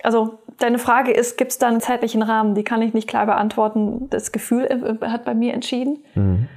Also 0.04 0.39
deine 0.60 0.80
Frage 0.80 1.12
ist, 1.12 1.38
gibt 1.38 1.51
es 1.51 1.58
da 1.58 1.68
einen 1.68 1.82
zeitlichen 1.82 2.22
Rahmen? 2.22 2.56
Die 2.56 2.64
kann 2.64 2.82
ich 2.82 2.93
nicht 2.93 3.08
klar 3.08 3.26
beantworten. 3.26 4.10
Das 4.10 4.32
Gefühl 4.32 4.66
äh, 4.66 5.08
hat 5.08 5.26
bei 5.26 5.34
mir 5.34 5.54
entschieden. 5.54 6.04
Mhm. 6.14 6.47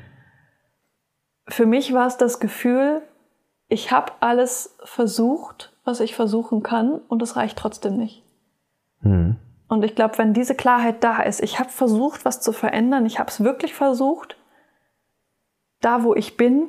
Für 1.48 1.66
mich 1.66 1.92
war 1.92 2.06
es 2.06 2.16
das 2.16 2.40
Gefühl, 2.40 3.02
ich 3.68 3.92
habe 3.92 4.12
alles 4.20 4.76
versucht, 4.84 5.72
was 5.84 6.00
ich 6.00 6.14
versuchen 6.14 6.62
kann 6.62 7.00
und 7.08 7.22
es 7.22 7.36
reicht 7.36 7.56
trotzdem 7.56 7.96
nicht. 7.96 8.24
Mhm. 9.00 9.36
Und 9.68 9.84
ich 9.84 9.94
glaube, 9.94 10.18
wenn 10.18 10.34
diese 10.34 10.54
Klarheit 10.54 11.02
da 11.02 11.22
ist, 11.22 11.42
ich 11.42 11.58
habe 11.58 11.70
versucht, 11.70 12.24
was 12.24 12.40
zu 12.40 12.52
verändern, 12.52 13.06
ich 13.06 13.18
habe 13.18 13.30
es 13.30 13.42
wirklich 13.42 13.74
versucht, 13.74 14.36
da 15.80 16.02
wo 16.02 16.14
ich 16.14 16.36
bin, 16.36 16.68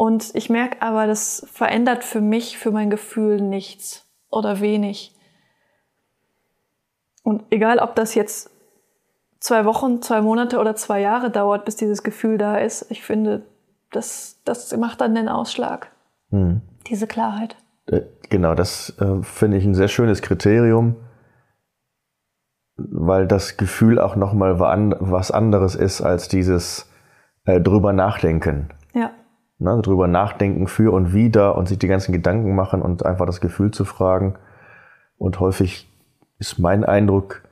und 0.00 0.34
ich 0.34 0.48
merke 0.48 0.80
aber, 0.80 1.06
das 1.06 1.46
verändert 1.52 2.04
für 2.04 2.22
mich, 2.22 2.56
für 2.56 2.70
mein 2.70 2.88
Gefühl 2.88 3.42
nichts 3.42 4.10
oder 4.30 4.60
wenig. 4.60 5.14
Und 7.30 7.44
egal, 7.50 7.78
ob 7.78 7.94
das 7.94 8.16
jetzt 8.16 8.50
zwei 9.38 9.64
Wochen, 9.64 10.02
zwei 10.02 10.20
Monate 10.20 10.58
oder 10.58 10.74
zwei 10.74 11.00
Jahre 11.00 11.30
dauert, 11.30 11.64
bis 11.64 11.76
dieses 11.76 12.02
Gefühl 12.02 12.38
da 12.38 12.56
ist, 12.56 12.90
ich 12.90 13.04
finde, 13.04 13.42
das, 13.92 14.40
das 14.44 14.76
macht 14.76 15.00
dann 15.00 15.14
den 15.14 15.28
Ausschlag. 15.28 15.92
Mhm. 16.30 16.60
Diese 16.88 17.06
Klarheit. 17.06 17.54
Äh, 17.86 18.00
genau, 18.30 18.56
das 18.56 18.98
äh, 18.98 19.22
finde 19.22 19.58
ich 19.58 19.64
ein 19.64 19.76
sehr 19.76 19.86
schönes 19.86 20.22
Kriterium, 20.22 20.96
weil 22.76 23.28
das 23.28 23.56
Gefühl 23.56 24.00
auch 24.00 24.16
nochmal 24.16 24.58
was 24.58 25.30
anderes 25.30 25.76
ist 25.76 26.00
als 26.00 26.26
dieses 26.26 26.90
äh, 27.44 27.60
drüber 27.60 27.92
nachdenken. 27.92 28.70
Ja. 28.92 29.12
Ne, 29.60 29.80
drüber 29.82 30.08
nachdenken 30.08 30.66
für 30.66 30.92
und 30.92 31.14
wieder 31.14 31.56
und 31.56 31.68
sich 31.68 31.78
die 31.78 31.86
ganzen 31.86 32.10
Gedanken 32.10 32.56
machen 32.56 32.82
und 32.82 33.06
einfach 33.06 33.26
das 33.26 33.40
Gefühl 33.40 33.70
zu 33.70 33.84
fragen. 33.84 34.34
Und 35.16 35.38
häufig 35.38 35.89
ist 36.40 36.58
mein 36.58 36.84
Eindruck, 36.84 37.42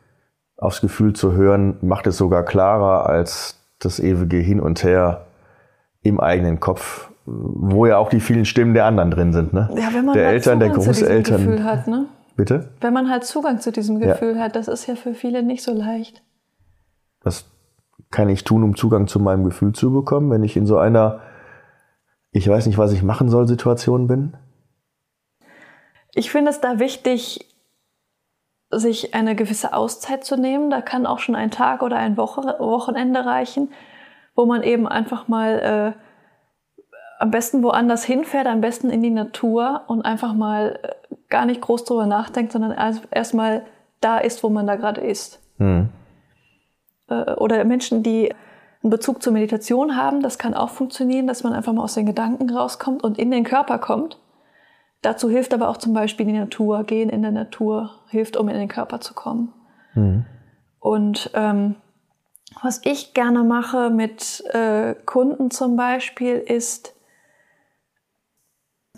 aufs 0.56 0.80
Gefühl 0.80 1.12
zu 1.12 1.32
hören, 1.32 1.76
macht 1.82 2.08
es 2.08 2.16
sogar 2.16 2.42
klarer 2.42 3.06
als 3.06 3.62
das 3.78 4.00
ewige 4.00 4.38
Hin 4.38 4.60
und 4.60 4.82
Her 4.82 5.26
im 6.02 6.18
eigenen 6.18 6.58
Kopf, 6.58 7.10
wo 7.24 7.86
ja 7.86 7.98
auch 7.98 8.08
die 8.08 8.20
vielen 8.20 8.44
Stimmen 8.44 8.74
der 8.74 8.86
anderen 8.86 9.12
drin 9.12 9.32
sind. 9.32 9.52
Ne? 9.52 9.68
Ja, 9.76 9.90
wenn 9.92 10.06
man 10.06 10.14
der 10.14 10.26
halt 10.26 10.34
Eltern, 10.34 10.58
der 10.58 10.70
Zugang 10.70 10.82
zu 10.82 10.90
diesem 10.90 11.06
Großeltern. 11.06 11.46
Gefühl 11.46 11.64
hat, 11.64 11.86
ne? 11.86 12.06
Bitte? 12.36 12.70
Wenn 12.80 12.92
man 12.92 13.10
halt 13.10 13.24
Zugang 13.24 13.60
zu 13.60 13.70
diesem 13.70 14.00
Gefühl 14.00 14.40
hat, 14.40 14.56
das 14.56 14.68
ist 14.68 14.86
ja 14.86 14.94
für 14.94 15.14
viele 15.14 15.42
nicht 15.42 15.62
so 15.62 15.72
leicht. 15.72 16.22
Was 17.22 17.46
kann 18.10 18.28
ich 18.28 18.44
tun, 18.44 18.62
um 18.62 18.76
Zugang 18.76 19.06
zu 19.06 19.20
meinem 19.20 19.44
Gefühl 19.44 19.72
zu 19.72 19.92
bekommen, 19.92 20.30
wenn 20.30 20.44
ich 20.44 20.56
in 20.56 20.64
so 20.64 20.78
einer, 20.78 21.20
ich 22.30 22.48
weiß 22.48 22.66
nicht, 22.66 22.78
was 22.78 22.92
ich 22.92 23.02
machen 23.02 23.28
soll, 23.28 23.48
Situation 23.48 24.06
bin? 24.06 24.36
Ich 26.14 26.30
finde 26.30 26.50
es 26.50 26.60
da 26.60 26.78
wichtig, 26.78 27.47
sich 28.70 29.14
eine 29.14 29.34
gewisse 29.34 29.72
Auszeit 29.72 30.24
zu 30.24 30.36
nehmen. 30.36 30.70
Da 30.70 30.80
kann 30.80 31.06
auch 31.06 31.18
schon 31.18 31.34
ein 31.34 31.50
Tag 31.50 31.82
oder 31.82 31.96
ein 31.96 32.16
Woche, 32.16 32.42
Wochenende 32.58 33.24
reichen, 33.24 33.72
wo 34.34 34.46
man 34.46 34.62
eben 34.62 34.86
einfach 34.86 35.28
mal 35.28 35.94
äh, 35.96 36.82
am 37.18 37.30
besten 37.30 37.62
woanders 37.62 38.04
hinfährt, 38.04 38.46
am 38.46 38.60
besten 38.60 38.90
in 38.90 39.02
die 39.02 39.10
Natur 39.10 39.82
und 39.88 40.02
einfach 40.02 40.34
mal 40.34 40.78
äh, 40.82 41.14
gar 41.28 41.46
nicht 41.46 41.60
groß 41.60 41.84
drüber 41.84 42.06
nachdenkt, 42.06 42.52
sondern 42.52 42.74
erstmal 43.10 43.64
da 44.00 44.18
ist, 44.18 44.42
wo 44.42 44.48
man 44.48 44.66
da 44.66 44.76
gerade 44.76 45.00
ist. 45.00 45.40
Hm. 45.58 45.88
Äh, 47.08 47.32
oder 47.34 47.64
Menschen, 47.64 48.02
die 48.02 48.32
einen 48.82 48.90
Bezug 48.90 49.22
zur 49.22 49.32
Meditation 49.32 49.96
haben, 49.96 50.22
das 50.22 50.38
kann 50.38 50.54
auch 50.54 50.70
funktionieren, 50.70 51.26
dass 51.26 51.42
man 51.42 51.52
einfach 51.52 51.72
mal 51.72 51.82
aus 51.82 51.94
den 51.94 52.06
Gedanken 52.06 52.48
rauskommt 52.50 53.02
und 53.02 53.18
in 53.18 53.30
den 53.30 53.44
Körper 53.44 53.78
kommt. 53.78 54.18
Dazu 55.02 55.28
hilft 55.28 55.54
aber 55.54 55.68
auch 55.68 55.76
zum 55.76 55.92
Beispiel 55.94 56.26
die 56.26 56.32
Natur, 56.32 56.84
gehen 56.84 57.08
in 57.08 57.22
der 57.22 57.30
Natur, 57.30 57.90
hilft, 58.08 58.36
um 58.36 58.48
in 58.48 58.56
den 58.56 58.68
Körper 58.68 59.00
zu 59.00 59.14
kommen. 59.14 59.52
Mhm. 59.94 60.26
Und 60.80 61.30
ähm, 61.34 61.76
was 62.62 62.80
ich 62.84 63.14
gerne 63.14 63.44
mache 63.44 63.90
mit 63.90 64.44
äh, 64.52 64.94
Kunden 65.06 65.50
zum 65.50 65.76
Beispiel 65.76 66.36
ist, 66.36 66.94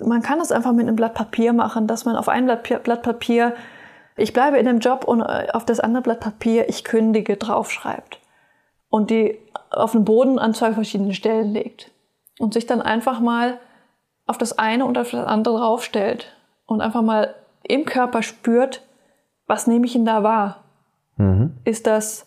man 0.02 0.22
kann 0.22 0.40
es 0.40 0.52
einfach 0.52 0.72
mit 0.72 0.86
einem 0.86 0.96
Blatt 0.96 1.14
Papier 1.14 1.52
machen, 1.52 1.86
dass 1.86 2.04
man 2.04 2.16
auf 2.16 2.28
ein 2.28 2.46
Blatt, 2.46 2.82
Blatt 2.82 3.02
Papier, 3.02 3.54
ich 4.16 4.32
bleibe 4.32 4.58
in 4.58 4.66
dem 4.66 4.78
Job 4.78 5.04
und 5.04 5.20
äh, 5.20 5.48
auf 5.52 5.66
das 5.66 5.80
andere 5.80 6.02
Blatt 6.02 6.20
Papier, 6.20 6.68
ich 6.68 6.84
kündige, 6.84 7.36
draufschreibt. 7.36 8.18
Und 8.88 9.10
die 9.10 9.38
auf 9.70 9.92
den 9.92 10.04
Boden 10.04 10.38
an 10.38 10.54
zwei 10.54 10.72
verschiedenen 10.72 11.14
Stellen 11.14 11.52
legt. 11.52 11.90
Und 12.38 12.54
sich 12.54 12.66
dann 12.66 12.80
einfach 12.80 13.20
mal 13.20 13.58
auf 14.30 14.38
das 14.38 14.58
eine 14.58 14.86
und 14.86 14.96
auf 14.96 15.10
das 15.10 15.26
andere 15.26 15.58
draufstellt. 15.58 16.32
Und 16.64 16.80
einfach 16.80 17.02
mal 17.02 17.34
im 17.64 17.84
Körper 17.84 18.22
spürt, 18.22 18.86
was 19.48 19.66
nehme 19.66 19.86
ich 19.86 19.92
denn 19.92 20.04
da 20.04 20.22
wahr? 20.22 20.62
Mhm. 21.16 21.56
Ist 21.64 21.88
das, 21.88 22.26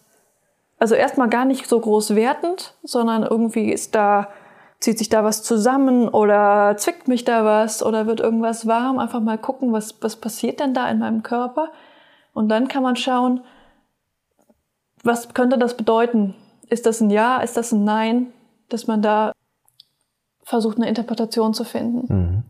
also 0.77 0.95
erstmal 0.95 1.29
gar 1.29 1.45
nicht 1.45 1.67
so 1.67 1.79
groß 1.79 2.15
wertend, 2.15 2.75
sondern 2.83 3.23
irgendwie 3.23 3.71
ist 3.71 3.95
da 3.95 4.27
zieht 4.81 4.97
sich 4.97 5.07
da 5.07 5.23
was 5.23 5.43
zusammen 5.43 6.09
oder 6.09 6.75
zwickt 6.75 7.07
mich 7.07 7.23
da 7.23 7.45
was 7.45 7.81
oder 7.81 8.05
wird 8.05 8.19
irgendwas 8.19 8.67
warm. 8.67 8.99
Einfach 8.99 9.21
mal 9.21 9.37
gucken, 9.37 9.71
was, 9.71 9.95
was 10.01 10.17
passiert 10.17 10.59
denn 10.59 10.73
da 10.73 10.89
in 10.89 10.99
meinem 10.99 11.23
Körper. 11.23 11.69
Und 12.33 12.49
dann 12.49 12.67
kann 12.67 12.83
man 12.83 12.97
schauen, 12.97 13.45
was 15.01 15.33
könnte 15.33 15.57
das 15.57 15.77
bedeuten? 15.77 16.35
Ist 16.67 16.85
das 16.85 16.99
ein 16.99 17.09
Ja? 17.09 17.37
Ist 17.37 17.55
das 17.55 17.71
ein 17.71 17.85
Nein? 17.85 18.33
Dass 18.67 18.85
man 18.85 19.01
da 19.01 19.31
versucht, 20.43 20.77
eine 20.77 20.87
Interpretation 20.87 21.53
zu 21.53 21.63
finden. 21.63 22.13
Mhm. 22.13 22.43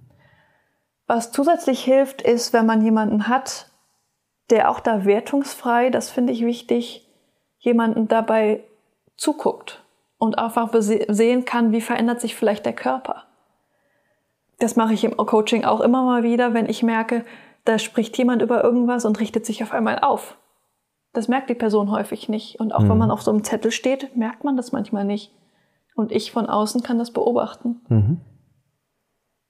Was 1.07 1.31
zusätzlich 1.31 1.83
hilft, 1.83 2.21
ist, 2.21 2.53
wenn 2.53 2.65
man 2.65 2.81
jemanden 2.83 3.27
hat, 3.27 3.69
der 4.49 4.69
auch 4.69 4.79
da 4.79 5.05
wertungsfrei, 5.05 5.89
das 5.89 6.09
finde 6.09 6.33
ich 6.33 6.45
wichtig, 6.45 7.07
jemanden 7.59 8.07
dabei 8.07 8.63
zuguckt 9.15 9.83
und 10.17 10.37
einfach 10.37 10.69
sehen 10.73 11.45
kann, 11.45 11.71
wie 11.71 11.81
verändert 11.81 12.21
sich 12.21 12.35
vielleicht 12.35 12.65
der 12.65 12.73
Körper. 12.73 13.23
Das 14.59 14.75
mache 14.75 14.93
ich 14.93 15.03
im 15.03 15.17
Coaching 15.17 15.65
auch 15.65 15.81
immer 15.81 16.03
mal 16.03 16.23
wieder, 16.23 16.53
wenn 16.53 16.69
ich 16.69 16.83
merke, 16.83 17.25
da 17.65 17.79
spricht 17.79 18.17
jemand 18.17 18.41
über 18.41 18.63
irgendwas 18.63 19.05
und 19.05 19.19
richtet 19.19 19.45
sich 19.45 19.63
auf 19.63 19.71
einmal 19.71 19.99
auf. 19.99 20.37
Das 21.13 21.27
merkt 21.27 21.49
die 21.49 21.55
Person 21.55 21.91
häufig 21.91 22.27
nicht. 22.27 22.59
Und 22.59 22.73
auch 22.73 22.81
mhm. 22.81 22.89
wenn 22.89 22.97
man 22.97 23.11
auf 23.11 23.21
so 23.21 23.31
einem 23.31 23.43
Zettel 23.43 23.71
steht, 23.71 24.15
merkt 24.15 24.43
man 24.43 24.57
das 24.57 24.71
manchmal 24.71 25.05
nicht. 25.05 25.31
Und 25.95 26.11
ich 26.11 26.31
von 26.31 26.47
außen 26.47 26.81
kann 26.83 26.97
das 26.97 27.11
beobachten. 27.11 27.81
Mhm. 27.89 28.21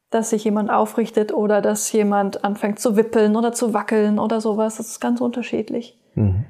Dass 0.10 0.30
sich 0.30 0.44
jemand 0.44 0.70
aufrichtet 0.70 1.34
oder 1.34 1.62
dass 1.62 1.92
jemand 1.92 2.44
anfängt 2.44 2.80
zu 2.80 2.96
wippeln 2.96 3.36
oder 3.36 3.52
zu 3.54 3.74
wackeln 3.74 4.20
oder 4.20 4.42
sowas. 4.42 4.78
Das 4.78 4.88
ist 4.88 5.00
ganz 5.00 5.22
unterschiedlich. 5.22 6.00
Mhm. 6.16 6.46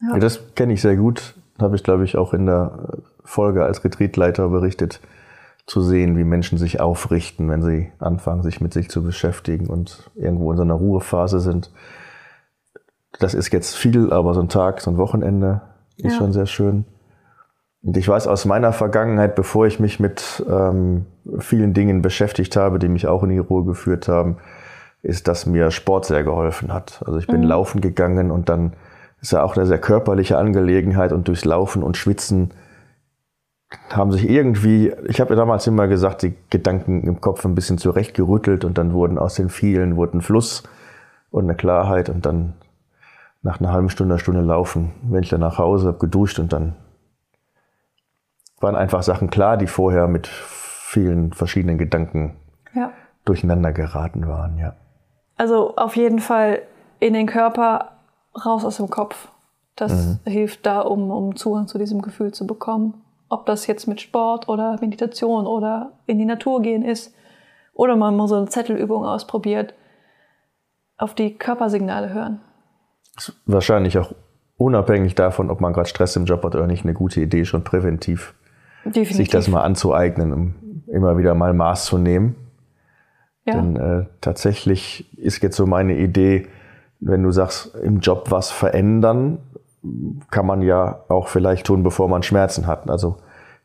Ja. 0.00 0.14
ja. 0.14 0.18
das 0.18 0.54
kenne 0.54 0.72
ich 0.72 0.80
sehr 0.80 0.96
gut 0.96 1.34
habe 1.60 1.76
ich, 1.76 1.82
glaube 1.82 2.04
ich, 2.04 2.16
auch 2.16 2.34
in 2.34 2.46
der 2.46 3.02
Folge 3.24 3.64
als 3.64 3.84
Retreatleiter 3.84 4.48
berichtet, 4.48 5.00
zu 5.66 5.82
sehen, 5.82 6.16
wie 6.16 6.24
Menschen 6.24 6.56
sich 6.56 6.80
aufrichten, 6.80 7.50
wenn 7.50 7.62
sie 7.62 7.92
anfangen, 7.98 8.42
sich 8.42 8.60
mit 8.60 8.72
sich 8.72 8.88
zu 8.88 9.02
beschäftigen 9.02 9.66
und 9.66 10.10
irgendwo 10.14 10.50
in 10.50 10.56
so 10.56 10.62
einer 10.62 10.74
Ruhephase 10.74 11.40
sind. 11.40 11.70
Das 13.18 13.34
ist 13.34 13.52
jetzt 13.52 13.76
viel, 13.76 14.12
aber 14.12 14.32
so 14.34 14.40
ein 14.40 14.48
Tag, 14.48 14.80
so 14.80 14.90
ein 14.90 14.96
Wochenende 14.96 15.60
ist 15.96 16.12
ja. 16.12 16.18
schon 16.18 16.32
sehr 16.32 16.46
schön. 16.46 16.86
Und 17.82 17.96
ich 17.96 18.08
weiß 18.08 18.26
aus 18.26 18.44
meiner 18.44 18.72
Vergangenheit, 18.72 19.34
bevor 19.34 19.66
ich 19.66 19.78
mich 19.78 20.00
mit 20.00 20.44
ähm, 20.50 21.06
vielen 21.38 21.74
Dingen 21.74 22.02
beschäftigt 22.02 22.56
habe, 22.56 22.78
die 22.78 22.88
mich 22.88 23.06
auch 23.06 23.22
in 23.22 23.30
die 23.30 23.38
Ruhe 23.38 23.64
geführt 23.64 24.08
haben, 24.08 24.38
ist, 25.02 25.28
dass 25.28 25.46
mir 25.46 25.70
Sport 25.70 26.06
sehr 26.06 26.24
geholfen 26.24 26.72
hat. 26.72 27.02
Also 27.06 27.18
ich 27.18 27.28
bin 27.28 27.42
mhm. 27.42 27.46
laufen 27.46 27.80
gegangen 27.80 28.30
und 28.30 28.48
dann 28.48 28.72
ist 29.20 29.32
ja 29.32 29.42
auch 29.42 29.56
eine 29.56 29.66
sehr 29.66 29.78
körperliche 29.78 30.38
Angelegenheit 30.38 31.12
und 31.12 31.28
durchs 31.28 31.44
Laufen 31.44 31.82
und 31.82 31.96
Schwitzen 31.96 32.52
haben 33.90 34.12
sich 34.12 34.28
irgendwie, 34.28 34.92
ich 35.06 35.20
habe 35.20 35.30
ja 35.30 35.36
damals 35.36 35.66
immer 35.66 35.88
gesagt, 35.88 36.22
die 36.22 36.34
Gedanken 36.50 37.02
im 37.02 37.20
Kopf 37.20 37.44
ein 37.44 37.54
bisschen 37.54 37.78
zurechtgerüttelt 37.78 38.64
und 38.64 38.78
dann 38.78 38.92
wurden 38.92 39.18
aus 39.18 39.34
den 39.34 39.50
vielen 39.50 39.96
wurden 39.96 40.22
Fluss 40.22 40.62
und 41.30 41.44
eine 41.44 41.54
Klarheit 41.54 42.08
und 42.08 42.24
dann 42.24 42.54
nach 43.42 43.60
einer 43.60 43.72
halben 43.72 43.90
Stunde, 43.90 44.14
einer 44.14 44.20
Stunde 44.20 44.40
laufen, 44.40 44.92
wenn 45.02 45.22
ich 45.22 45.28
dann 45.28 45.40
nach 45.40 45.58
Hause 45.58 45.88
habe 45.88 45.98
geduscht 45.98 46.38
und 46.38 46.52
dann 46.52 46.76
waren 48.60 48.76
einfach 48.76 49.02
Sachen 49.02 49.30
klar, 49.30 49.56
die 49.56 49.66
vorher 49.66 50.08
mit 50.08 50.26
vielen 50.26 51.32
verschiedenen 51.32 51.78
Gedanken 51.78 52.36
ja. 52.74 52.92
durcheinander 53.24 53.72
geraten 53.72 54.26
waren, 54.26 54.58
ja. 54.58 54.74
Also 55.36 55.76
auf 55.76 55.96
jeden 55.96 56.18
Fall 56.18 56.62
in 56.98 57.14
den 57.14 57.26
Körper 57.26 57.92
raus 58.44 58.64
aus 58.64 58.78
dem 58.78 58.90
Kopf. 58.90 59.28
Das 59.76 59.92
mhm. 59.92 60.30
hilft 60.30 60.66
da, 60.66 60.80
um, 60.80 61.10
um 61.10 61.36
Zugang 61.36 61.68
zu 61.68 61.78
diesem 61.78 62.02
Gefühl 62.02 62.32
zu 62.32 62.46
bekommen. 62.46 63.02
Ob 63.28 63.46
das 63.46 63.66
jetzt 63.66 63.86
mit 63.86 64.00
Sport 64.00 64.48
oder 64.48 64.78
Meditation 64.80 65.46
oder 65.46 65.92
in 66.06 66.18
die 66.18 66.24
Natur 66.24 66.62
gehen 66.62 66.82
ist. 66.82 67.14
Oder 67.74 67.94
man 67.94 68.16
mal 68.16 68.26
so 68.26 68.34
eine 68.34 68.48
Zettelübung 68.48 69.04
ausprobiert. 69.04 69.74
Auf 70.96 71.14
die 71.14 71.36
Körpersignale 71.36 72.12
hören. 72.12 72.40
Ist 73.16 73.40
wahrscheinlich 73.46 73.98
auch 73.98 74.12
unabhängig 74.56 75.14
davon, 75.14 75.50
ob 75.50 75.60
man 75.60 75.72
gerade 75.72 75.88
Stress 75.88 76.16
im 76.16 76.24
Job 76.24 76.42
hat 76.42 76.56
oder 76.56 76.66
nicht, 76.66 76.84
eine 76.84 76.94
gute 76.94 77.20
Idee, 77.20 77.44
schon 77.44 77.62
präventiv 77.62 78.34
Definitiv. 78.88 79.16
sich 79.16 79.28
das 79.28 79.48
mal 79.48 79.62
anzueignen, 79.62 80.32
um 80.32 80.54
immer 80.86 81.18
wieder 81.18 81.34
mal 81.34 81.52
Maß 81.54 81.86
zu 81.86 81.98
nehmen. 81.98 82.36
Ja. 83.44 83.54
Denn 83.54 83.76
äh, 83.76 84.06
tatsächlich 84.20 85.16
ist 85.18 85.42
jetzt 85.42 85.56
so 85.56 85.66
meine 85.66 85.96
Idee, 85.96 86.46
wenn 87.00 87.22
du 87.22 87.30
sagst, 87.30 87.74
im 87.76 88.00
Job 88.00 88.26
was 88.30 88.50
verändern, 88.50 89.38
kann 90.30 90.46
man 90.46 90.62
ja 90.62 91.00
auch 91.08 91.28
vielleicht 91.28 91.66
tun, 91.66 91.82
bevor 91.82 92.08
man 92.08 92.22
Schmerzen 92.22 92.66
hat. 92.66 92.90
Also 92.90 93.16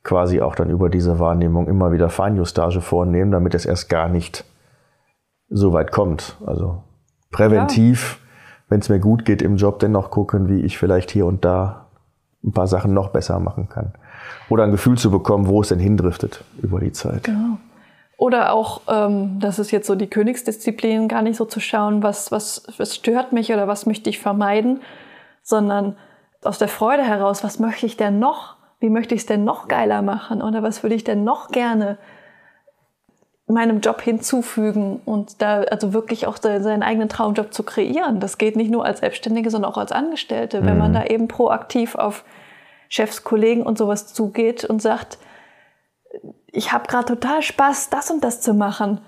quasi 0.04 0.42
auch 0.42 0.56
dann 0.56 0.70
über 0.70 0.90
diese 0.90 1.20
Wahrnehmung 1.20 1.68
immer 1.68 1.92
wieder 1.92 2.10
Feinjustage 2.10 2.82
vornehmen, 2.82 3.32
damit 3.32 3.56
es 3.56 3.66
erst 3.66 3.90
gar 3.90 4.10
nicht 4.10 4.46
so 5.50 5.74
weit 5.74 5.92
kommt. 5.92 6.38
Also 6.46 6.84
präventiv, 7.32 8.20
ja. 8.20 8.66
wenn 8.70 8.80
es 8.80 8.90
mir 8.90 9.00
gut 9.00 9.26
geht 9.26 9.42
im 9.42 9.56
Job, 9.56 9.80
dennoch 9.80 10.12
gucken, 10.12 10.50
wie 10.50 10.62
ich 10.62 10.78
vielleicht 10.78 11.12
hier 11.12 11.26
und 11.26 11.44
da 11.44 11.88
ein 12.44 12.52
paar 12.52 12.68
Sachen 12.68 12.94
noch 12.94 13.10
besser 13.10 13.40
machen 13.40 13.70
kann. 13.70 13.94
Oder 14.50 14.64
ein 14.64 14.72
Gefühl 14.72 14.98
zu 14.98 15.12
bekommen, 15.12 15.48
wo 15.48 15.62
es 15.62 15.70
denn 15.70 15.80
hindriftet 15.80 16.44
über 16.62 16.80
die 16.80 16.92
Zeit. 16.92 17.24
Genau. 17.24 17.58
Oder 18.18 18.54
auch, 18.54 18.82
ähm, 18.88 19.40
das 19.40 19.60
ist 19.60 19.72
jetzt 19.72 19.88
so 19.88 19.96
die 19.96 20.08
Königsdisziplin, 20.08 21.08
gar 21.08 21.22
nicht 21.22 21.36
so 21.36 21.46
zu 21.46 21.60
schauen, 21.60 22.04
was, 22.04 22.32
was, 22.32 22.64
was 22.78 22.96
stört 22.96 23.34
mich 23.34 23.52
oder 23.52 23.68
was 23.68 23.86
möchte 23.86 24.10
ich 24.10 24.20
vermeiden, 24.20 24.82
sondern 25.42 25.98
aus 26.42 26.58
der 26.58 26.68
Freude 26.68 27.04
heraus, 27.04 27.44
was 27.44 27.60
möchte 27.60 27.86
ich 27.86 27.98
denn 27.98 28.20
noch? 28.20 28.56
Wie 28.80 28.90
möchte 28.90 29.16
ich 29.16 29.22
es 29.22 29.28
denn 29.28 29.44
noch 29.44 29.68
geiler 29.68 30.02
machen? 30.02 30.42
Oder 30.42 30.62
was 30.62 30.84
würde 30.84 30.96
ich 30.96 31.04
denn 31.04 31.24
noch 31.24 31.50
gerne 31.50 31.98
meinem 33.48 33.82
Job 33.82 34.02
hinzufügen 34.02 35.02
und 35.06 35.42
da 35.42 35.62
also 35.64 35.94
wirklich 35.94 36.28
auch 36.28 36.38
seinen 36.38 36.84
eigenen 36.84 37.10
Traumjob 37.10 37.54
zu 37.54 37.64
kreieren. 37.64 38.20
Das 38.20 38.38
geht 38.38 38.56
nicht 38.56 38.72
nur 38.72 38.86
als 38.86 39.00
Selbstständige, 39.00 39.50
sondern 39.50 39.72
auch 39.72 39.78
als 39.78 39.92
Angestellte. 39.92 40.66
Wenn 40.66 40.78
man 40.78 40.92
mhm. 40.92 40.96
da 40.96 41.06
eben 41.06 41.28
proaktiv 41.28 41.96
auf 41.96 42.24
Chefs, 42.94 43.24
Kollegen 43.24 43.64
und 43.64 43.80
sowas 43.80 44.14
zugeht 44.14 44.66
und 44.66 44.80
sagt, 44.80 45.18
ich 46.52 46.72
habe 46.72 46.88
gerade 46.88 47.06
total 47.06 47.42
Spaß, 47.42 47.90
das 47.90 48.12
und 48.12 48.24
das 48.24 48.40
zu 48.40 48.54
machen. 48.54 49.02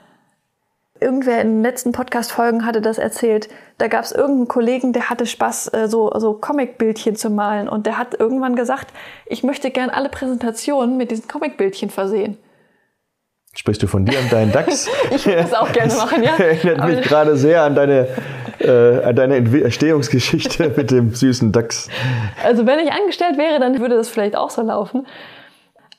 Irgendwer 1.00 1.40
in 1.40 1.58
den 1.58 1.62
letzten 1.62 1.92
Podcast-Folgen 1.92 2.66
hatte 2.66 2.82
das 2.82 2.98
erzählt. 2.98 3.48
Da 3.78 3.88
gab 3.88 4.04
es 4.04 4.12
irgendeinen 4.12 4.48
Kollegen, 4.48 4.92
der 4.92 5.12
hatte 5.12 5.28
Spaß, 5.28 5.72
äh, 5.74 5.88
so, 5.88 6.12
so 6.16 6.34
Comic-Bildchen 6.34 7.16
zu 7.16 7.30
malen. 7.30 7.70
Und 7.70 7.86
der 7.86 8.00
hat 8.00 8.20
irgendwann 8.20 8.56
gesagt, 8.56 8.92
ich 9.28 9.44
möchte 9.44 9.70
gern 9.70 9.92
alle 9.92 10.10
Präsentationen 10.10 10.98
mit 10.98 11.12
diesen 11.12 11.28
Comic-Bildchen 11.28 11.92
versehen. 11.92 12.40
Sprichst 13.54 13.84
du 13.84 13.88
von 13.88 14.04
dir 14.04 14.18
und 14.20 14.34
deinen 14.34 14.52
DAX? 14.52 14.90
ich 15.12 15.28
würde 15.28 15.44
das 15.44 15.54
auch 15.54 15.72
gerne 15.72 15.94
machen, 15.98 16.24
ja. 16.24 16.36
Erinnert 16.38 16.88
mich 16.88 17.02
gerade 17.04 17.38
sehr 17.38 17.62
an 17.62 17.76
deine, 17.76 18.08
äh, 18.60 19.04
an 19.04 19.16
deine 19.16 19.38
Entstehungsgeschichte 19.38 20.70
mit 20.78 20.92
dem 20.92 21.14
süßen 21.14 21.52
DAX. 21.52 21.90
Also 22.44 22.66
wenn 22.66 22.80
ich 22.80 22.92
angestellt 22.92 23.38
wäre, 23.38 23.60
dann 23.60 23.80
würde 23.80 23.96
das 23.96 24.10
vielleicht 24.10 24.36
auch 24.36 24.50
so 24.50 24.62
laufen. 24.62 25.06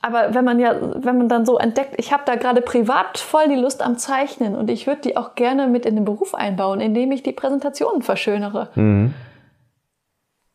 Aber 0.03 0.34
wenn 0.34 0.44
man 0.44 0.61
ja, 0.61 0.76
wenn 0.80 1.18
man 1.18 1.28
dann 1.28 1.44
so 1.44 1.59
entdeckt, 1.59 1.94
ich 1.97 2.12
habe 2.12 2.22
da 2.26 2.36
gerade 2.36 2.61
privat 2.61 3.18
voll 3.18 3.49
die 3.49 3.57
Lust 3.57 3.82
am 3.82 3.99
Zeichnen 3.99 4.55
und 4.55 4.70
ich 4.70 4.86
würde 4.86 5.01
die 5.01 5.16
auch 5.16 5.34
gerne 5.34 5.66
mit 5.66 5.84
in 5.84 5.97
den 5.97 6.05
Beruf 6.05 6.34
einbauen, 6.34 6.80
indem 6.80 7.11
ich 7.12 7.22
die 7.22 7.32
Präsentationen 7.32 8.03
verschönere. 8.03 8.68
Mhm. 8.76 9.14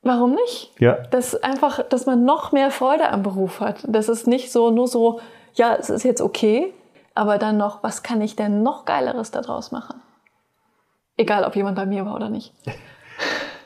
Warum 0.03 0.33
nicht? 0.33 0.71
Ja. 0.79 0.97
Das 1.11 1.35
einfach, 1.35 1.83
dass 1.83 2.05
man 2.05 2.25
noch 2.25 2.51
mehr 2.51 2.71
Freude 2.71 3.09
am 3.09 3.23
Beruf 3.23 3.59
hat. 3.59 3.83
Das 3.87 4.09
ist 4.09 4.25
nicht 4.25 4.51
so 4.51 4.71
nur 4.71 4.87
so, 4.87 5.19
ja, 5.53 5.75
es 5.75 5.89
ist 5.89 6.03
jetzt 6.03 6.21
okay, 6.21 6.73
aber 7.13 7.37
dann 7.37 7.57
noch, 7.57 7.83
was 7.83 8.01
kann 8.03 8.21
ich 8.21 8.35
denn 8.35 8.63
noch 8.63 8.85
Geileres 8.85 9.31
daraus 9.31 9.71
machen? 9.71 10.00
Egal, 11.21 11.43
ob 11.43 11.55
jemand 11.55 11.75
bei 11.75 11.85
mir 11.85 12.05
war 12.05 12.15
oder 12.15 12.29
nicht. 12.29 12.53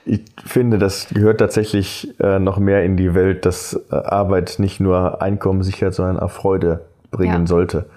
Ich 0.07 0.21
finde, 0.45 0.77
das 0.77 1.07
gehört 1.09 1.39
tatsächlich 1.39 2.13
äh, 2.19 2.37
noch 2.37 2.59
mehr 2.59 2.83
in 2.83 2.95
die 2.95 3.15
Welt, 3.15 3.43
dass 3.43 3.73
äh, 3.89 3.95
Arbeit 3.95 4.59
nicht 4.59 4.79
nur 4.79 5.19
Einkommen 5.19 5.63
sichert, 5.63 5.95
sondern 5.95 6.19
auch 6.19 6.29
Freude 6.29 6.85
bringen 7.09 7.41
ja. 7.41 7.47
sollte 7.47 7.89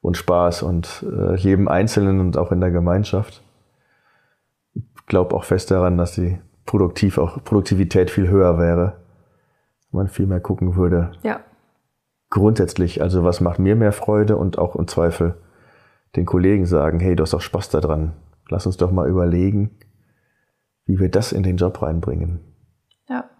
und 0.00 0.16
Spaß 0.16 0.62
und 0.62 1.04
äh, 1.06 1.36
jedem 1.36 1.68
Einzelnen 1.68 2.20
und 2.20 2.38
auch 2.38 2.52
in 2.52 2.60
der 2.62 2.70
Gemeinschaft. 2.70 3.42
Ich 4.72 4.82
glaube 5.04 5.36
auch 5.36 5.44
fest 5.44 5.70
daran, 5.70 5.98
dass 5.98 6.14
die 6.14 6.38
produktiv 6.64 7.18
auch 7.18 7.44
Produktivität 7.44 8.10
viel 8.10 8.28
höher 8.28 8.58
wäre, 8.58 8.94
wenn 9.90 9.98
man 9.98 10.08
viel 10.08 10.26
mehr 10.26 10.40
gucken 10.40 10.74
würde. 10.76 11.12
Ja. 11.22 11.40
Grundsätzlich, 12.30 13.02
also 13.02 13.24
was 13.24 13.42
macht 13.42 13.58
mir 13.58 13.76
mehr 13.76 13.92
Freude 13.92 14.38
und 14.38 14.56
auch 14.56 14.74
im 14.74 14.88
Zweifel 14.88 15.34
den 16.16 16.24
Kollegen 16.24 16.64
sagen, 16.64 16.98
hey, 16.98 17.14
du 17.14 17.24
hast 17.24 17.34
doch 17.34 17.42
Spaß 17.42 17.68
daran. 17.68 18.12
Lass 18.48 18.66
uns 18.66 18.76
doch 18.76 18.90
mal 18.90 19.08
überlegen, 19.08 19.78
wie 20.84 20.98
wir 20.98 21.10
das 21.10 21.32
in 21.32 21.42
den 21.42 21.56
Job 21.56 21.80
reinbringen. 21.82 22.40
Ja. 23.08 23.30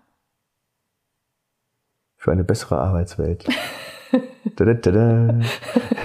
Für 2.16 2.32
eine 2.32 2.44
bessere 2.44 2.78
Arbeitswelt. 2.78 3.46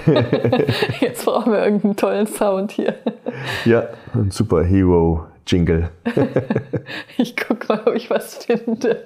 Jetzt 1.00 1.24
brauchen 1.24 1.52
wir 1.52 1.62
irgendeinen 1.64 1.96
tollen 1.96 2.26
Sound 2.26 2.72
hier. 2.72 2.94
Ja, 3.64 3.88
ein 4.14 4.30
super 4.30 4.64
Hero-Jingle. 4.64 5.90
ich 7.18 7.36
guck 7.36 7.68
mal, 7.68 7.82
ob 7.86 7.94
ich 7.94 8.10
was 8.10 8.44
finde. 8.44 9.04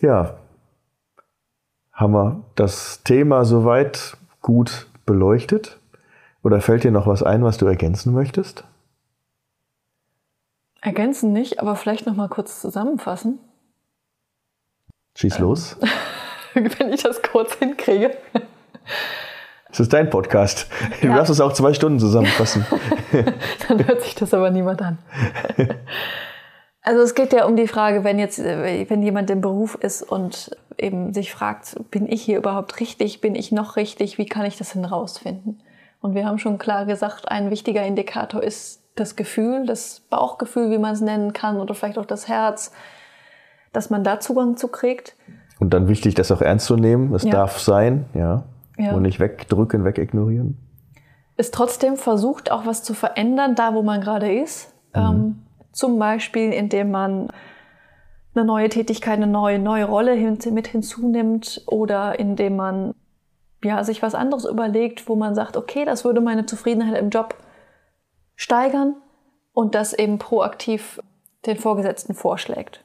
Ja, 0.00 0.36
haben 1.92 2.12
wir 2.12 2.44
das 2.56 3.02
Thema 3.04 3.44
soweit 3.44 4.18
gut 4.42 4.86
beleuchtet? 5.06 5.78
Oder 6.46 6.60
fällt 6.60 6.84
dir 6.84 6.92
noch 6.92 7.08
was 7.08 7.24
ein, 7.24 7.42
was 7.42 7.58
du 7.58 7.66
ergänzen 7.66 8.14
möchtest? 8.14 8.62
Ergänzen 10.80 11.32
nicht, 11.32 11.58
aber 11.58 11.74
vielleicht 11.74 12.06
noch 12.06 12.14
mal 12.14 12.28
kurz 12.28 12.60
zusammenfassen. 12.60 13.40
Schieß 15.16 15.40
los. 15.40 15.76
Wenn 16.54 16.92
ich 16.92 17.02
das 17.02 17.20
kurz 17.20 17.54
hinkriege. 17.54 18.16
Das 19.70 19.80
ist 19.80 19.92
dein 19.92 20.08
Podcast. 20.08 20.68
Du 21.00 21.08
ja. 21.08 21.16
darfst 21.16 21.32
es 21.32 21.40
auch 21.40 21.52
zwei 21.52 21.74
Stunden 21.74 21.98
zusammenfassen. 21.98 22.64
Dann 23.68 23.84
hört 23.84 24.02
sich 24.02 24.14
das 24.14 24.32
aber 24.32 24.50
niemand 24.50 24.82
an. 24.82 24.98
Also 26.82 27.02
es 27.02 27.16
geht 27.16 27.32
ja 27.32 27.46
um 27.46 27.56
die 27.56 27.66
Frage, 27.66 28.04
wenn 28.04 28.20
jetzt, 28.20 28.38
wenn 28.38 29.02
jemand 29.02 29.28
im 29.30 29.40
Beruf 29.40 29.74
ist 29.74 30.04
und 30.04 30.56
eben 30.78 31.12
sich 31.12 31.32
fragt, 31.32 31.74
bin 31.90 32.06
ich 32.06 32.22
hier 32.22 32.38
überhaupt 32.38 32.78
richtig, 32.78 33.20
bin 33.20 33.34
ich 33.34 33.50
noch 33.50 33.74
richtig, 33.74 34.18
wie 34.18 34.26
kann 34.26 34.46
ich 34.46 34.56
das 34.56 34.74
denn 34.74 34.84
rausfinden? 34.84 35.60
Und 36.00 36.14
wir 36.14 36.26
haben 36.26 36.38
schon 36.38 36.58
klar 36.58 36.86
gesagt, 36.86 37.28
ein 37.28 37.50
wichtiger 37.50 37.84
Indikator 37.84 38.42
ist 38.42 38.82
das 38.94 39.16
Gefühl, 39.16 39.66
das 39.66 40.00
Bauchgefühl, 40.10 40.70
wie 40.70 40.78
man 40.78 40.92
es 40.92 41.00
nennen 41.00 41.32
kann, 41.32 41.58
oder 41.58 41.74
vielleicht 41.74 41.98
auch 41.98 42.06
das 42.06 42.28
Herz, 42.28 42.72
dass 43.72 43.90
man 43.90 44.04
da 44.04 44.20
Zugang 44.20 44.56
zu 44.56 44.68
kriegt. 44.68 45.16
Und 45.58 45.74
dann 45.74 45.88
wichtig, 45.88 46.14
das 46.14 46.32
auch 46.32 46.40
ernst 46.40 46.66
zu 46.66 46.76
nehmen. 46.76 47.14
Es 47.14 47.24
ja. 47.24 47.30
darf 47.30 47.58
sein, 47.58 48.06
ja. 48.14 48.44
ja. 48.78 48.92
Und 48.92 49.02
nicht 49.02 49.20
wegdrücken, 49.20 49.84
wegignorieren. 49.84 50.58
Ist 51.36 51.54
trotzdem 51.54 51.96
versucht, 51.96 52.50
auch 52.50 52.64
was 52.66 52.82
zu 52.82 52.94
verändern, 52.94 53.54
da 53.54 53.74
wo 53.74 53.82
man 53.82 54.00
gerade 54.00 54.32
ist. 54.32 54.74
Mhm. 54.94 55.00
Ähm, 55.00 55.42
zum 55.72 55.98
Beispiel, 55.98 56.52
indem 56.52 56.90
man 56.90 57.28
eine 58.34 58.44
neue 58.44 58.68
Tätigkeit, 58.68 59.14
eine 59.14 59.26
neue, 59.26 59.58
neue 59.58 59.84
Rolle 59.84 60.16
mit 60.50 60.66
hinzunimmt 60.68 61.62
oder 61.66 62.18
indem 62.18 62.56
man 62.56 62.94
ja, 63.66 63.82
sich 63.84 64.02
was 64.02 64.14
anderes 64.14 64.44
überlegt, 64.44 65.08
wo 65.08 65.16
man 65.16 65.34
sagt, 65.34 65.56
okay, 65.56 65.84
das 65.84 66.04
würde 66.04 66.20
meine 66.20 66.46
Zufriedenheit 66.46 66.98
im 66.98 67.10
Job 67.10 67.34
steigern 68.36 68.94
und 69.52 69.74
das 69.74 69.92
eben 69.92 70.18
proaktiv 70.18 71.00
den 71.46 71.56
Vorgesetzten 71.56 72.14
vorschlägt. 72.14 72.80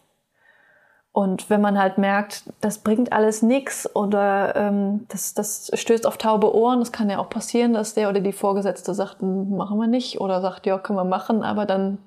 Und 1.14 1.50
wenn 1.50 1.60
man 1.60 1.78
halt 1.78 1.98
merkt, 1.98 2.44
das 2.62 2.80
bringt 2.80 3.12
alles 3.12 3.42
nichts 3.42 3.94
oder 3.96 4.56
ähm, 4.56 5.06
das, 5.10 5.34
das 5.34 5.70
stößt 5.74 6.08
auf 6.08 6.18
taube 6.18 6.56
Ohren, 6.56 6.80
das 6.80 6.94
kann 6.94 7.10
ja 7.10 7.20
auch 7.20 7.30
passieren, 7.30 7.74
dass 7.74 7.94
der 7.94 8.10
oder 8.10 8.22
die 8.22 8.32
Vorgesetzte 8.32 8.94
sagt, 8.94 9.20
hm, 9.20 9.58
machen 9.58 9.78
wir 9.78 9.88
nicht 9.88 10.22
oder 10.22 10.40
sagt, 10.42 10.66
ja, 10.66 10.78
können 10.78 10.98
wir 10.98 11.04
machen, 11.04 11.44
aber 11.44 11.66
dann 11.66 11.98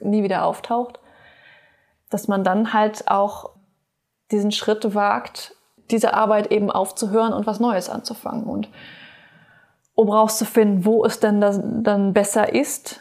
nie 0.00 0.24
wieder 0.24 0.44
auftaucht, 0.44 0.98
dass 2.10 2.26
man 2.26 2.42
dann 2.42 2.72
halt 2.72 3.08
auch 3.08 3.50
diesen 4.32 4.50
Schritt 4.50 4.94
wagt, 4.96 5.53
diese 5.90 6.14
Arbeit 6.14 6.50
eben 6.50 6.70
aufzuhören 6.70 7.32
und 7.32 7.46
was 7.46 7.60
Neues 7.60 7.90
anzufangen. 7.90 8.44
Und 8.44 8.68
um 9.94 10.08
rauszufinden, 10.08 10.84
wo 10.84 11.04
es 11.04 11.20
denn 11.20 11.40
das 11.40 11.60
dann 11.62 12.12
besser 12.12 12.52
ist, 12.52 13.00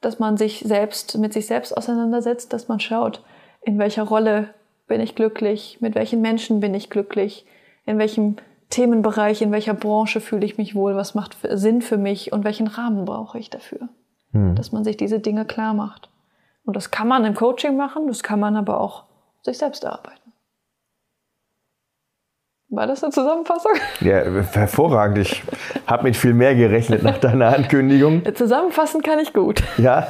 dass 0.00 0.18
man 0.18 0.36
sich 0.36 0.60
selbst 0.60 1.16
mit 1.18 1.32
sich 1.32 1.46
selbst 1.46 1.76
auseinandersetzt, 1.76 2.52
dass 2.52 2.68
man 2.68 2.80
schaut, 2.80 3.22
in 3.62 3.78
welcher 3.78 4.04
Rolle 4.04 4.50
bin 4.86 5.00
ich 5.00 5.14
glücklich, 5.14 5.78
mit 5.80 5.94
welchen 5.94 6.20
Menschen 6.20 6.60
bin 6.60 6.74
ich 6.74 6.90
glücklich, 6.90 7.46
in 7.86 7.98
welchem 7.98 8.36
Themenbereich, 8.70 9.42
in 9.42 9.52
welcher 9.52 9.74
Branche 9.74 10.20
fühle 10.20 10.44
ich 10.44 10.58
mich 10.58 10.74
wohl, 10.74 10.96
was 10.96 11.14
macht 11.14 11.36
Sinn 11.50 11.82
für 11.82 11.96
mich 11.96 12.32
und 12.32 12.44
welchen 12.44 12.66
Rahmen 12.66 13.04
brauche 13.04 13.38
ich 13.38 13.50
dafür. 13.50 13.88
Hm. 14.32 14.54
Dass 14.54 14.72
man 14.72 14.84
sich 14.84 14.96
diese 14.96 15.20
Dinge 15.20 15.44
klar 15.44 15.72
macht. 15.72 16.10
Und 16.64 16.76
das 16.76 16.90
kann 16.90 17.08
man 17.08 17.24
im 17.24 17.34
Coaching 17.34 17.76
machen, 17.76 18.08
das 18.08 18.22
kann 18.22 18.40
man 18.40 18.56
aber 18.56 18.80
auch 18.80 19.04
sich 19.42 19.58
selbst 19.58 19.84
erarbeiten. 19.84 20.32
War 22.76 22.86
das 22.86 23.02
eine 23.02 23.10
Zusammenfassung? 23.10 23.72
Ja, 24.00 24.20
hervorragend. 24.52 25.16
Ich 25.16 25.42
habe 25.86 26.02
mit 26.02 26.14
viel 26.14 26.34
mehr 26.34 26.54
gerechnet 26.54 27.02
nach 27.02 27.16
deiner 27.16 27.54
Ankündigung. 27.56 28.22
Zusammenfassen 28.34 29.00
kann 29.00 29.18
ich 29.18 29.32
gut. 29.32 29.62
Ja, 29.78 30.08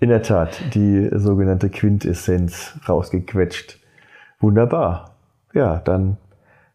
in 0.00 0.08
der 0.08 0.22
Tat. 0.22 0.58
Die 0.72 1.10
sogenannte 1.12 1.68
Quintessenz 1.68 2.78
rausgequetscht. 2.88 3.78
Wunderbar. 4.40 5.16
Ja, 5.52 5.82
dann 5.84 6.16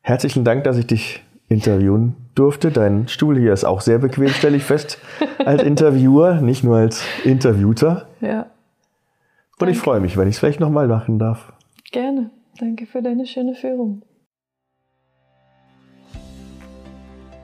herzlichen 0.01 0.43
Dank, 0.43 0.65
dass 0.65 0.77
ich 0.77 0.85
dich 0.85 1.23
interviewen 1.49 2.15
durfte. 2.35 2.69
Dein 2.69 3.07
Stuhl 3.07 3.39
hier 3.39 3.53
ist 3.53 3.63
auch 3.63 3.81
sehr 3.81 3.97
bequem, 3.97 4.27
stelle 4.27 4.57
ich 4.57 4.65
fest, 4.65 4.99
als 5.43 5.63
Interviewer, 5.63 6.41
nicht 6.41 6.63
nur 6.63 6.77
als 6.77 7.03
Interviewter. 7.23 8.07
Ja. 8.21 8.45
Und 9.57 9.67
ich 9.67 9.79
freue 9.79 9.99
mich, 9.99 10.15
wenn 10.15 10.27
ich 10.27 10.35
es 10.35 10.39
vielleicht 10.39 10.59
nochmal 10.59 10.87
machen 10.87 11.17
darf. 11.17 11.53
Gerne. 11.91 12.29
Danke 12.59 12.85
für 12.85 13.01
deine 13.01 13.25
schöne 13.25 13.55
Führung. 13.55 14.03